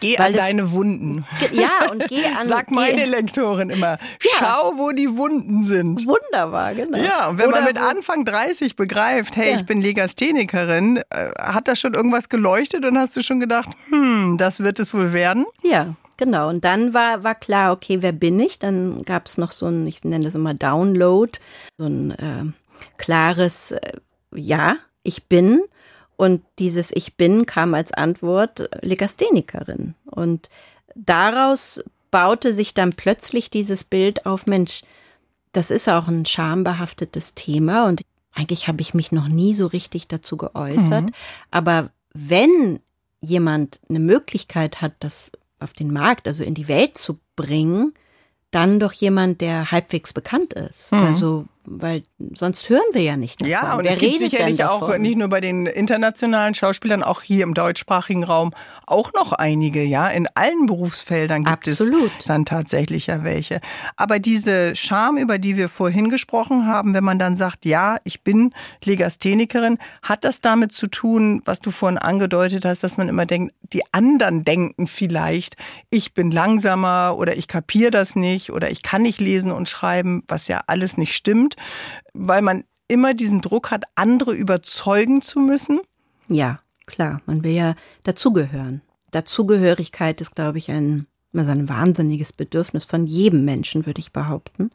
Geh 0.00 0.18
an 0.18 0.32
deine 0.32 0.72
Wunden. 0.72 1.24
Ja, 1.52 1.90
und 1.90 2.06
geh 2.08 2.24
an. 2.38 2.48
Sag 2.48 2.70
meine 2.70 3.04
geh. 3.04 3.10
Lektorin 3.10 3.70
immer. 3.70 3.98
Ja. 4.22 4.30
Schau, 4.38 4.72
wo 4.76 4.90
die 4.92 5.16
Wunden 5.16 5.62
sind. 5.62 6.06
Wunderbar, 6.06 6.74
genau. 6.74 6.98
Ja, 6.98 7.28
und 7.28 7.38
wenn 7.38 7.48
Oder 7.48 7.60
man 7.60 7.64
mit 7.64 7.78
Anfang 7.78 8.24
30 8.24 8.76
begreift, 8.76 9.36
hey, 9.36 9.50
ja. 9.50 9.56
ich 9.56 9.66
bin 9.66 9.80
Legasthenikerin, 9.80 10.98
äh, 11.10 11.30
hat 11.38 11.68
das 11.68 11.80
schon 11.80 11.94
irgendwas 11.94 12.28
geleuchtet 12.28 12.84
und 12.84 12.98
hast 12.98 13.16
du 13.16 13.22
schon 13.22 13.40
gedacht, 13.40 13.68
hm, 13.88 14.36
das 14.38 14.60
wird 14.60 14.78
es 14.78 14.92
wohl 14.94 15.12
werden? 15.12 15.46
Ja. 15.62 15.94
Genau, 16.18 16.48
und 16.48 16.64
dann 16.64 16.94
war, 16.94 17.24
war 17.24 17.34
klar, 17.34 17.72
okay, 17.72 17.98
wer 18.00 18.12
bin 18.12 18.40
ich? 18.40 18.58
Dann 18.58 19.02
gab 19.02 19.26
es 19.26 19.36
noch 19.36 19.52
so 19.52 19.66
ein, 19.66 19.86
ich 19.86 20.02
nenne 20.02 20.24
das 20.24 20.34
immer 20.34 20.54
Download, 20.54 21.30
so 21.76 21.84
ein 21.84 22.10
äh, 22.12 22.44
klares 22.96 23.72
äh, 23.72 23.92
Ja, 24.34 24.76
ich 25.02 25.24
bin. 25.24 25.60
Und 26.16 26.42
dieses 26.58 26.90
Ich 26.92 27.16
bin 27.16 27.46
kam 27.46 27.74
als 27.74 27.92
Antwort 27.92 28.68
Legasthenikerin. 28.82 29.94
Und 30.06 30.48
daraus 30.94 31.84
baute 32.10 32.52
sich 32.52 32.72
dann 32.74 32.94
plötzlich 32.94 33.50
dieses 33.50 33.84
Bild 33.84 34.24
auf, 34.26 34.46
Mensch, 34.46 34.82
das 35.52 35.70
ist 35.70 35.88
auch 35.88 36.08
ein 36.08 36.26
schambehaftetes 36.26 37.34
Thema 37.34 37.86
und 37.86 38.02
eigentlich 38.34 38.68
habe 38.68 38.82
ich 38.82 38.92
mich 38.92 39.12
noch 39.12 39.28
nie 39.28 39.54
so 39.54 39.66
richtig 39.66 40.08
dazu 40.08 40.36
geäußert. 40.36 41.04
Mhm. 41.04 41.14
Aber 41.50 41.90
wenn 42.12 42.80
jemand 43.20 43.80
eine 43.88 43.98
Möglichkeit 43.98 44.82
hat, 44.82 44.92
das 45.00 45.32
auf 45.58 45.72
den 45.72 45.92
Markt, 45.92 46.26
also 46.26 46.44
in 46.44 46.54
die 46.54 46.68
Welt 46.68 46.98
zu 46.98 47.18
bringen, 47.34 47.94
dann 48.50 48.78
doch 48.78 48.92
jemand, 48.92 49.40
der 49.40 49.70
halbwegs 49.70 50.12
bekannt 50.12 50.52
ist. 50.52 50.92
Mhm. 50.92 50.98
Also 50.98 51.44
weil 51.66 52.02
sonst 52.34 52.68
hören 52.68 52.82
wir 52.92 53.02
ja 53.02 53.16
nicht 53.16 53.40
davon. 53.40 53.50
Ja, 53.50 53.74
und 53.74 53.84
Wer 53.84 53.92
es 53.92 53.98
gibt 53.98 54.18
sicherlich 54.18 54.64
auch 54.64 54.96
nicht 54.98 55.18
nur 55.18 55.28
bei 55.28 55.40
den 55.40 55.66
internationalen 55.66 56.54
Schauspielern, 56.54 57.02
auch 57.02 57.22
hier 57.22 57.42
im 57.42 57.54
deutschsprachigen 57.54 58.24
Raum 58.24 58.52
auch 58.86 59.12
noch 59.12 59.32
einige, 59.32 59.82
ja. 59.82 60.08
In 60.08 60.28
allen 60.34 60.66
Berufsfeldern 60.66 61.44
gibt 61.44 61.68
Absolut. 61.68 62.10
es 62.18 62.24
dann 62.26 62.44
tatsächlich 62.44 63.08
ja 63.08 63.24
welche. 63.24 63.60
Aber 63.96 64.18
diese 64.18 64.76
Scham, 64.76 65.16
über 65.16 65.38
die 65.38 65.56
wir 65.56 65.68
vorhin 65.68 66.08
gesprochen 66.08 66.66
haben, 66.66 66.94
wenn 66.94 67.04
man 67.04 67.18
dann 67.18 67.36
sagt, 67.36 67.64
ja, 67.64 67.96
ich 68.04 68.22
bin 68.22 68.54
Legasthenikerin, 68.84 69.78
hat 70.02 70.24
das 70.24 70.40
damit 70.40 70.72
zu 70.72 70.86
tun, 70.86 71.42
was 71.44 71.58
du 71.58 71.70
vorhin 71.70 71.98
angedeutet 71.98 72.64
hast, 72.64 72.82
dass 72.82 72.96
man 72.96 73.08
immer 73.08 73.26
denkt, 73.26 73.54
die 73.72 73.82
anderen 73.92 74.44
denken 74.44 74.86
vielleicht, 74.86 75.56
ich 75.90 76.14
bin 76.14 76.30
langsamer 76.30 77.16
oder 77.18 77.36
ich 77.36 77.48
kapiere 77.48 77.90
das 77.90 78.14
nicht 78.14 78.52
oder 78.52 78.70
ich 78.70 78.82
kann 78.82 79.02
nicht 79.02 79.20
lesen 79.20 79.50
und 79.50 79.68
schreiben, 79.68 80.22
was 80.28 80.46
ja 80.46 80.62
alles 80.68 80.96
nicht 80.96 81.14
stimmt 81.14 81.55
weil 82.12 82.42
man 82.42 82.64
immer 82.88 83.14
diesen 83.14 83.40
Druck 83.40 83.70
hat, 83.70 83.84
andere 83.94 84.34
überzeugen 84.34 85.22
zu 85.22 85.40
müssen? 85.40 85.80
Ja, 86.28 86.60
klar. 86.86 87.20
Man 87.26 87.44
will 87.44 87.52
ja 87.52 87.74
dazugehören. 88.04 88.82
Dazugehörigkeit 89.10 90.20
ist, 90.20 90.34
glaube 90.34 90.58
ich, 90.58 90.70
ein, 90.70 91.06
also 91.34 91.50
ein 91.50 91.68
wahnsinniges 91.68 92.32
Bedürfnis 92.32 92.84
von 92.84 93.06
jedem 93.06 93.44
Menschen, 93.44 93.86
würde 93.86 94.00
ich 94.00 94.12
behaupten. 94.12 94.70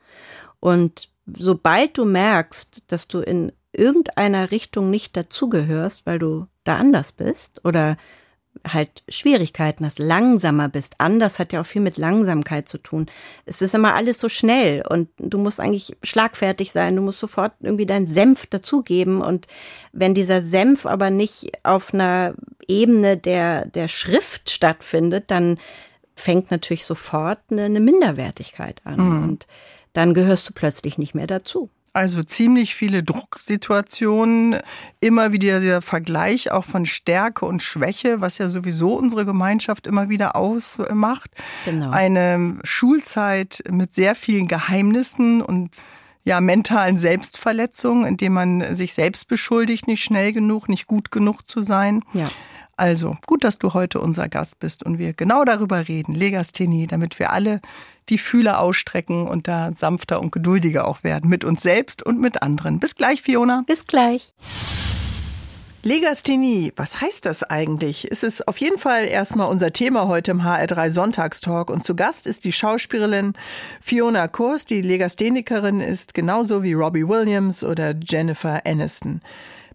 Und 0.59 1.09
sobald 1.37 1.97
du 1.97 2.05
merkst, 2.05 2.83
dass 2.87 3.07
du 3.07 3.19
in 3.19 3.51
irgendeiner 3.73 4.51
Richtung 4.51 4.89
nicht 4.89 5.15
dazugehörst, 5.15 6.05
weil 6.05 6.19
du 6.19 6.47
da 6.63 6.77
anders 6.77 7.11
bist 7.11 7.63
oder 7.65 7.97
halt 8.67 9.03
Schwierigkeiten 9.07 9.85
hast, 9.85 9.99
langsamer 9.99 10.69
bist. 10.69 10.95
Anders 10.99 11.39
hat 11.39 11.51
ja 11.53 11.61
auch 11.61 11.65
viel 11.65 11.81
mit 11.81 11.97
Langsamkeit 11.97 12.67
zu 12.67 12.77
tun. 12.77 13.07
Es 13.45 13.61
ist 13.61 13.73
immer 13.73 13.95
alles 13.95 14.19
so 14.19 14.29
schnell 14.29 14.83
und 14.87 15.09
du 15.17 15.37
musst 15.37 15.59
eigentlich 15.59 15.97
schlagfertig 16.03 16.71
sein. 16.71 16.95
Du 16.95 17.01
musst 17.01 17.19
sofort 17.19 17.53
irgendwie 17.61 17.85
deinen 17.85 18.07
Senf 18.07 18.45
dazugeben. 18.47 19.21
Und 19.21 19.47
wenn 19.93 20.13
dieser 20.13 20.41
Senf 20.41 20.85
aber 20.85 21.09
nicht 21.09 21.51
auf 21.63 21.93
einer 21.93 22.35
Ebene 22.67 23.17
der, 23.17 23.65
der 23.65 23.87
Schrift 23.87 24.49
stattfindet, 24.49 25.31
dann 25.31 25.57
fängt 26.15 26.51
natürlich 26.51 26.85
sofort 26.85 27.39
eine, 27.49 27.63
eine 27.63 27.79
Minderwertigkeit 27.79 28.81
an. 28.83 28.99
Mhm. 28.99 29.23
Und 29.23 29.47
dann 29.93 30.13
gehörst 30.13 30.47
du 30.49 30.53
plötzlich 30.53 30.97
nicht 30.97 31.15
mehr 31.15 31.27
dazu. 31.27 31.69
Also 31.93 32.23
ziemlich 32.23 32.73
viele 32.73 33.04
Drucksituationen, 33.04 34.60
immer 35.01 35.34
wieder 35.34 35.60
der 35.60 35.82
Vergleich 35.82 36.49
auch 36.49 36.63
von 36.63 36.86
Stärke 36.86 37.45
und 37.45 37.62
Schwäche, 37.62 38.21
was 38.21 38.38
ja 38.38 38.49
sowieso 38.49 38.93
unsere 38.93 39.25
Gemeinschaft 39.25 39.88
immer 39.88 40.08
wieder 40.08 40.38
ausmacht. 40.38 41.32
Genau. 41.65 41.89
Eine 41.91 42.60
Schulzeit 42.63 43.62
mit 43.69 43.93
sehr 43.93 44.15
vielen 44.15 44.47
Geheimnissen 44.47 45.41
und 45.41 45.82
ja, 46.23 46.39
mentalen 46.39 46.95
Selbstverletzungen, 46.95 48.06
indem 48.06 48.34
man 48.34 48.75
sich 48.75 48.93
selbst 48.93 49.27
beschuldigt, 49.27 49.88
nicht 49.88 50.04
schnell 50.04 50.32
genug, 50.32 50.69
nicht 50.69 50.88
gut 50.88 51.12
genug 51.12 51.49
zu 51.49 51.62
sein. 51.62 52.04
Ja. 52.13 52.30
Also, 52.77 53.17
gut, 53.27 53.43
dass 53.43 53.60
du 53.60 53.73
heute 53.73 53.99
unser 53.99 54.30
Gast 54.30 54.60
bist 54.60 54.84
und 54.84 54.97
wir 54.97 55.13
genau 55.13 55.43
darüber 55.43 55.88
reden, 55.88 56.15
Legasthenie, 56.15 56.88
damit 56.88 57.19
wir 57.19 57.32
alle 57.32 57.60
die 58.12 58.19
Fühler 58.19 58.60
ausstrecken 58.60 59.28
und 59.28 59.47
da 59.47 59.71
sanfter 59.74 60.21
und 60.21 60.32
geduldiger 60.32 60.88
auch 60.88 61.04
werden 61.04 61.30
mit 61.30 61.43
uns 61.43 61.63
selbst 61.63 62.04
und 62.04 62.19
mit 62.19 62.43
anderen. 62.43 62.80
Bis 62.80 62.95
gleich, 62.95 63.21
Fiona. 63.24 63.63
Bis 63.65 63.88
gleich. 63.88 64.34
Legasthenie, 65.84 66.74
was 66.76 67.02
heißt 67.02 67.26
das 67.26 67.41
eigentlich? 67.41 68.08
Es 68.12 68.21
ist 68.21 68.47
auf 68.47 68.58
jeden 68.58 68.78
Fall 68.78 69.06
erstmal 69.06 69.50
unser 69.50 69.74
Thema 69.74 70.08
heute 70.08 70.30
im 70.30 70.43
HR3 70.43 70.91
Sonntagstalk 70.91 71.71
und 71.71 71.84
zu 71.84 71.95
Gast 71.95 72.28
ist 72.28 72.45
die 72.45 72.52
Schauspielerin 72.52 73.34
Fiona 73.82 74.28
Kurs, 74.28 74.65
die 74.65 74.84
Legasthenikerin 74.84 75.82
ist, 75.82 76.13
genauso 76.13 76.62
wie 76.62 76.74
Robbie 76.74 77.08
Williams 77.08 77.63
oder 77.63 77.95
Jennifer 78.00 78.62
Aniston. 78.63 79.21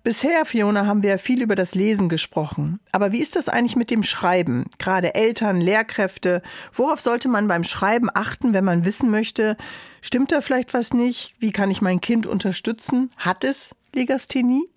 Bisher, 0.07 0.45
Fiona, 0.45 0.87
haben 0.87 1.03
wir 1.03 1.19
viel 1.19 1.43
über 1.43 1.57
das 1.57 1.75
Lesen 1.75 2.09
gesprochen. 2.09 2.79
Aber 2.93 3.11
wie 3.11 3.19
ist 3.19 3.35
das 3.35 3.49
eigentlich 3.49 3.75
mit 3.75 3.91
dem 3.91 4.05
Schreiben? 4.05 4.67
Gerade 4.79 5.17
Eltern, 5.17 5.61
Lehrkräfte. 5.61 6.43
Worauf 6.73 7.01
sollte 7.01 7.27
man 7.27 7.49
beim 7.49 7.65
Schreiben 7.65 8.09
achten, 8.15 8.55
wenn 8.55 8.65
man 8.65 8.85
wissen 8.85 9.11
möchte, 9.11 9.57
stimmt 10.03 10.31
da 10.31 10.43
vielleicht 10.43 10.75
was 10.75 10.95
nicht? 10.95 11.35
Wie 11.41 11.51
kann 11.51 11.73
ich 11.73 11.83
mein 11.83 12.01
Kind 12.01 12.25
unterstützen? 12.25 13.11
Hat 13.17 13.43
es 13.43 13.75
Legasthenie? 13.97 14.69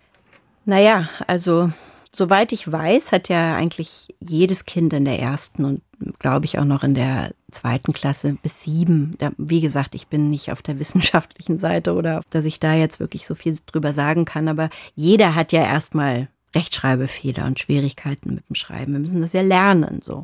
Naja, 0.64 1.08
also 1.28 1.70
soweit 2.12 2.52
ich 2.52 2.70
weiß, 2.70 3.12
hat 3.12 3.28
ja 3.28 3.56
eigentlich 3.56 4.14
jedes 4.20 4.66
Kind 4.66 4.92
in 4.92 5.04
der 5.04 5.18
ersten 5.18 5.64
und 5.64 5.82
glaube 6.18 6.46
ich 6.46 6.58
auch 6.58 6.64
noch 6.64 6.82
in 6.82 6.94
der 6.94 7.32
zweiten 7.50 7.92
Klasse 7.92 8.36
bis 8.42 8.62
sieben. 8.62 9.14
Da, 9.18 9.32
wie 9.36 9.60
gesagt, 9.60 9.94
ich 9.94 10.08
bin 10.08 10.30
nicht 10.30 10.50
auf 10.50 10.62
der 10.62 10.78
wissenschaftlichen 10.78 11.58
Seite 11.58 11.94
oder 11.94 12.22
dass 12.30 12.44
ich 12.44 12.60
da 12.60 12.74
jetzt 12.74 13.00
wirklich 13.00 13.26
so 13.26 13.34
viel 13.34 13.56
drüber 13.66 13.92
sagen 13.92 14.24
kann, 14.24 14.48
aber 14.48 14.70
jeder 14.94 15.34
hat 15.34 15.52
ja 15.52 15.62
erstmal 15.62 16.28
Rechtschreibfehler 16.54 17.44
und 17.44 17.60
Schwierigkeiten 17.60 18.34
mit 18.34 18.48
dem 18.48 18.56
Schreiben. 18.56 18.92
Wir 18.92 19.00
müssen 19.00 19.20
das 19.20 19.32
ja 19.32 19.42
lernen, 19.42 20.00
so. 20.02 20.22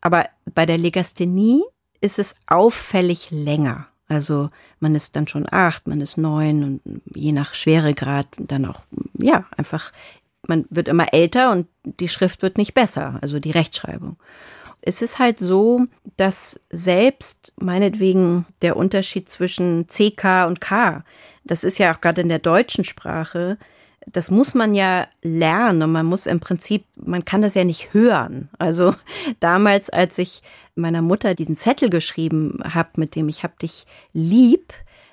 Aber 0.00 0.26
bei 0.52 0.66
der 0.66 0.78
Legasthenie 0.78 1.62
ist 2.00 2.18
es 2.18 2.34
auffällig 2.48 3.30
länger. 3.30 3.86
Also 4.08 4.50
man 4.80 4.94
ist 4.94 5.16
dann 5.16 5.28
schon 5.28 5.46
acht, 5.50 5.86
man 5.86 6.00
ist 6.00 6.18
neun 6.18 6.64
und 6.64 7.02
je 7.14 7.32
nach 7.32 7.54
Schweregrad 7.54 8.26
dann 8.36 8.66
auch, 8.66 8.80
ja, 9.18 9.46
einfach, 9.56 9.92
man 10.46 10.64
wird 10.70 10.88
immer 10.88 11.12
älter 11.12 11.52
und 11.52 11.66
die 11.84 12.08
Schrift 12.08 12.42
wird 12.42 12.58
nicht 12.58 12.74
besser, 12.74 13.18
also 13.20 13.38
die 13.38 13.50
Rechtschreibung. 13.50 14.16
Es 14.80 15.00
ist 15.00 15.20
halt 15.20 15.38
so, 15.38 15.86
dass 16.16 16.60
selbst 16.70 17.52
meinetwegen 17.56 18.46
der 18.62 18.76
Unterschied 18.76 19.28
zwischen 19.28 19.86
CK 19.86 20.46
und 20.46 20.60
K, 20.60 21.04
das 21.44 21.62
ist 21.62 21.78
ja 21.78 21.94
auch 21.94 22.00
gerade 22.00 22.20
in 22.22 22.28
der 22.28 22.40
deutschen 22.40 22.84
Sprache, 22.84 23.58
das 24.06 24.30
muss 24.30 24.54
man 24.54 24.74
ja 24.74 25.06
lernen 25.22 25.82
und 25.82 25.92
man 25.92 26.06
muss 26.06 26.26
im 26.26 26.40
Prinzip, 26.40 26.84
man 26.96 27.24
kann 27.24 27.42
das 27.42 27.54
ja 27.54 27.62
nicht 27.62 27.94
hören. 27.94 28.48
Also 28.58 28.94
damals, 29.40 29.90
als 29.90 30.18
ich 30.18 30.42
meiner 30.74 31.02
Mutter 31.02 31.34
diesen 31.34 31.54
Zettel 31.54 31.90
geschrieben 31.90 32.58
habe, 32.64 32.90
mit 32.96 33.14
dem 33.14 33.28
ich 33.28 33.44
hab 33.44 33.58
dich 33.60 33.86
lieb, 34.12 34.72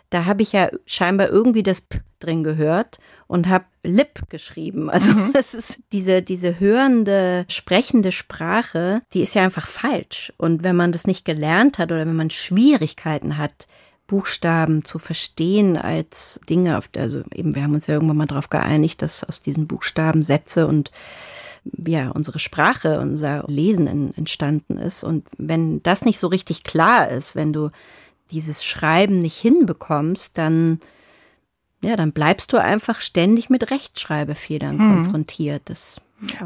da 0.09 0.25
habe 0.25 0.41
ich 0.41 0.53
ja 0.53 0.69
scheinbar 0.85 1.29
irgendwie 1.29 1.63
das 1.63 1.81
P 1.81 1.99
drin 2.19 2.43
gehört 2.43 2.99
und 3.27 3.47
habe 3.47 3.65
Lip 3.83 4.29
geschrieben. 4.29 4.89
Also 4.89 5.13
mhm. 5.13 5.31
es 5.37 5.53
ist 5.53 5.81
diese, 5.91 6.21
diese 6.21 6.59
hörende, 6.59 7.45
sprechende 7.47 8.11
Sprache, 8.11 9.01
die 9.13 9.21
ist 9.21 9.35
ja 9.35 9.43
einfach 9.43 9.67
falsch. 9.67 10.33
Und 10.37 10.63
wenn 10.63 10.75
man 10.75 10.91
das 10.91 11.07
nicht 11.07 11.25
gelernt 11.25 11.77
hat 11.77 11.91
oder 11.91 12.05
wenn 12.05 12.15
man 12.15 12.29
Schwierigkeiten 12.29 13.37
hat, 13.37 13.67
Buchstaben 14.07 14.83
zu 14.83 14.97
verstehen 14.97 15.77
als 15.77 16.41
Dinge, 16.49 16.77
auf, 16.77 16.89
also 16.97 17.21
eben, 17.31 17.55
wir 17.55 17.63
haben 17.63 17.75
uns 17.75 17.87
ja 17.87 17.93
irgendwann 17.93 18.17
mal 18.17 18.25
darauf 18.25 18.49
geeinigt, 18.49 19.01
dass 19.03 19.23
aus 19.23 19.41
diesen 19.41 19.67
Buchstaben 19.67 20.23
Sätze 20.23 20.65
und 20.65 20.91
ja, 21.85 22.09
unsere 22.09 22.39
Sprache, 22.39 22.99
unser 22.99 23.43
Lesen 23.47 23.85
in, 23.85 24.13
entstanden 24.15 24.77
ist. 24.77 25.03
Und 25.03 25.27
wenn 25.37 25.83
das 25.83 26.05
nicht 26.05 26.17
so 26.17 26.27
richtig 26.27 26.63
klar 26.63 27.09
ist, 27.09 27.35
wenn 27.35 27.53
du 27.53 27.69
dieses 28.31 28.65
Schreiben 28.65 29.19
nicht 29.19 29.37
hinbekommst, 29.37 30.37
dann 30.37 30.79
ja, 31.81 31.95
dann 31.95 32.11
bleibst 32.11 32.51
du 32.51 32.57
einfach 32.57 32.99
ständig 32.99 33.49
mit 33.49 33.71
Rechtschreibfehlern 33.71 34.77
hm. 34.77 34.95
konfrontiert. 34.95 35.69
Das 35.69 36.01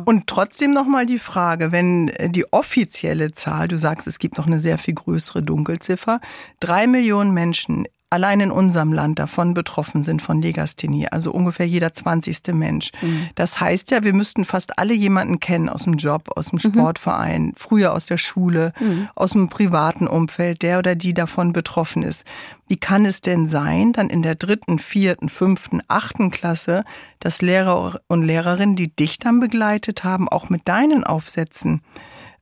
und 0.05 0.27
trotzdem 0.27 0.71
nochmal 0.71 1.05
die 1.05 1.19
Frage, 1.19 1.71
wenn 1.71 2.09
äh, 2.09 2.29
die 2.29 2.51
offizielle 2.53 3.31
Zahl, 3.31 3.67
du 3.67 3.77
sagst, 3.77 4.05
es 4.07 4.19
gibt 4.19 4.37
noch 4.37 4.45
eine 4.45 4.59
sehr 4.59 4.77
viel 4.77 4.93
größere 4.93 5.41
Dunkelziffer, 5.41 6.21
drei 6.59 6.85
Millionen 6.85 7.33
Menschen 7.33 7.87
allein 8.13 8.39
in 8.39 8.52
unserem 8.52 8.93
Land 8.93 9.19
davon 9.19 9.54
betroffen 9.54 10.04
sind 10.04 10.21
von 10.21 10.41
Legasthenie, 10.41 11.08
also 11.10 11.32
ungefähr 11.32 11.67
jeder 11.67 11.93
zwanzigste 11.93 12.54
Mensch. 12.54 12.91
Mhm. 13.02 13.30
Das 13.36 13.60
heißt 13.60 13.91
ja, 13.91 14.04
wir 14.04 14.13
müssten 14.13 14.45
fast 14.45 14.80
alle 14.80 14.93
jemanden 14.93 15.39
kennen 15.39 15.69
aus 15.69 15.84
dem 15.84 15.93
Job, 15.93 16.32
aus 16.36 16.47
dem. 16.47 16.63
Sportverein, 16.63 17.47
mhm. 17.47 17.54
früher 17.58 17.93
aus 17.93 18.06
der 18.06 18.17
Schule, 18.17 18.73
mhm. 18.80 19.10
aus 19.15 19.32
dem 19.32 19.49
privaten 19.49 20.08
Umfeld, 20.08 20.62
der 20.62 20.80
oder 20.80 20.95
die 20.95 21.13
davon 21.13 21.52
betroffen 21.52 22.04
ist. 22.04 22.23
Wie 22.67 22.78
kann 22.78 23.06
es 23.06 23.21
denn 23.21 23.47
sein, 23.47 23.91
dann 23.91 24.10
in 24.10 24.21
der 24.21 24.36
dritten, 24.36 24.80
vierten, 24.80 25.30
fünften, 25.30 25.82
achten 25.88 26.32
Klasse, 26.32 26.86
dass 27.19 27.41
Lehrer 27.41 27.99
und 28.08 28.23
Lehrerinnen, 28.23 28.76
die 28.76 28.95
dich 28.95 29.19
dann 29.19 29.39
begleitet 29.39 30.04
haben, 30.04 30.30
auch 30.30 30.49
mit 30.49 30.67
deinen 30.67 31.04
Aufsätzen, 31.04 31.82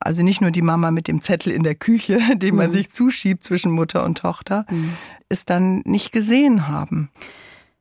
also 0.05 0.23
nicht 0.23 0.41
nur 0.41 0.51
die 0.51 0.61
Mama 0.61 0.91
mit 0.91 1.07
dem 1.07 1.21
Zettel 1.21 1.51
in 1.51 1.63
der 1.63 1.75
Küche, 1.75 2.19
den 2.35 2.55
man 2.55 2.67
mhm. 2.67 2.73
sich 2.73 2.91
zuschiebt 2.91 3.43
zwischen 3.43 3.71
Mutter 3.71 4.03
und 4.03 4.17
Tochter, 4.17 4.65
mhm. 4.69 4.93
es 5.29 5.45
dann 5.45 5.81
nicht 5.85 6.11
gesehen 6.11 6.67
haben. 6.67 7.09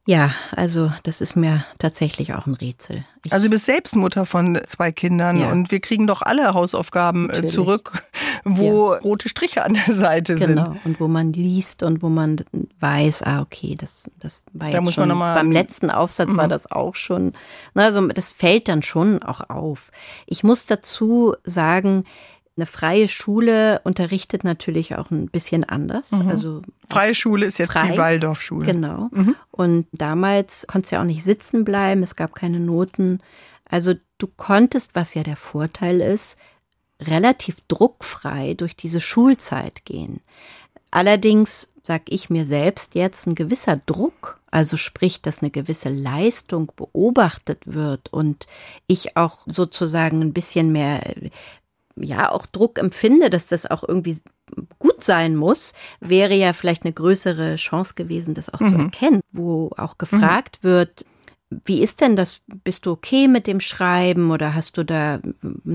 Ja, 0.07 0.35
also 0.57 0.91
das 1.05 1.21
ist 1.21 1.37
mir 1.37 1.65
tatsächlich 1.79 2.35
auch 2.35 2.47
ein 2.47 2.55
Rätsel. 2.55 3.05
Ich 3.25 3.33
also 3.33 3.47
du 3.47 3.51
bist 3.51 3.67
selbst 3.67 3.95
Mutter 3.95 4.27
von 4.27 4.59
zwei 4.67 4.93
Kindern 4.93 5.39
ja. 5.41 5.53
und 5.53 5.71
wir 5.71 5.81
kriegen 5.81 6.07
doch 6.07 6.23
alle 6.23 6.55
Hausaufgaben 6.55 7.29
äh, 7.29 7.35
Natürlich. 7.35 7.55
zurück, 7.55 8.03
wo 8.45 8.93
ja. 8.93 8.99
rote 9.01 9.29
Striche 9.29 9.65
an 9.65 9.75
der 9.75 9.95
Seite 9.95 10.35
genau. 10.35 10.47
sind. 10.47 10.57
Genau, 10.57 10.77
und 10.85 11.01
wo 11.01 11.09
man 11.09 11.33
liest 11.33 11.83
und 11.83 12.03
wo 12.03 12.09
man 12.09 12.45
weiß, 12.81 13.23
ah, 13.23 13.41
okay, 13.41 13.75
das, 13.79 14.05
das 14.19 14.45
war 14.53 14.71
da 14.71 14.79
jetzt 14.79 14.95
schon, 14.95 15.09
beim 15.09 15.53
letzten 15.53 15.91
Aufsatz 15.91 16.33
mhm. 16.33 16.37
war 16.37 16.49
das 16.49 16.71
auch 16.71 16.95
schon, 16.95 17.33
also 17.75 18.07
das 18.09 18.33
fällt 18.33 18.69
dann 18.69 18.83
schon 18.83 19.23
auch 19.23 19.49
auf. 19.51 19.91
Ich 20.27 20.43
muss 20.43 20.67
dazu 20.67 21.35
sagen, 21.45 22.05
eine 22.57 22.67
freie 22.67 23.09
Schule 23.09 23.81
unterrichtet 23.85 24.45
natürlich 24.45 24.97
auch 24.97 25.11
ein 25.11 25.29
bisschen 25.29 25.65
anders. 25.65 26.13
Mhm. 26.13 26.29
Also 26.29 26.63
freie 26.89 27.15
Schule 27.15 27.47
ist 27.47 27.59
jetzt 27.59 27.73
frei, 27.73 27.93
die 27.93 27.99
Waldorfschule. 27.99 28.67
Genau. 28.67 29.09
Mhm. 29.13 29.35
Und 29.51 29.87
damals 29.93 30.67
konntest 30.67 30.93
du 30.93 30.97
ja 30.97 31.03
auch 31.03 31.07
nicht 31.07 31.25
sitzen 31.25 31.65
bleiben, 31.65 32.03
es 32.03 32.17
gab 32.17 32.35
keine 32.35 32.61
Noten. 32.61 33.21
Also 33.69 33.95
du 34.19 34.27
konntest, 34.27 34.95
was 34.95 35.15
ja 35.15 35.23
der 35.23 35.37
Vorteil 35.37 36.01
ist, 36.01 36.37
relativ 37.01 37.59
druckfrei 37.69 38.55
durch 38.55 38.77
diese 38.77 39.01
Schulzeit 39.01 39.85
gehen. 39.85 40.21
Allerdings 40.91 41.73
sag 41.83 42.03
ich 42.07 42.31
mir 42.31 42.45
selbst 42.45 42.95
jetzt 42.95 43.27
ein 43.27 43.35
gewisser 43.35 43.77
Druck, 43.87 44.41
also 44.51 44.77
sprich, 44.77 45.23
dass 45.23 45.41
eine 45.41 45.51
gewisse 45.51 45.89
Leistung 45.89 46.73
beobachtet 46.77 47.63
wird 47.65 48.13
und 48.13 48.47
ich 48.87 49.17
auch 49.17 49.39
sozusagen 49.47 50.21
ein 50.21 50.33
bisschen 50.33 50.73
mehr 50.73 51.01
ja 51.97 52.33
auch 52.33 52.47
Druck 52.47 52.79
empfinde, 52.79 53.31
dass 53.31 53.49
das 53.49 53.67
auch 53.67 53.85
irgendwie 53.87 54.19
gut 54.79 55.03
sein 55.05 55.37
muss, 55.37 55.75
wäre 56.01 56.35
ja 56.35 56.53
vielleicht 56.53 56.85
eine 56.85 56.93
größere 56.93 57.57
Chance 57.57 57.95
gewesen, 57.95 58.35
das 58.35 58.53
auch 58.53 58.61
mhm. 58.61 58.69
zu 58.69 58.75
erkennen, 58.77 59.21
wo 59.33 59.71
auch 59.77 59.99
gefragt 59.99 60.61
mhm. 60.63 60.69
wird, 60.69 61.05
wie 61.65 61.83
ist 61.83 62.01
denn 62.01 62.15
das? 62.15 62.43
Bist 62.47 62.87
du 62.87 62.93
okay 62.93 63.27
mit 63.27 63.49
dem 63.49 63.59
Schreiben 63.59 64.31
oder 64.31 64.55
hast 64.55 64.79
du 64.79 64.85
da, 64.85 65.19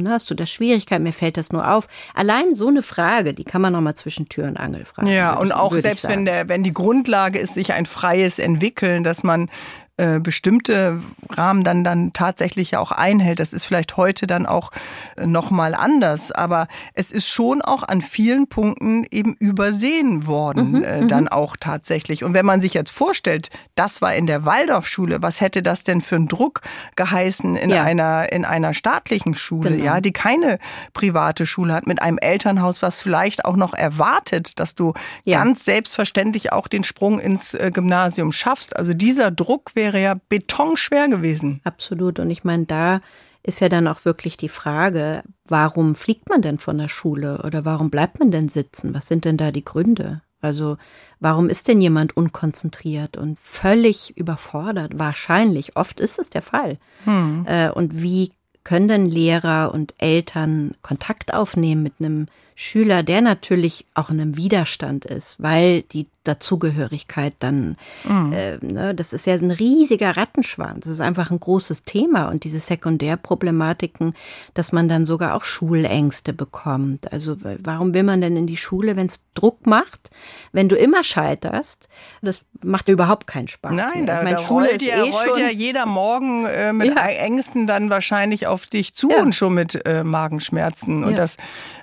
hast 0.05 0.29
du 0.31 0.35
da 0.35 0.45
Schwierigkeiten? 0.45 1.03
Mir 1.03 1.11
fällt 1.11 1.35
das 1.35 1.51
nur 1.51 1.69
auf. 1.69 1.87
Allein 2.13 2.55
so 2.55 2.69
eine 2.69 2.81
Frage, 2.81 3.33
die 3.33 3.43
kann 3.43 3.61
man 3.61 3.73
noch 3.73 3.81
mal 3.81 3.95
zwischen 3.95 4.29
Tür 4.29 4.47
und 4.47 4.55
Angel 4.57 4.85
fragen. 4.85 5.09
Ja, 5.09 5.37
und 5.37 5.51
auch 5.51 5.75
selbst 5.75 6.07
wenn 6.07 6.23
der, 6.23 6.47
wenn 6.47 6.63
die 6.63 6.73
Grundlage 6.73 7.39
ist, 7.39 7.55
sich 7.55 7.73
ein 7.73 7.85
freies 7.85 8.39
Entwickeln, 8.39 9.03
dass 9.03 9.23
man 9.23 9.49
äh, 9.97 10.19
bestimmte 10.19 11.01
Rahmen 11.29 11.63
dann 11.63 11.85
dann 11.85 12.11
tatsächlich 12.11 12.71
ja 12.71 12.79
auch 12.79 12.91
einhält. 12.91 13.39
Das 13.39 13.53
ist 13.53 13.63
vielleicht 13.63 13.95
heute 13.95 14.27
dann 14.27 14.45
auch 14.45 14.71
äh, 15.15 15.25
noch 15.25 15.51
mal 15.51 15.73
anders, 15.73 16.33
aber 16.33 16.67
es 16.93 17.13
ist 17.13 17.29
schon 17.29 17.61
auch 17.61 17.81
an 17.81 18.01
vielen 18.01 18.47
Punkten 18.47 19.05
eben 19.09 19.35
übersehen 19.35 20.27
worden 20.27 20.71
mhm, 20.71 20.83
äh, 20.83 21.01
mhm. 21.01 21.07
dann 21.07 21.27
auch 21.29 21.55
tatsächlich. 21.57 22.25
Und 22.25 22.33
wenn 22.33 22.45
man 22.45 22.59
sich 22.59 22.73
jetzt 22.73 22.91
vorstellt, 22.91 23.49
das 23.75 24.01
war 24.01 24.13
in 24.13 24.27
der 24.27 24.43
Waldorfschule, 24.43 25.21
was 25.21 25.39
hätte 25.39 25.63
das 25.63 25.83
denn 25.83 26.01
für 26.01 26.17
einen 26.17 26.27
Druck 26.27 26.59
geheißen 26.97 27.55
in 27.55 27.69
ja. 27.69 27.83
einer 27.83 28.33
in 28.33 28.43
einer 28.43 28.73
staatlichen 28.73 29.33
Schule, 29.33 29.71
genau. 29.71 29.85
ja, 29.85 30.01
die 30.01 30.11
keine 30.11 30.59
private 30.91 31.45
Schule 31.45 31.73
hat 31.73 31.87
mit 31.87 32.01
einem 32.01 32.17
Elternhaus, 32.17 32.81
was 32.81 33.01
vielleicht 33.01 33.45
auch 33.45 33.55
noch 33.55 33.73
erwartet, 33.73 34.59
dass 34.59 34.75
du 34.75 34.93
ja. 35.23 35.41
ganz 35.41 35.63
selbstverständlich 35.63 36.51
auch 36.51 36.67
den 36.67 36.83
Sprung 36.83 37.17
ins 37.17 37.53
äh, 37.53 37.71
Gymnasium 37.73 38.33
schaffst. 38.33 38.75
Also 38.75 38.93
dieser 38.93 39.31
Druck 39.31 39.71
wäre 39.73 39.84
wäre 39.85 40.01
ja 40.01 40.15
betonschwer 40.29 41.07
gewesen. 41.07 41.61
Absolut. 41.63 42.19
Und 42.19 42.31
ich 42.31 42.43
meine, 42.43 42.65
da 42.65 43.01
ist 43.43 43.61
ja 43.61 43.69
dann 43.69 43.87
auch 43.87 44.03
wirklich 44.03 44.35
die 44.35 44.49
Frage, 44.49 45.21
warum 45.47 45.93
fliegt 45.93 46.27
man 46.27 46.41
denn 46.41 46.57
von 46.57 46.79
der 46.79 46.87
Schule 46.87 47.43
oder 47.43 47.65
warum 47.65 47.91
bleibt 47.91 48.19
man 48.19 48.31
denn 48.31 48.49
sitzen? 48.49 48.95
Was 48.95 49.07
sind 49.07 49.25
denn 49.25 49.37
da 49.37 49.51
die 49.51 49.63
Gründe? 49.63 50.21
Also 50.41 50.77
warum 51.19 51.49
ist 51.49 51.67
denn 51.67 51.81
jemand 51.81 52.17
unkonzentriert 52.17 53.17
und 53.17 53.37
völlig 53.37 54.17
überfordert? 54.17 54.93
Wahrscheinlich, 54.97 55.75
oft 55.75 55.99
ist 55.99 56.17
es 56.17 56.31
der 56.31 56.41
Fall. 56.41 56.79
Hm. 57.03 57.45
Äh, 57.47 57.69
und 57.69 58.01
wie 58.01 58.31
können 58.63 58.87
dann 58.87 59.05
Lehrer 59.05 59.71
und 59.71 59.93
Eltern 59.99 60.73
Kontakt 60.81 61.31
aufnehmen 61.31 61.83
mit 61.83 61.93
einem 61.99 62.25
Schüler, 62.55 63.03
der 63.03 63.21
natürlich 63.21 63.85
auch 63.93 64.09
in 64.09 64.21
einem 64.21 64.37
Widerstand 64.37 65.03
ist, 65.03 65.43
weil 65.43 65.81
die 65.81 66.07
Dazugehörigkeit 66.23 67.33
dann, 67.39 67.77
mhm. 68.03 68.33
äh, 68.33 68.57
ne, 68.61 68.95
das 68.95 69.13
ist 69.13 69.25
ja 69.27 69.33
ein 69.33 69.51
riesiger 69.51 70.17
Rattenschwanz. 70.17 70.85
Das 70.85 70.93
ist 70.93 71.01
einfach 71.01 71.31
ein 71.31 71.39
großes 71.39 71.83
Thema 71.83 72.29
und 72.29 72.43
diese 72.43 72.59
Sekundärproblematiken, 72.59 74.15
dass 74.53 74.71
man 74.71 74.89
dann 74.89 75.05
sogar 75.05 75.35
auch 75.35 75.43
Schulängste 75.43 76.33
bekommt. 76.33 77.11
Also 77.13 77.37
warum 77.59 77.93
will 77.93 78.03
man 78.03 78.21
denn 78.21 78.35
in 78.35 78.47
die 78.47 78.57
Schule, 78.57 78.95
wenn 78.95 79.07
es 79.07 79.21
Druck 79.33 79.67
macht, 79.67 80.09
wenn 80.51 80.69
du 80.69 80.75
immer 80.75 81.03
scheiterst? 81.03 81.87
Das 82.21 82.45
macht 82.63 82.89
überhaupt 82.89 83.27
keinen 83.27 83.47
Spaß. 83.47 83.75
Nein, 83.75 84.05
mehr. 84.05 84.15
da, 84.15 84.23
meine, 84.23 84.37
da 84.37 84.41
Schule 84.41 84.69
rollt, 84.69 84.81
ja, 84.81 85.03
eh 85.03 85.09
rollt 85.09 85.37
ja 85.37 85.49
jeder 85.49 85.85
Morgen 85.85 86.45
äh, 86.45 86.73
mit 86.73 86.95
ja. 86.95 87.05
Ängsten 87.05 87.67
dann 87.67 87.89
wahrscheinlich 87.89 88.47
auf 88.47 88.65
dich 88.65 88.95
zu 88.95 89.11
ja. 89.11 89.21
und 89.21 89.35
schon 89.35 89.53
mit 89.53 89.85
äh, 89.85 90.03
Magenschmerzen. 90.03 91.03
Und 91.03 91.17
das 91.17 91.37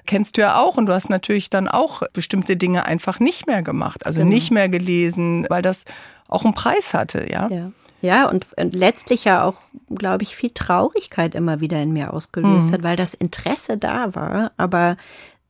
kennst 0.07 0.37
du 0.37 0.43
ja 0.43 0.61
auch. 0.61 0.77
Und 0.77 0.87
du 0.87 0.93
hast 0.93 1.11
natürlich 1.11 1.51
dann 1.51 1.69
auch 1.69 2.03
bestimmte 2.13 2.57
Dinge 2.57 2.87
einfach 2.87 3.21
nicht 3.21 3.47
mehr 3.47 3.63
gemacht. 3.63 4.07
Also 4.07 4.21
genau. 4.21 4.33
nicht 4.33 4.51
mehr 4.51 4.69
gelesen, 4.69 5.47
weil 5.49 5.63
das 5.63 5.85
auch 6.29 6.45
einen 6.45 6.55
Preis 6.55 6.95
hatte, 6.95 7.27
ja. 7.31 7.49
ja. 7.49 7.73
Ja, 8.03 8.29
und, 8.29 8.47
und 8.57 8.75
letztlich 8.75 9.25
ja 9.25 9.45
auch, 9.45 9.61
glaube 9.89 10.25
ich, 10.25 10.35
viel 10.35 10.51
Traurigkeit 10.51 11.37
immer 11.37 11.61
wieder 11.61 11.81
in 11.81 11.93
mir 11.93 12.13
ausgelöst 12.13 12.69
mhm. 12.69 12.73
hat, 12.73 12.83
weil 12.83 12.97
das 12.97 13.15
Interesse 13.15 13.79
da 13.79 14.17
war, 14.17 14.51
aber 14.57 14.97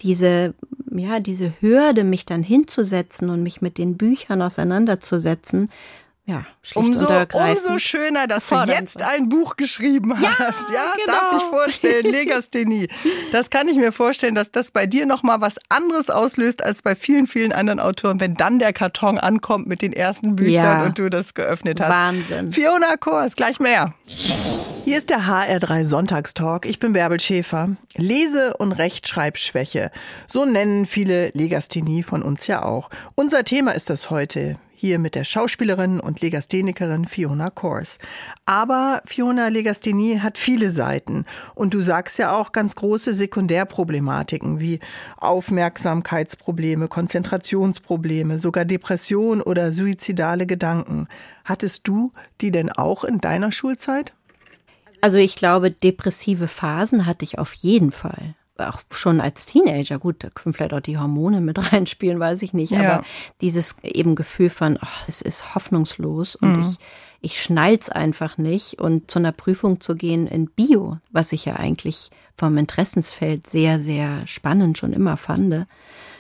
diese, 0.01 0.53
ja, 0.91 1.19
diese 1.19 1.55
Hürde, 1.61 2.05
mich 2.05 2.27
dann 2.27 2.43
hinzusetzen 2.43 3.31
und 3.31 3.43
mich 3.43 3.63
mit 3.63 3.79
den 3.79 3.97
Büchern 3.97 4.43
auseinanderzusetzen, 4.43 5.71
ja, 6.25 6.47
umso, 6.75 7.09
umso 7.09 7.79
schöner, 7.79 8.29
dass 8.29 8.47
du 8.47 8.55
jetzt 8.69 9.03
ein 9.03 9.29
Buch 9.29 9.57
geschrieben 9.57 10.15
ja, 10.23 10.39
hast. 10.39 10.71
Ja, 10.71 10.93
genau. 10.95 11.19
darf 11.19 11.43
ich 11.43 11.49
vorstellen, 11.49 12.05
Legasthenie. 12.13 12.89
Das 13.33 13.51
kann 13.51 13.67
ich 13.67 13.77
mir 13.77 13.91
vorstellen, 13.91 14.37
dass 14.37 14.53
das 14.53 14.71
bei 14.71 14.87
dir 14.87 15.05
noch 15.05 15.25
mal 15.25 15.41
was 15.41 15.57
anderes 15.69 16.11
auslöst 16.11 16.63
als 16.63 16.81
bei 16.83 16.95
vielen, 16.95 17.27
vielen 17.27 17.53
anderen 17.53 17.81
Autoren, 17.81 18.21
wenn 18.21 18.35
dann 18.35 18.61
der 18.61 18.73
Karton 18.73 19.19
ankommt 19.19 19.67
mit 19.67 19.83
den 19.83 19.93
ersten 19.93 20.37
Büchern 20.37 20.53
ja. 20.53 20.85
und 20.85 20.97
du 20.97 21.11
das 21.11 21.35
geöffnet 21.35 21.81
hast. 21.81 21.91
Wahnsinn. 21.91 22.53
Fiona 22.53 22.97
Kors, 22.97 23.35
gleich 23.35 23.59
mehr. 23.59 23.93
Hier 24.85 24.99
ist 24.99 25.11
der 25.11 25.23
HR3 25.23 25.85
Sonntagstalk. 25.85 26.67
Ich 26.67 26.79
bin 26.79 26.93
Bärbel 26.93 27.19
Schäfer. 27.19 27.71
Lese- 27.97 28.57
und 28.57 28.71
Rechtschreibschwäche. 28.71 29.91
So 30.29 30.45
nennen 30.45 30.87
viele 30.87 31.31
Legasthenie 31.31 32.05
von 32.05 32.23
uns 32.23 32.47
ja 32.47 32.65
auch. 32.65 32.91
Unser 33.17 33.43
Thema 33.43 33.73
ist 33.73 33.91
das 33.91 34.11
heute. 34.11 34.59
Hier 34.83 34.99
mit 34.99 35.15
der 35.15 35.23
Schauspielerin 35.23 36.01
und 36.01 36.23
Legasthenikerin 36.23 37.05
Fiona 37.05 37.51
Kors. 37.51 37.99
Aber 38.47 39.01
Fiona 39.05 39.47
Legasthenie 39.47 40.19
hat 40.19 40.37
viele 40.37 40.73
Seiten. 40.73 41.25
Und 41.55 41.73
du 41.73 41.83
sagst 41.83 42.19
ja 42.19 42.35
auch 42.35 42.51
ganz 42.51 42.75
große 42.75 43.15
Sekundärproblematiken 43.15 44.59
wie 44.59 44.81
Aufmerksamkeitsprobleme, 45.19 46.89
Konzentrationsprobleme, 46.89 48.41
sogar 48.41 48.65
Depression 48.65 49.41
oder 49.41 49.71
suizidale 49.71 50.47
Gedanken. 50.49 51.07
Hattest 51.45 51.87
du 51.87 52.11
die 52.41 52.51
denn 52.51 52.69
auch 52.69 53.05
in 53.05 53.21
deiner 53.21 53.53
Schulzeit? 53.53 54.15
Also 55.01 55.19
ich 55.19 55.37
glaube, 55.37 55.71
depressive 55.71 56.49
Phasen 56.49 57.07
hatte 57.07 57.25
ich 57.25 57.39
auf 57.39 57.55
jeden 57.55 57.93
Fall 57.93 58.35
auch 58.69 58.81
schon 58.91 59.21
als 59.21 59.47
Teenager, 59.47 59.99
gut, 59.99 60.25
da 60.25 60.31
können 60.31 60.53
vielleicht 60.53 60.75
auch 60.75 60.81
die 60.81 60.99
Hormone 60.99 61.41
mit 61.41 61.59
reinspielen, 61.73 62.21
weiß 62.21 62.43
ich 62.43 62.53
nicht, 62.53 62.73
ja. 62.73 62.81
aber 62.81 63.05
dieses 63.41 63.77
eben 63.83 64.15
Gefühl 64.15 64.51
von, 64.51 64.79
oh, 64.83 65.03
es 65.07 65.23
ist 65.23 65.55
hoffnungslos 65.55 66.37
und 66.37 66.57
mhm. 66.57 66.63
ich, 66.63 66.79
ich 67.21 67.43
schnall's 67.43 67.89
einfach 67.89 68.39
nicht 68.39 68.81
und 68.81 69.11
zu 69.11 69.19
einer 69.19 69.33
Prüfung 69.33 69.81
zu 69.81 69.95
gehen 69.95 70.27
in 70.27 70.47
Bio, 70.47 70.99
was 71.11 71.33
ich 71.33 71.45
ja 71.45 71.57
eigentlich 71.57 72.11
vom 72.37 72.57
Interessensfeld 72.57 73.47
sehr, 73.47 73.79
sehr 73.79 74.27
spannend 74.27 74.79
schon 74.79 74.93
immer 74.93 75.17
fand, 75.17 75.67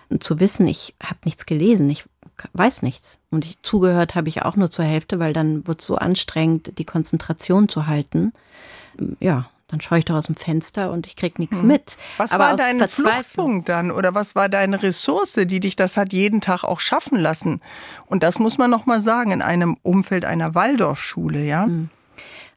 und 0.08 0.22
zu 0.22 0.40
wissen, 0.40 0.66
ich 0.66 0.94
habe 1.02 1.20
nichts 1.24 1.46
gelesen, 1.46 1.88
ich 1.88 2.04
weiß 2.52 2.82
nichts. 2.82 3.18
Und 3.30 3.44
ich, 3.44 3.58
zugehört 3.62 4.14
habe 4.14 4.28
ich 4.28 4.42
auch 4.42 4.56
nur 4.56 4.70
zur 4.70 4.84
Hälfte, 4.84 5.18
weil 5.18 5.32
dann 5.32 5.66
wird 5.66 5.80
es 5.80 5.86
so 5.86 5.96
anstrengend, 5.96 6.78
die 6.78 6.84
Konzentration 6.84 7.68
zu 7.68 7.86
halten. 7.86 8.32
Ja, 9.20 9.48
dann 9.72 9.80
schaue 9.80 9.98
ich 9.98 10.04
doch 10.04 10.16
aus 10.16 10.26
dem 10.26 10.34
Fenster 10.34 10.90
und 10.90 11.06
ich 11.06 11.16
krieg 11.16 11.38
nichts 11.38 11.60
hm. 11.60 11.68
mit. 11.68 11.96
Was 12.18 12.32
Aber 12.32 12.44
war 12.44 12.56
dein 12.56 12.86
Fluchtpunkt 12.86 13.70
dann 13.70 13.90
oder 13.90 14.14
was 14.14 14.34
war 14.34 14.50
deine 14.50 14.82
Ressource, 14.82 15.32
die 15.32 15.60
dich 15.60 15.76
das 15.76 15.96
hat 15.96 16.12
jeden 16.12 16.42
Tag 16.42 16.62
auch 16.62 16.78
schaffen 16.78 17.18
lassen? 17.18 17.62
Und 18.04 18.22
das 18.22 18.38
muss 18.38 18.58
man 18.58 18.70
noch 18.70 18.84
mal 18.84 19.00
sagen 19.00 19.30
in 19.30 19.40
einem 19.40 19.78
Umfeld 19.82 20.26
einer 20.26 20.54
Waldorfschule, 20.54 21.42
ja? 21.42 21.64
Hm. 21.64 21.88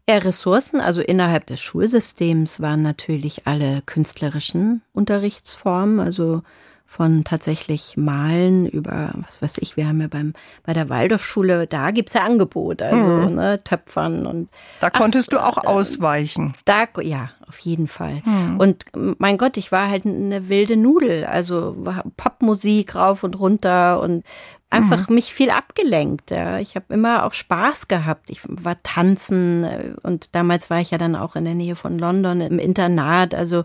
Ja, 0.09 0.17
Ressourcen, 0.17 0.81
also 0.81 1.01
innerhalb 1.01 1.47
des 1.47 1.61
Schulsystems 1.61 2.59
waren 2.59 2.81
natürlich 2.81 3.47
alle 3.47 3.81
künstlerischen 3.85 4.81
Unterrichtsformen, 4.91 6.01
also 6.01 6.43
von 6.85 7.23
tatsächlich 7.23 7.97
Malen 7.97 8.67
über, 8.67 9.11
was 9.25 9.41
weiß 9.41 9.57
ich, 9.57 9.75
wir 9.75 9.87
haben 9.87 9.99
ja 9.99 10.07
beim, 10.07 10.33
bei 10.63 10.73
der 10.73 10.87
Waldorfschule, 10.89 11.67
da 11.67 11.91
gibt's 11.91 12.13
ja 12.13 12.23
Angebot, 12.23 12.81
also 12.81 13.29
mhm. 13.29 13.35
ne, 13.35 13.63
Töpfern 13.63 14.25
und. 14.25 14.49
Da 14.79 14.89
konntest 14.89 15.33
ach, 15.33 15.37
du 15.37 15.43
auch 15.43 15.65
ausweichen. 15.65 16.53
Da, 16.63 16.85
ja, 17.01 17.31
auf 17.47 17.59
jeden 17.59 17.87
Fall. 17.87 18.21
Mhm. 18.23 18.59
Und 18.59 18.85
mein 18.93 19.37
Gott, 19.37 19.57
ich 19.57 19.71
war 19.71 19.89
halt 19.89 20.05
eine 20.05 20.47
wilde 20.47 20.77
Nudel, 20.77 21.25
also 21.25 21.75
Popmusik 22.17 22.95
rauf 22.95 23.23
und 23.23 23.37
runter 23.39 23.99
und 23.99 24.23
einfach 24.69 25.09
mhm. 25.09 25.15
mich 25.15 25.33
viel 25.33 25.49
abgelenkt. 25.49 26.31
Ja. 26.31 26.59
Ich 26.59 26.75
habe 26.75 26.93
immer 26.93 27.25
auch 27.25 27.33
Spaß 27.33 27.87
gehabt. 27.87 28.29
Ich 28.29 28.41
war 28.43 28.81
tanzen 28.83 29.63
äh, 29.63 29.93
und 30.03 30.35
damals 30.35 30.69
war 30.69 30.79
ich 30.79 30.91
ja 30.91 30.97
dann 30.97 31.15
auch 31.15 31.35
in 31.35 31.45
der 31.45 31.55
Nähe 31.55 31.75
von 31.75 31.97
London 31.97 32.41
im 32.41 32.59
Internat. 32.59 33.33
Also 33.33 33.63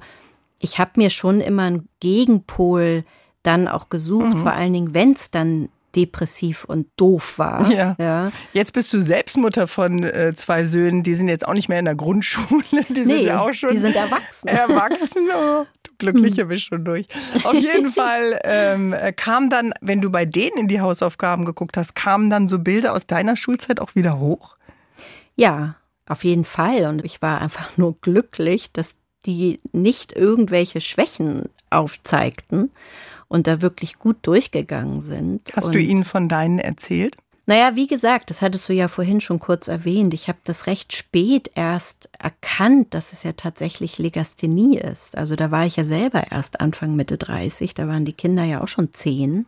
ich 0.60 0.78
habe 0.78 0.92
mir 0.96 1.10
schon 1.10 1.40
immer 1.40 1.64
einen 1.64 1.88
Gegenpol 2.00 3.04
dann 3.42 3.66
auch 3.66 3.88
gesucht, 3.88 4.34
mhm. 4.34 4.38
vor 4.38 4.52
allen 4.52 4.72
Dingen, 4.72 4.94
wenn 4.94 5.12
es 5.12 5.30
dann 5.30 5.70
depressiv 5.96 6.64
und 6.64 6.86
doof 6.96 7.38
war. 7.38 7.68
Ja. 7.70 7.96
ja. 7.98 8.32
Jetzt 8.52 8.72
bist 8.72 8.92
du 8.92 9.00
selbst 9.00 9.36
Mutter 9.36 9.66
von 9.66 10.02
äh, 10.04 10.32
zwei 10.34 10.64
Söhnen, 10.64 11.02
die 11.02 11.14
sind 11.14 11.28
jetzt 11.28 11.46
auch 11.46 11.54
nicht 11.54 11.68
mehr 11.68 11.78
in 11.78 11.84
der 11.84 11.96
Grundschule, 11.96 12.62
die 12.88 13.00
nee, 13.00 13.06
sind 13.06 13.24
ja 13.24 13.40
auch 13.40 13.52
schon 13.52 13.72
die 13.72 13.78
sind 13.78 13.96
erwachsen. 13.96 14.46
Erwachsen, 14.46 15.28
oh, 15.34 15.66
du 15.82 15.90
Glückliche 15.98 16.46
bist 16.46 16.64
schon 16.64 16.84
durch. 16.84 17.06
Auf 17.42 17.54
jeden 17.54 17.90
Fall 17.92 18.38
ähm, 18.44 18.94
kam 19.16 19.50
dann, 19.50 19.72
wenn 19.80 20.00
du 20.00 20.10
bei 20.10 20.24
denen 20.26 20.58
in 20.58 20.68
die 20.68 20.80
Hausaufgaben 20.80 21.44
geguckt 21.44 21.76
hast, 21.76 21.94
kamen 21.94 22.30
dann 22.30 22.48
so 22.48 22.58
Bilder 22.58 22.92
aus 22.92 23.06
deiner 23.06 23.36
Schulzeit 23.36 23.80
auch 23.80 23.94
wieder 23.94 24.18
hoch? 24.20 24.56
Ja, 25.34 25.76
auf 26.06 26.24
jeden 26.24 26.44
Fall. 26.44 26.86
Und 26.86 27.04
ich 27.04 27.20
war 27.22 27.40
einfach 27.40 27.76
nur 27.76 27.96
glücklich, 28.00 28.72
dass 28.72 28.99
die 29.26 29.60
nicht 29.72 30.14
irgendwelche 30.14 30.80
Schwächen 30.80 31.44
aufzeigten 31.70 32.70
und 33.28 33.46
da 33.46 33.62
wirklich 33.62 33.98
gut 33.98 34.16
durchgegangen 34.22 35.02
sind. 35.02 35.52
Hast 35.54 35.66
und 35.66 35.74
du 35.74 35.78
ihnen 35.80 36.04
von 36.04 36.28
deinen 36.28 36.58
erzählt? 36.58 37.16
Naja, 37.46 37.74
wie 37.74 37.88
gesagt, 37.88 38.30
das 38.30 38.42
hattest 38.42 38.68
du 38.68 38.72
ja 38.72 38.86
vorhin 38.86 39.20
schon 39.20 39.40
kurz 39.40 39.66
erwähnt. 39.66 40.14
Ich 40.14 40.28
habe 40.28 40.38
das 40.44 40.68
recht 40.68 40.94
spät 40.94 41.50
erst 41.56 42.08
erkannt, 42.16 42.94
dass 42.94 43.12
es 43.12 43.24
ja 43.24 43.32
tatsächlich 43.32 43.98
Legasthenie 43.98 44.78
ist. 44.78 45.18
Also 45.18 45.34
da 45.34 45.50
war 45.50 45.66
ich 45.66 45.74
ja 45.76 45.82
selber 45.82 46.30
erst 46.30 46.60
Anfang 46.60 46.94
Mitte 46.94 47.18
30, 47.18 47.74
da 47.74 47.88
waren 47.88 48.04
die 48.04 48.12
Kinder 48.12 48.44
ja 48.44 48.62
auch 48.62 48.68
schon 48.68 48.92
zehn. 48.92 49.46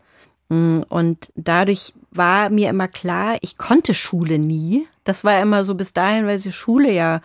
Und 0.48 1.32
dadurch 1.34 1.94
war 2.10 2.50
mir 2.50 2.68
immer 2.70 2.88
klar, 2.88 3.38
ich 3.40 3.56
konnte 3.56 3.94
Schule 3.94 4.38
nie. 4.38 4.86
Das 5.04 5.22
war 5.22 5.40
immer 5.40 5.64
so 5.64 5.74
bis 5.74 5.92
dahin, 5.92 6.26
weil 6.26 6.38
die 6.38 6.52
Schule 6.52 6.92
ja 6.92 7.20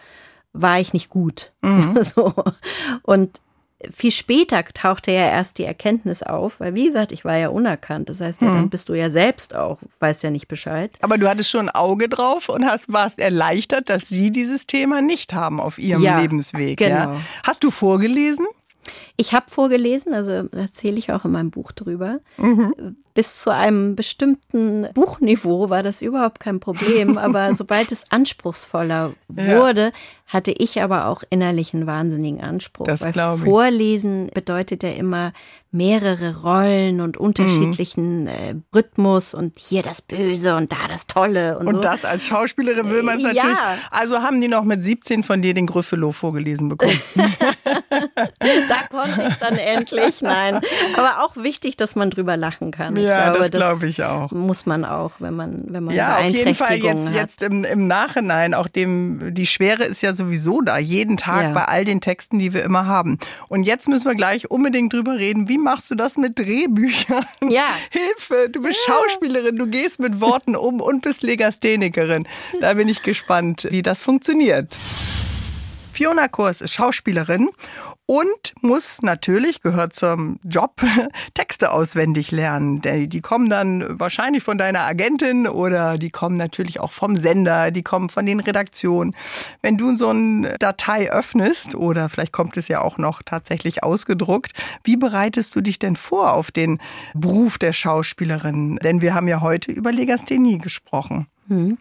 war 0.61 0.79
ich 0.79 0.93
nicht 0.93 1.09
gut. 1.09 1.53
Mhm. 1.61 1.97
so. 2.03 2.33
Und 3.03 3.41
viel 3.91 4.11
später 4.11 4.63
tauchte 4.63 5.11
ja 5.11 5.29
erst 5.29 5.59
die 5.59 5.63
Erkenntnis 5.63 6.23
auf, 6.23 6.59
weil 6.59 6.73
wie 6.73 6.85
gesagt, 6.85 7.11
ich 7.11 7.23
war 7.23 7.37
ja 7.37 7.49
unerkannt. 7.49 8.09
Das 8.09 8.21
heißt, 8.21 8.41
ja, 8.41 8.47
dann 8.47 8.63
mhm. 8.63 8.69
bist 8.69 8.89
du 8.89 8.95
ja 8.95 9.09
selbst 9.09 9.55
auch, 9.55 9.79
weißt 9.99 10.23
ja 10.23 10.31
nicht 10.31 10.47
Bescheid. 10.47 10.91
Aber 11.01 11.17
du 11.17 11.29
hattest 11.29 11.51
schon 11.51 11.69
ein 11.69 11.75
Auge 11.75 12.09
drauf 12.09 12.49
und 12.49 12.65
hast, 12.65 12.91
warst 12.91 13.19
erleichtert, 13.19 13.89
dass 13.89 14.09
sie 14.09 14.31
dieses 14.31 14.65
Thema 14.65 15.01
nicht 15.01 15.33
haben 15.33 15.59
auf 15.59 15.77
ihrem 15.77 16.01
ja, 16.01 16.19
Lebensweg. 16.19 16.79
Genau. 16.79 16.95
Ja? 16.95 17.21
Hast 17.43 17.63
du 17.63 17.69
vorgelesen? 17.69 18.47
Ich 19.15 19.33
habe 19.33 19.49
vorgelesen, 19.49 20.13
also 20.13 20.31
erzähle 20.31 20.97
ich 20.97 21.11
auch 21.11 21.25
in 21.25 21.31
meinem 21.31 21.51
Buch 21.51 21.71
drüber. 21.71 22.19
Mhm. 22.37 22.95
Bis 23.17 23.41
zu 23.41 23.49
einem 23.49 23.95
bestimmten 23.95 24.89
Buchniveau 24.93 25.71
war 25.71 25.81
das 25.81 26.03
überhaupt 26.03 26.39
kein 26.39 26.59
Problem, 26.59 27.17
aber 27.17 27.55
sobald 27.55 27.91
es 27.91 28.11
anspruchsvoller 28.11 29.13
wurde, 29.27 29.85
ja. 29.85 29.91
hatte 30.27 30.51
ich 30.51 30.83
aber 30.83 31.07
auch 31.07 31.23
innerlich 31.31 31.73
einen 31.73 31.87
wahnsinnigen 31.87 32.43
Anspruch. 32.43 32.85
Das 32.85 33.01
weil 33.01 33.09
ich. 33.09 33.43
Vorlesen 33.43 34.29
bedeutet 34.35 34.83
ja 34.83 34.91
immer 34.91 35.33
mehrere 35.71 36.41
Rollen 36.41 37.01
und 37.01 37.17
unterschiedlichen 37.17 38.21
mhm. 38.21 38.27
äh, 38.27 38.55
Rhythmus 38.73 39.33
und 39.33 39.59
hier 39.59 39.83
das 39.83 40.01
Böse 40.01 40.55
und 40.55 40.71
da 40.71 40.87
das 40.87 41.07
Tolle 41.07 41.59
und, 41.59 41.67
und 41.67 41.75
so. 41.75 41.81
das 41.81 42.05
als 42.05 42.25
Schauspielerin 42.25 42.89
will 42.89 43.03
man 43.03 43.17
es 43.17 43.23
natürlich. 43.23 43.43
Ja. 43.43 43.77
Also 43.91 44.21
haben 44.21 44.39
die 44.39 44.47
noch 44.47 44.63
mit 44.63 44.83
17 44.83 45.23
von 45.23 45.41
dir 45.41 45.53
den 45.53 45.67
Gryffalo 45.67 46.11
vorgelesen 46.11 46.69
bekommen. 46.69 46.99
da 47.15 48.87
konnte 48.89 49.21
ich 49.21 49.27
es 49.27 49.39
dann 49.39 49.57
endlich. 49.57 50.21
Nein. 50.21 50.61
Aber 50.95 51.25
auch 51.25 51.35
wichtig, 51.35 51.75
dass 51.75 51.95
man 51.95 52.09
drüber 52.09 52.37
lachen 52.37 52.71
kann. 52.71 52.95
Ich 52.95 53.06
ja, 53.07 53.31
glaube, 53.31 53.49
das 53.49 53.51
glaube 53.51 53.87
ich 53.87 54.03
auch. 54.03 54.31
Muss 54.31 54.65
man 54.65 54.85
auch, 54.85 55.13
wenn 55.19 55.35
man, 55.35 55.63
wenn 55.67 55.83
man 55.85 55.95
ja, 55.95 56.17
auf 56.17 56.25
jeden 56.25 56.55
Fall 56.55 56.77
jetzt, 56.77 57.09
jetzt 57.11 57.41
im, 57.41 57.63
im 57.63 57.87
Nachhinein, 57.87 58.53
auch 58.53 58.67
dem, 58.67 59.33
die 59.33 59.45
Schwere 59.45 59.83
ist 59.83 60.01
ja 60.01 60.13
sowieso 60.13 60.61
da, 60.61 60.77
jeden 60.77 61.17
Tag 61.17 61.43
ja. 61.43 61.53
bei 61.53 61.65
all 61.65 61.85
den 61.85 62.01
Texten, 62.01 62.39
die 62.39 62.53
wir 62.53 62.63
immer 62.63 62.85
haben. 62.85 63.17
Und 63.47 63.63
jetzt 63.63 63.87
müssen 63.87 64.05
wir 64.05 64.15
gleich 64.15 64.51
unbedingt 64.51 64.93
drüber 64.93 65.17
reden. 65.17 65.49
Wie 65.49 65.57
machst 65.57 65.89
du 65.91 65.95
das 65.95 66.17
mit 66.17 66.37
Drehbüchern? 66.39 67.25
Ja. 67.47 67.67
Hilfe, 67.89 68.49
du 68.49 68.61
bist 68.61 68.79
ja. 68.87 68.93
Schauspielerin, 68.93 69.55
du 69.55 69.67
gehst 69.67 69.99
mit 69.99 70.21
Worten 70.21 70.55
um 70.55 70.81
und 70.81 71.01
bist 71.01 71.23
Legasthenikerin. 71.23 72.27
Da 72.61 72.73
bin 72.73 72.89
ich 72.89 73.03
gespannt, 73.03 73.67
wie 73.69 73.81
das 73.81 74.01
funktioniert. 74.01 74.77
Fiona 75.97 76.27
Kurs 76.27 76.61
ist 76.61 76.75
Schauspielerin 76.75 77.49
und 78.07 78.53
muss 78.61 79.01
natürlich, 79.01 79.61
gehört 79.61 79.93
zum 79.93 80.39
Job, 80.43 80.81
Texte 81.33 81.71
auswendig 81.71 82.31
lernen. 82.31 82.81
Die 82.81 83.21
kommen 83.21 83.49
dann 83.49 83.99
wahrscheinlich 83.99 84.43
von 84.43 84.57
deiner 84.57 84.79
Agentin 84.81 85.45
oder 85.45 85.97
die 85.97 86.09
kommen 86.09 86.37
natürlich 86.37 86.79
auch 86.79 86.93
vom 86.93 87.17
Sender, 87.17 87.69
die 87.69 87.83
kommen 87.83 88.07
von 88.07 88.25
den 88.25 88.39
Redaktionen. 88.39 89.13
Wenn 89.61 89.77
du 89.77 89.95
so 89.95 90.09
eine 90.09 90.57
Datei 90.57 91.11
öffnest 91.11 91.75
oder 91.75 92.07
vielleicht 92.07 92.31
kommt 92.31 92.55
es 92.55 92.69
ja 92.69 92.81
auch 92.81 92.97
noch 92.97 93.21
tatsächlich 93.23 93.83
ausgedruckt, 93.83 94.53
wie 94.85 94.95
bereitest 94.95 95.53
du 95.53 95.61
dich 95.61 95.77
denn 95.77 95.97
vor 95.97 96.33
auf 96.33 96.49
den 96.49 96.79
Beruf 97.13 97.57
der 97.57 97.73
Schauspielerin? 97.73 98.77
Denn 98.77 99.01
wir 99.01 99.13
haben 99.13 99.27
ja 99.27 99.41
heute 99.41 99.73
über 99.73 99.91
Legasthenie 99.91 100.59
gesprochen. 100.59 101.27
Hm. 101.47 101.77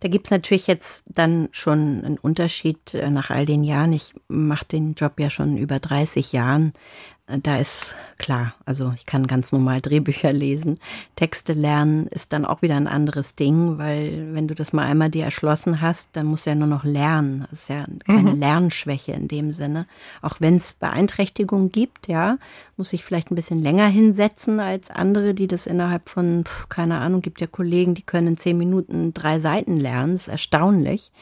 Da 0.00 0.08
gibt's 0.08 0.30
natürlich 0.30 0.66
jetzt 0.66 1.04
dann 1.14 1.48
schon 1.52 2.04
einen 2.04 2.18
Unterschied 2.18 2.94
äh, 2.94 3.10
nach 3.10 3.30
all 3.30 3.44
den 3.44 3.64
Jahren. 3.64 3.92
Ich 3.92 4.14
mache 4.28 4.64
den 4.64 4.94
Job 4.94 5.20
ja 5.20 5.28
schon 5.28 5.58
über 5.58 5.78
30 5.78 6.32
Jahren 6.32 6.72
da 7.42 7.56
ist 7.56 7.96
klar, 8.18 8.54
also 8.64 8.92
ich 8.94 9.06
kann 9.06 9.26
ganz 9.26 9.52
normal 9.52 9.80
Drehbücher 9.80 10.32
lesen. 10.32 10.78
Texte 11.16 11.52
lernen 11.52 12.06
ist 12.06 12.32
dann 12.32 12.44
auch 12.44 12.62
wieder 12.62 12.76
ein 12.76 12.86
anderes 12.86 13.34
Ding, 13.34 13.78
weil 13.78 14.34
wenn 14.34 14.48
du 14.48 14.54
das 14.54 14.72
mal 14.72 14.86
einmal 14.86 15.10
dir 15.10 15.24
erschlossen 15.24 15.80
hast, 15.80 16.16
dann 16.16 16.26
musst 16.26 16.46
du 16.46 16.50
ja 16.50 16.56
nur 16.56 16.66
noch 16.66 16.84
lernen. 16.84 17.46
Das 17.50 17.62
ist 17.62 17.68
ja 17.68 17.84
keine 18.06 18.32
mhm. 18.32 18.38
Lernschwäche 18.38 19.12
in 19.12 19.28
dem 19.28 19.52
Sinne. 19.52 19.86
Auch 20.22 20.36
wenn 20.40 20.56
es 20.56 20.72
Beeinträchtigungen 20.72 21.70
gibt, 21.70 22.08
ja, 22.08 22.38
muss 22.76 22.92
ich 22.92 23.04
vielleicht 23.04 23.30
ein 23.30 23.36
bisschen 23.36 23.62
länger 23.62 23.86
hinsetzen 23.86 24.60
als 24.60 24.90
andere, 24.90 25.34
die 25.34 25.46
das 25.46 25.66
innerhalb 25.66 26.08
von, 26.08 26.44
keine 26.68 26.98
Ahnung, 26.98 27.22
gibt 27.22 27.40
ja 27.40 27.46
Kollegen, 27.46 27.94
die 27.94 28.02
können 28.02 28.28
in 28.28 28.36
zehn 28.36 28.58
Minuten 28.58 29.14
drei 29.14 29.38
Seiten 29.38 29.78
lernen. 29.78 30.14
Das 30.14 30.22
ist 30.22 30.28
erstaunlich. 30.28 31.12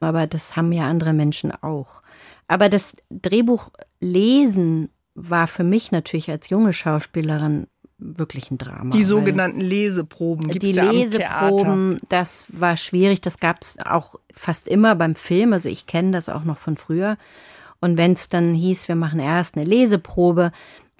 Aber 0.00 0.26
das 0.26 0.56
haben 0.56 0.72
ja 0.72 0.88
andere 0.88 1.12
Menschen 1.12 1.52
auch. 1.62 2.02
Aber 2.48 2.68
das 2.68 2.96
Drehbuch 3.10 3.70
lesen 4.00 4.88
war 5.14 5.46
für 5.46 5.64
mich 5.64 5.92
natürlich 5.92 6.30
als 6.30 6.48
junge 6.48 6.72
Schauspielerin 6.72 7.66
wirklich 7.98 8.50
ein 8.50 8.58
Drama. 8.58 8.90
Die 8.90 9.04
sogenannten 9.04 9.60
Leseproben 9.60 10.48
gibt's 10.48 10.68
Die 10.68 10.74
ja 10.74 10.90
Leseproben, 10.90 12.00
das 12.08 12.48
war 12.52 12.76
schwierig. 12.76 13.20
Das 13.20 13.38
gab 13.38 13.58
es 13.60 13.78
auch 13.84 14.16
fast 14.32 14.68
immer 14.68 14.94
beim 14.94 15.14
Film. 15.14 15.52
Also 15.52 15.68
ich 15.68 15.86
kenne 15.86 16.12
das 16.12 16.28
auch 16.28 16.44
noch 16.44 16.58
von 16.58 16.76
früher. 16.76 17.18
Und 17.80 17.96
wenn 17.96 18.12
es 18.12 18.28
dann 18.28 18.54
hieß, 18.54 18.88
wir 18.88 18.94
machen 18.94 19.20
erst 19.20 19.56
eine 19.56 19.64
Leseprobe, 19.64 20.52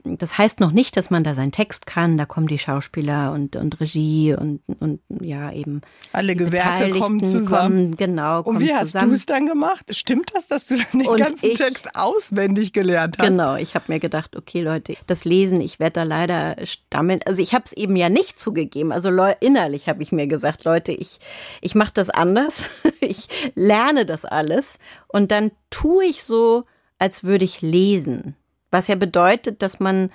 das 0.05 0.39
heißt 0.39 0.61
noch 0.61 0.73
nicht, 0.73 0.97
dass 0.97 1.11
man 1.11 1.25
da 1.25 1.35
seinen 1.35 1.53
Text 1.53 1.87
kann. 1.87 2.17
Da 2.17 2.25
kommen 2.25 2.47
die 2.47 2.59
Schauspieler 2.59 3.33
und, 3.33 3.57
und 3.57 3.81
Regie 3.81 4.35
und, 4.35 4.61
und 4.79 5.01
ja 5.21 5.53
eben. 5.53 5.83
Alle 6.13 6.35
Gewerke 6.37 6.91
kommen 6.99 7.23
zusammen. 7.23 7.47
Kommen, 7.47 7.97
genau. 7.97 8.43
Und 8.43 8.61
wie 8.61 8.75
hast 8.75 8.95
du 8.95 9.11
es 9.11 9.27
dann 9.27 9.47
gemacht? 9.47 9.95
Stimmt 9.95 10.33
das, 10.35 10.47
dass 10.47 10.67
du 10.67 10.77
dann 10.77 11.01
den 11.01 11.09
und 11.09 11.19
ganzen 11.19 11.51
ich, 11.51 11.59
Text 11.59 11.89
auswendig 11.95 12.73
gelernt 12.73 13.19
hast? 13.19 13.27
Genau. 13.27 13.57
Ich 13.57 13.75
habe 13.75 13.87
mir 13.89 14.01
gedacht, 14.01 14.37
okay, 14.37 14.61
Leute, 14.61 14.97
das 15.07 15.25
Lesen, 15.25 15.61
ich 15.61 15.81
werde 15.81 16.01
da 16.01 16.03
leider 16.05 16.57
stammeln. 16.65 17.21
Also 17.27 17.43
ich 17.43 17.55
habe 17.55 17.65
es 17.67 17.73
eben 17.73 17.97
ja 17.97 18.09
nicht 18.09 18.39
zugegeben. 18.39 18.93
Also 18.93 19.11
innerlich 19.41 19.89
habe 19.89 20.03
ich 20.03 20.13
mir 20.13 20.27
gesagt, 20.27 20.65
Leute, 20.65 20.93
ich, 20.93 21.19
ich 21.61 21.75
mache 21.75 21.93
das 21.95 22.11
anders. 22.11 22.71
ich 23.01 23.29
lerne 23.55 24.07
das 24.07 24.25
alles 24.25 24.79
und 25.09 25.31
dann 25.31 25.51
tue 25.71 26.05
ich 26.05 26.25
so, 26.25 26.65
als 26.99 27.25
würde 27.25 27.45
ich 27.45 27.63
lesen. 27.63 28.37
Was 28.71 28.89
ja 28.89 28.95
bedeutet, 28.95 29.63
dass 29.63 29.81
man 29.81 30.11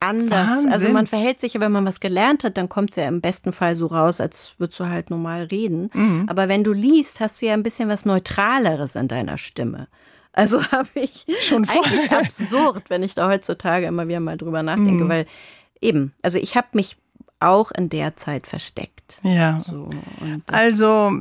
anders, 0.00 0.48
also 0.48 0.64
Wahnsinn. 0.64 0.72
also 0.72 0.88
man 0.90 1.06
verhält 1.06 1.40
sich, 1.40 1.58
wenn 1.58 1.72
man 1.72 1.84
was 1.84 2.00
gelernt 2.00 2.44
hat, 2.44 2.56
dann 2.56 2.68
kommt 2.68 2.90
es 2.90 2.96
ja 2.96 3.08
im 3.08 3.20
besten 3.20 3.52
Fall 3.52 3.74
so 3.74 3.86
raus, 3.86 4.20
als 4.20 4.54
würdest 4.58 4.78
du 4.80 4.86
halt 4.86 5.10
normal 5.10 5.44
reden. 5.44 5.90
Mhm. 5.92 6.26
Aber 6.28 6.48
wenn 6.48 6.64
du 6.64 6.72
liest, 6.72 7.20
hast 7.20 7.42
du 7.42 7.46
ja 7.46 7.54
ein 7.54 7.62
bisschen 7.62 7.88
was 7.88 8.04
Neutraleres 8.04 8.96
in 8.96 9.08
deiner 9.08 9.38
Stimme. 9.38 9.88
Also 10.32 10.62
habe 10.72 10.88
ich 10.94 11.26
schon 11.40 11.68
eigentlich 11.68 12.12
absurd, 12.12 12.90
wenn 12.90 13.02
ich 13.02 13.14
da 13.14 13.28
heutzutage 13.28 13.86
immer 13.86 14.06
wieder 14.06 14.20
mal 14.20 14.36
drüber 14.36 14.62
nachdenke, 14.62 15.04
mhm. 15.04 15.08
weil 15.08 15.26
eben, 15.80 16.12
also 16.22 16.38
ich 16.38 16.56
habe 16.56 16.68
mich 16.72 16.96
auch 17.40 17.70
in 17.70 17.88
der 17.88 18.16
Zeit 18.16 18.46
versteckt. 18.46 19.20
Ja. 19.22 19.60
So, 19.60 19.90
also, 20.46 21.12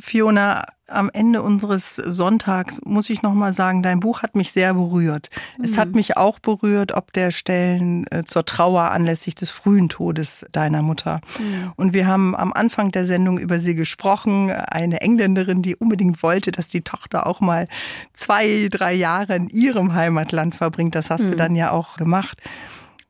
Fiona, 0.00 0.64
am 0.88 1.10
Ende 1.12 1.42
unseres 1.42 1.96
Sonntags 1.96 2.80
muss 2.84 3.10
ich 3.10 3.22
noch 3.22 3.34
mal 3.34 3.52
sagen, 3.52 3.82
dein 3.82 4.00
Buch 4.00 4.22
hat 4.22 4.36
mich 4.36 4.52
sehr 4.52 4.74
berührt. 4.74 5.28
Mhm. 5.56 5.64
Es 5.64 5.76
hat 5.76 5.88
mhm. 5.88 5.96
mich 5.96 6.16
auch 6.16 6.38
berührt, 6.38 6.92
ob 6.92 7.12
der 7.12 7.30
Stellen 7.30 8.06
äh, 8.10 8.24
zur 8.24 8.44
Trauer 8.44 8.90
anlässlich 8.90 9.34
des 9.34 9.50
frühen 9.50 9.88
Todes 9.88 10.46
deiner 10.52 10.82
Mutter. 10.82 11.20
Mhm. 11.38 11.72
Und 11.76 11.92
wir 11.92 12.06
haben 12.06 12.34
am 12.34 12.52
Anfang 12.52 12.90
der 12.90 13.06
Sendung 13.06 13.38
über 13.38 13.60
sie 13.60 13.74
gesprochen, 13.74 14.50
eine 14.50 15.00
Engländerin, 15.00 15.62
die 15.62 15.76
unbedingt 15.76 16.22
wollte, 16.22 16.52
dass 16.52 16.68
die 16.68 16.82
Tochter 16.82 17.26
auch 17.26 17.40
mal 17.40 17.68
zwei, 18.14 18.68
drei 18.70 18.94
Jahre 18.94 19.36
in 19.36 19.48
ihrem 19.48 19.94
Heimatland 19.94 20.54
verbringt. 20.54 20.94
Das 20.94 21.10
hast 21.10 21.24
mhm. 21.24 21.30
du 21.30 21.36
dann 21.36 21.54
ja 21.54 21.70
auch 21.70 21.96
gemacht. 21.96 22.40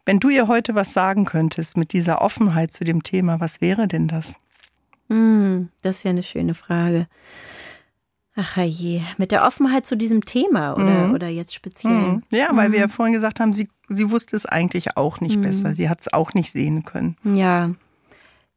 Wenn 0.09 0.21
du 0.21 0.31
ihr 0.31 0.49
heute 0.49 0.75
was 0.75 0.95
sagen 0.95 1.27
könntest 1.27 1.77
mit 1.77 1.93
dieser 1.93 2.23
Offenheit 2.23 2.73
zu 2.73 2.83
dem 2.83 3.03
Thema, 3.03 3.41
was 3.41 3.61
wäre 3.61 3.87
denn 3.87 4.09
das? 4.09 4.37
Hm, 5.11 5.69
das 5.83 5.99
ist 5.99 6.05
ja 6.05 6.13
eine 6.13 6.23
schöne 6.23 6.55
Frage. 6.55 7.07
Ach 8.35 8.57
je, 8.57 9.03
mit 9.19 9.33
der 9.33 9.45
Offenheit 9.45 9.85
zu 9.85 9.99
diesem 9.99 10.25
Thema 10.25 10.73
oder, 10.73 11.09
mhm. 11.09 11.13
oder 11.13 11.29
jetzt 11.29 11.55
speziell? 11.55 11.93
Mhm. 11.93 12.23
Ja, 12.31 12.49
weil 12.55 12.71
mhm. 12.71 12.73
wir 12.73 12.81
ja 12.81 12.89
vorhin 12.89 13.13
gesagt 13.13 13.39
haben, 13.39 13.53
sie, 13.53 13.69
sie 13.91 14.11
wusste 14.11 14.35
es 14.35 14.47
eigentlich 14.47 14.97
auch 14.97 15.21
nicht 15.21 15.37
mhm. 15.37 15.43
besser. 15.43 15.75
Sie 15.75 15.91
hat 15.91 16.01
es 16.01 16.11
auch 16.11 16.33
nicht 16.33 16.53
sehen 16.53 16.87
können. 16.87 17.19
Ja, 17.23 17.75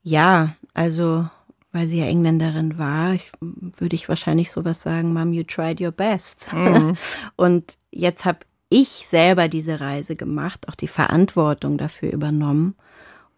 ja, 0.03 0.55
also 0.73 1.27
weil 1.73 1.85
sie 1.85 1.99
ja 1.99 2.05
Engländerin 2.05 2.77
war, 2.77 3.17
würde 3.41 3.95
ich 3.97 4.07
wahrscheinlich 4.07 4.51
sowas 4.51 4.83
sagen, 4.83 5.11
Mom, 5.11 5.33
you 5.33 5.43
tried 5.43 5.81
your 5.81 5.91
best. 5.91 6.53
Mhm. 6.53 6.95
Und 7.35 7.77
jetzt 7.91 8.23
habe 8.23 8.39
ich 8.71 9.07
selber 9.07 9.49
diese 9.49 9.81
Reise 9.81 10.15
gemacht, 10.15 10.67
auch 10.69 10.75
die 10.75 10.87
Verantwortung 10.87 11.77
dafür 11.77 12.11
übernommen 12.11 12.75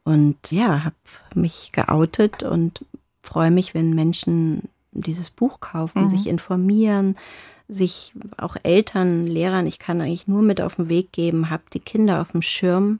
und 0.03 0.51
ja, 0.51 0.83
habe 0.83 0.95
mich 1.33 1.71
geoutet 1.71 2.43
und 2.43 2.85
freue 3.21 3.51
mich, 3.51 3.73
wenn 3.73 3.95
Menschen 3.95 4.69
dieses 4.91 5.31
Buch 5.31 5.59
kaufen, 5.59 6.03
mhm. 6.03 6.09
sich 6.09 6.27
informieren, 6.27 7.17
sich 7.67 8.13
auch 8.37 8.57
Eltern, 8.61 9.23
Lehrern, 9.23 9.65
ich 9.65 9.79
kann 9.79 10.01
eigentlich 10.01 10.27
nur 10.27 10.43
mit 10.43 10.61
auf 10.61 10.75
den 10.75 10.89
Weg 10.89 11.11
geben, 11.11 11.49
habt 11.49 11.73
die 11.73 11.79
Kinder 11.79 12.21
auf 12.21 12.33
dem 12.33 12.43
Schirm 12.43 12.99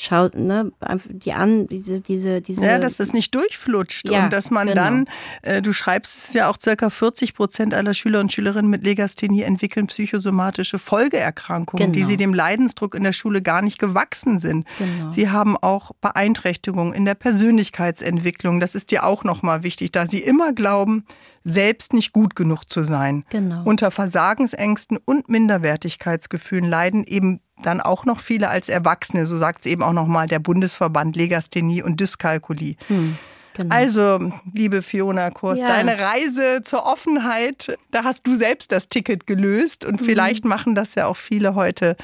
schaut, 0.00 0.34
ne, 0.34 0.72
die 1.08 1.32
an, 1.32 1.66
diese, 1.66 2.00
diese, 2.00 2.40
diese. 2.40 2.64
Ja, 2.64 2.78
dass 2.78 2.96
das 2.96 3.12
nicht 3.12 3.34
durchflutscht 3.34 4.08
ja, 4.08 4.24
und 4.24 4.32
dass 4.32 4.50
man 4.50 4.68
genau. 4.68 4.82
dann, 4.82 5.06
äh, 5.42 5.60
du 5.60 5.72
schreibst 5.72 6.16
es 6.16 6.32
ja 6.32 6.48
auch 6.48 6.58
circa 6.58 6.88
40 6.88 7.34
Prozent 7.34 7.74
aller 7.74 7.92
Schüler 7.92 8.20
und 8.20 8.32
Schülerinnen 8.32 8.70
mit 8.70 8.82
Legasthenie 8.82 9.42
entwickeln 9.42 9.86
psychosomatische 9.88 10.78
Folgeerkrankungen, 10.78 11.92
genau. 11.92 11.92
die 11.92 12.04
sie 12.04 12.16
dem 12.16 12.32
Leidensdruck 12.32 12.94
in 12.94 13.02
der 13.02 13.12
Schule 13.12 13.42
gar 13.42 13.60
nicht 13.60 13.78
gewachsen 13.78 14.38
sind. 14.38 14.66
Genau. 14.78 15.10
Sie 15.10 15.28
haben 15.28 15.56
auch 15.58 15.92
Beeinträchtigungen 16.00 16.94
in 16.94 17.04
der 17.04 17.14
Persönlichkeitsentwicklung. 17.14 18.58
Das 18.58 18.74
ist 18.74 18.90
dir 18.90 19.04
auch 19.04 19.22
nochmal 19.22 19.62
wichtig, 19.62 19.92
da 19.92 20.06
sie 20.06 20.20
immer 20.20 20.54
glauben, 20.54 21.04
selbst 21.44 21.92
nicht 21.92 22.12
gut 22.12 22.36
genug 22.36 22.64
zu 22.64 22.84
sein. 22.84 23.24
Genau. 23.30 23.62
Unter 23.64 23.90
Versagensängsten 23.90 24.98
und 25.04 25.28
Minderwertigkeitsgefühlen 25.28 26.68
leiden 26.68 27.04
eben 27.04 27.40
dann 27.62 27.80
auch 27.80 28.04
noch 28.04 28.20
viele 28.20 28.48
als 28.48 28.68
Erwachsene, 28.68 29.26
so 29.26 29.36
sagt 29.36 29.60
es 29.60 29.66
eben 29.66 29.82
auch 29.82 29.92
nochmal 29.92 30.26
der 30.26 30.38
Bundesverband 30.38 31.16
Legasthenie 31.16 31.82
und 31.82 32.00
Dyskalkulie. 32.00 32.76
Hm. 32.88 33.16
Genau. 33.60 33.74
Also, 33.74 34.32
liebe 34.54 34.80
Fiona 34.80 35.30
Kurs, 35.30 35.58
ja. 35.58 35.66
deine 35.66 35.98
Reise 35.98 36.62
zur 36.62 36.86
Offenheit, 36.86 37.76
da 37.90 38.04
hast 38.04 38.26
du 38.26 38.34
selbst 38.34 38.72
das 38.72 38.88
Ticket 38.88 39.26
gelöst 39.26 39.84
und 39.84 40.00
mhm. 40.00 40.04
vielleicht 40.06 40.46
machen 40.46 40.74
das 40.74 40.94
ja 40.94 41.04
auch 41.04 41.18
viele 41.18 41.54
heute 41.54 41.96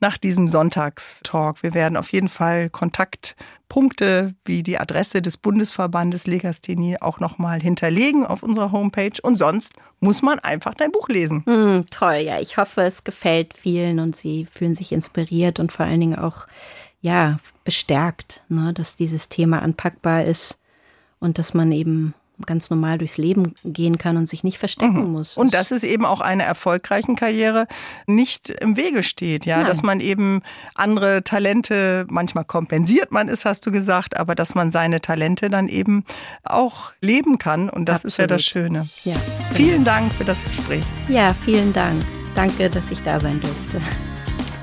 nach 0.00 0.16
diesem 0.16 0.48
Sonntagstalk. 0.48 1.62
Wir 1.62 1.74
werden 1.74 1.98
auf 1.98 2.12
jeden 2.12 2.30
Fall 2.30 2.70
Kontaktpunkte 2.70 4.34
wie 4.46 4.62
die 4.62 4.78
Adresse 4.78 5.20
des 5.20 5.36
Bundesverbandes 5.36 6.26
Legasthenie 6.26 6.96
auch 7.02 7.20
nochmal 7.20 7.60
hinterlegen 7.60 8.24
auf 8.24 8.42
unserer 8.42 8.72
Homepage 8.72 9.20
und 9.22 9.36
sonst 9.36 9.74
muss 10.00 10.22
man 10.22 10.38
einfach 10.38 10.72
dein 10.72 10.92
Buch 10.92 11.10
lesen. 11.10 11.42
Mhm, 11.44 11.84
toll, 11.90 12.22
ja. 12.24 12.40
Ich 12.40 12.56
hoffe, 12.56 12.80
es 12.84 13.04
gefällt 13.04 13.52
vielen 13.52 13.98
und 13.98 14.16
sie 14.16 14.46
fühlen 14.46 14.74
sich 14.74 14.92
inspiriert 14.92 15.60
und 15.60 15.72
vor 15.72 15.84
allen 15.84 16.00
Dingen 16.00 16.18
auch 16.18 16.46
ja, 17.02 17.36
bestärkt, 17.64 18.44
ne, 18.48 18.72
dass 18.72 18.96
dieses 18.96 19.28
Thema 19.28 19.60
anpackbar 19.60 20.24
ist 20.24 20.58
und 21.22 21.38
dass 21.38 21.54
man 21.54 21.72
eben 21.72 22.14
ganz 22.46 22.70
normal 22.70 22.98
durchs 22.98 23.18
Leben 23.18 23.54
gehen 23.64 23.98
kann 23.98 24.16
und 24.16 24.28
sich 24.28 24.42
nicht 24.42 24.58
verstecken 24.58 25.04
mhm. 25.04 25.12
muss. 25.12 25.36
Und 25.36 25.54
dass 25.54 25.70
es 25.70 25.84
eben 25.84 26.04
auch 26.04 26.20
einer 26.20 26.42
erfolgreichen 26.42 27.14
Karriere 27.14 27.68
nicht 28.06 28.50
im 28.50 28.76
Wege 28.76 29.04
steht, 29.04 29.46
ja, 29.46 29.58
Nein. 29.58 29.66
dass 29.66 29.82
man 29.82 30.00
eben 30.00 30.42
andere 30.74 31.22
Talente, 31.22 32.04
manchmal 32.10 32.44
kompensiert 32.44 33.12
man 33.12 33.28
es, 33.28 33.44
hast 33.44 33.64
du 33.64 33.70
gesagt, 33.70 34.16
aber 34.16 34.34
dass 34.34 34.56
man 34.56 34.72
seine 34.72 35.00
Talente 35.00 35.50
dann 35.50 35.68
eben 35.68 36.04
auch 36.42 36.92
leben 37.00 37.38
kann 37.38 37.68
und 37.68 37.88
das 37.88 38.04
Absolut. 38.04 38.12
ist 38.12 38.18
ja 38.18 38.26
das 38.26 38.44
Schöne. 38.44 38.88
Ja, 39.04 39.14
genau. 39.14 39.54
Vielen 39.54 39.84
Dank 39.84 40.12
für 40.12 40.24
das 40.24 40.42
Gespräch. 40.44 40.84
Ja, 41.08 41.32
vielen 41.32 41.72
Dank. 41.72 42.02
Danke, 42.34 42.68
dass 42.70 42.90
ich 42.90 43.02
da 43.02 43.20
sein 43.20 43.40
durfte. 43.40 43.80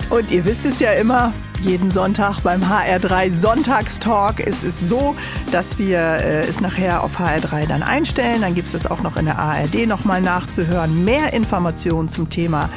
Und 0.10 0.32
ihr 0.32 0.44
wisst 0.44 0.66
es 0.66 0.80
ja 0.80 0.92
immer, 0.94 1.32
jeden 1.62 1.92
Sonntag 1.92 2.42
beim 2.42 2.62
HR3 2.64 3.32
Sonntagstalk 3.32 4.40
ist 4.40 4.64
es 4.64 4.88
so, 4.88 5.16
dass 5.52 5.78
wir 5.78 6.00
äh, 6.00 6.48
es 6.48 6.62
nachher 6.62 7.04
auf 7.04 7.20
HR3 7.20 7.68
dann 7.68 7.84
einstellen. 7.84 8.42
Dann 8.42 8.56
gibt 8.56 8.70
es 8.70 8.74
es 8.74 8.90
auch 8.90 9.02
noch 9.02 9.18
in 9.18 9.26
der 9.26 9.40
ARD 9.40 9.88
nochmal 9.88 10.22
nachzuhören. 10.22 11.04
Mehr 11.04 11.34
Informationen 11.34 12.08
zum 12.10 12.30
Thema 12.30 12.70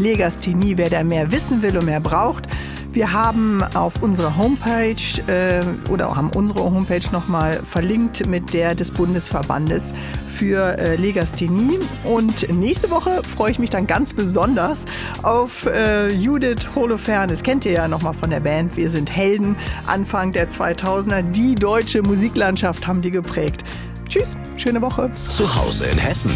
Legasthenie, 0.00 0.76
wer 0.76 0.90
da 0.90 1.04
mehr 1.04 1.30
wissen 1.30 1.62
will 1.62 1.76
und 1.76 1.86
mehr 1.86 2.00
braucht. 2.00 2.48
Wir 2.92 3.12
haben 3.12 3.62
auf 3.74 4.02
unserer 4.02 4.36
Homepage 4.36 4.96
äh, 5.28 5.60
oder 5.90 6.08
auch 6.08 6.16
haben 6.16 6.30
unsere 6.34 6.64
Homepage 6.64 7.04
nochmal 7.12 7.52
verlinkt 7.52 8.26
mit 8.26 8.52
der 8.52 8.74
des 8.74 8.90
Bundesverbandes 8.90 9.94
für 10.28 10.76
äh, 10.76 10.96
Legasthenie. 10.96 11.78
Und 12.02 12.52
nächste 12.52 12.90
Woche 12.90 13.22
freue 13.22 13.52
ich 13.52 13.60
mich 13.60 13.70
dann 13.70 13.86
ganz 13.86 14.12
besonders 14.12 14.84
auf 15.22 15.66
äh, 15.66 16.12
Judith 16.12 16.70
Holofernes. 16.74 17.44
Kennt 17.44 17.64
ihr 17.64 17.72
ja 17.72 17.86
nochmal 17.86 18.14
von 18.14 18.30
der 18.30 18.40
Band. 18.40 18.76
Wir 18.76 18.90
sind 18.90 19.14
Helden. 19.14 19.54
Anfang 19.86 20.32
der 20.32 20.48
2000er. 20.48 21.22
Die 21.22 21.54
deutsche 21.54 22.02
Musiklandschaft 22.02 22.88
haben 22.88 23.02
die 23.02 23.12
geprägt. 23.12 23.62
Tschüss, 24.08 24.36
schöne 24.56 24.82
Woche. 24.82 25.12
Zu 25.12 25.54
Hause 25.54 25.84
in 25.86 25.98
Hessen. 25.98 26.32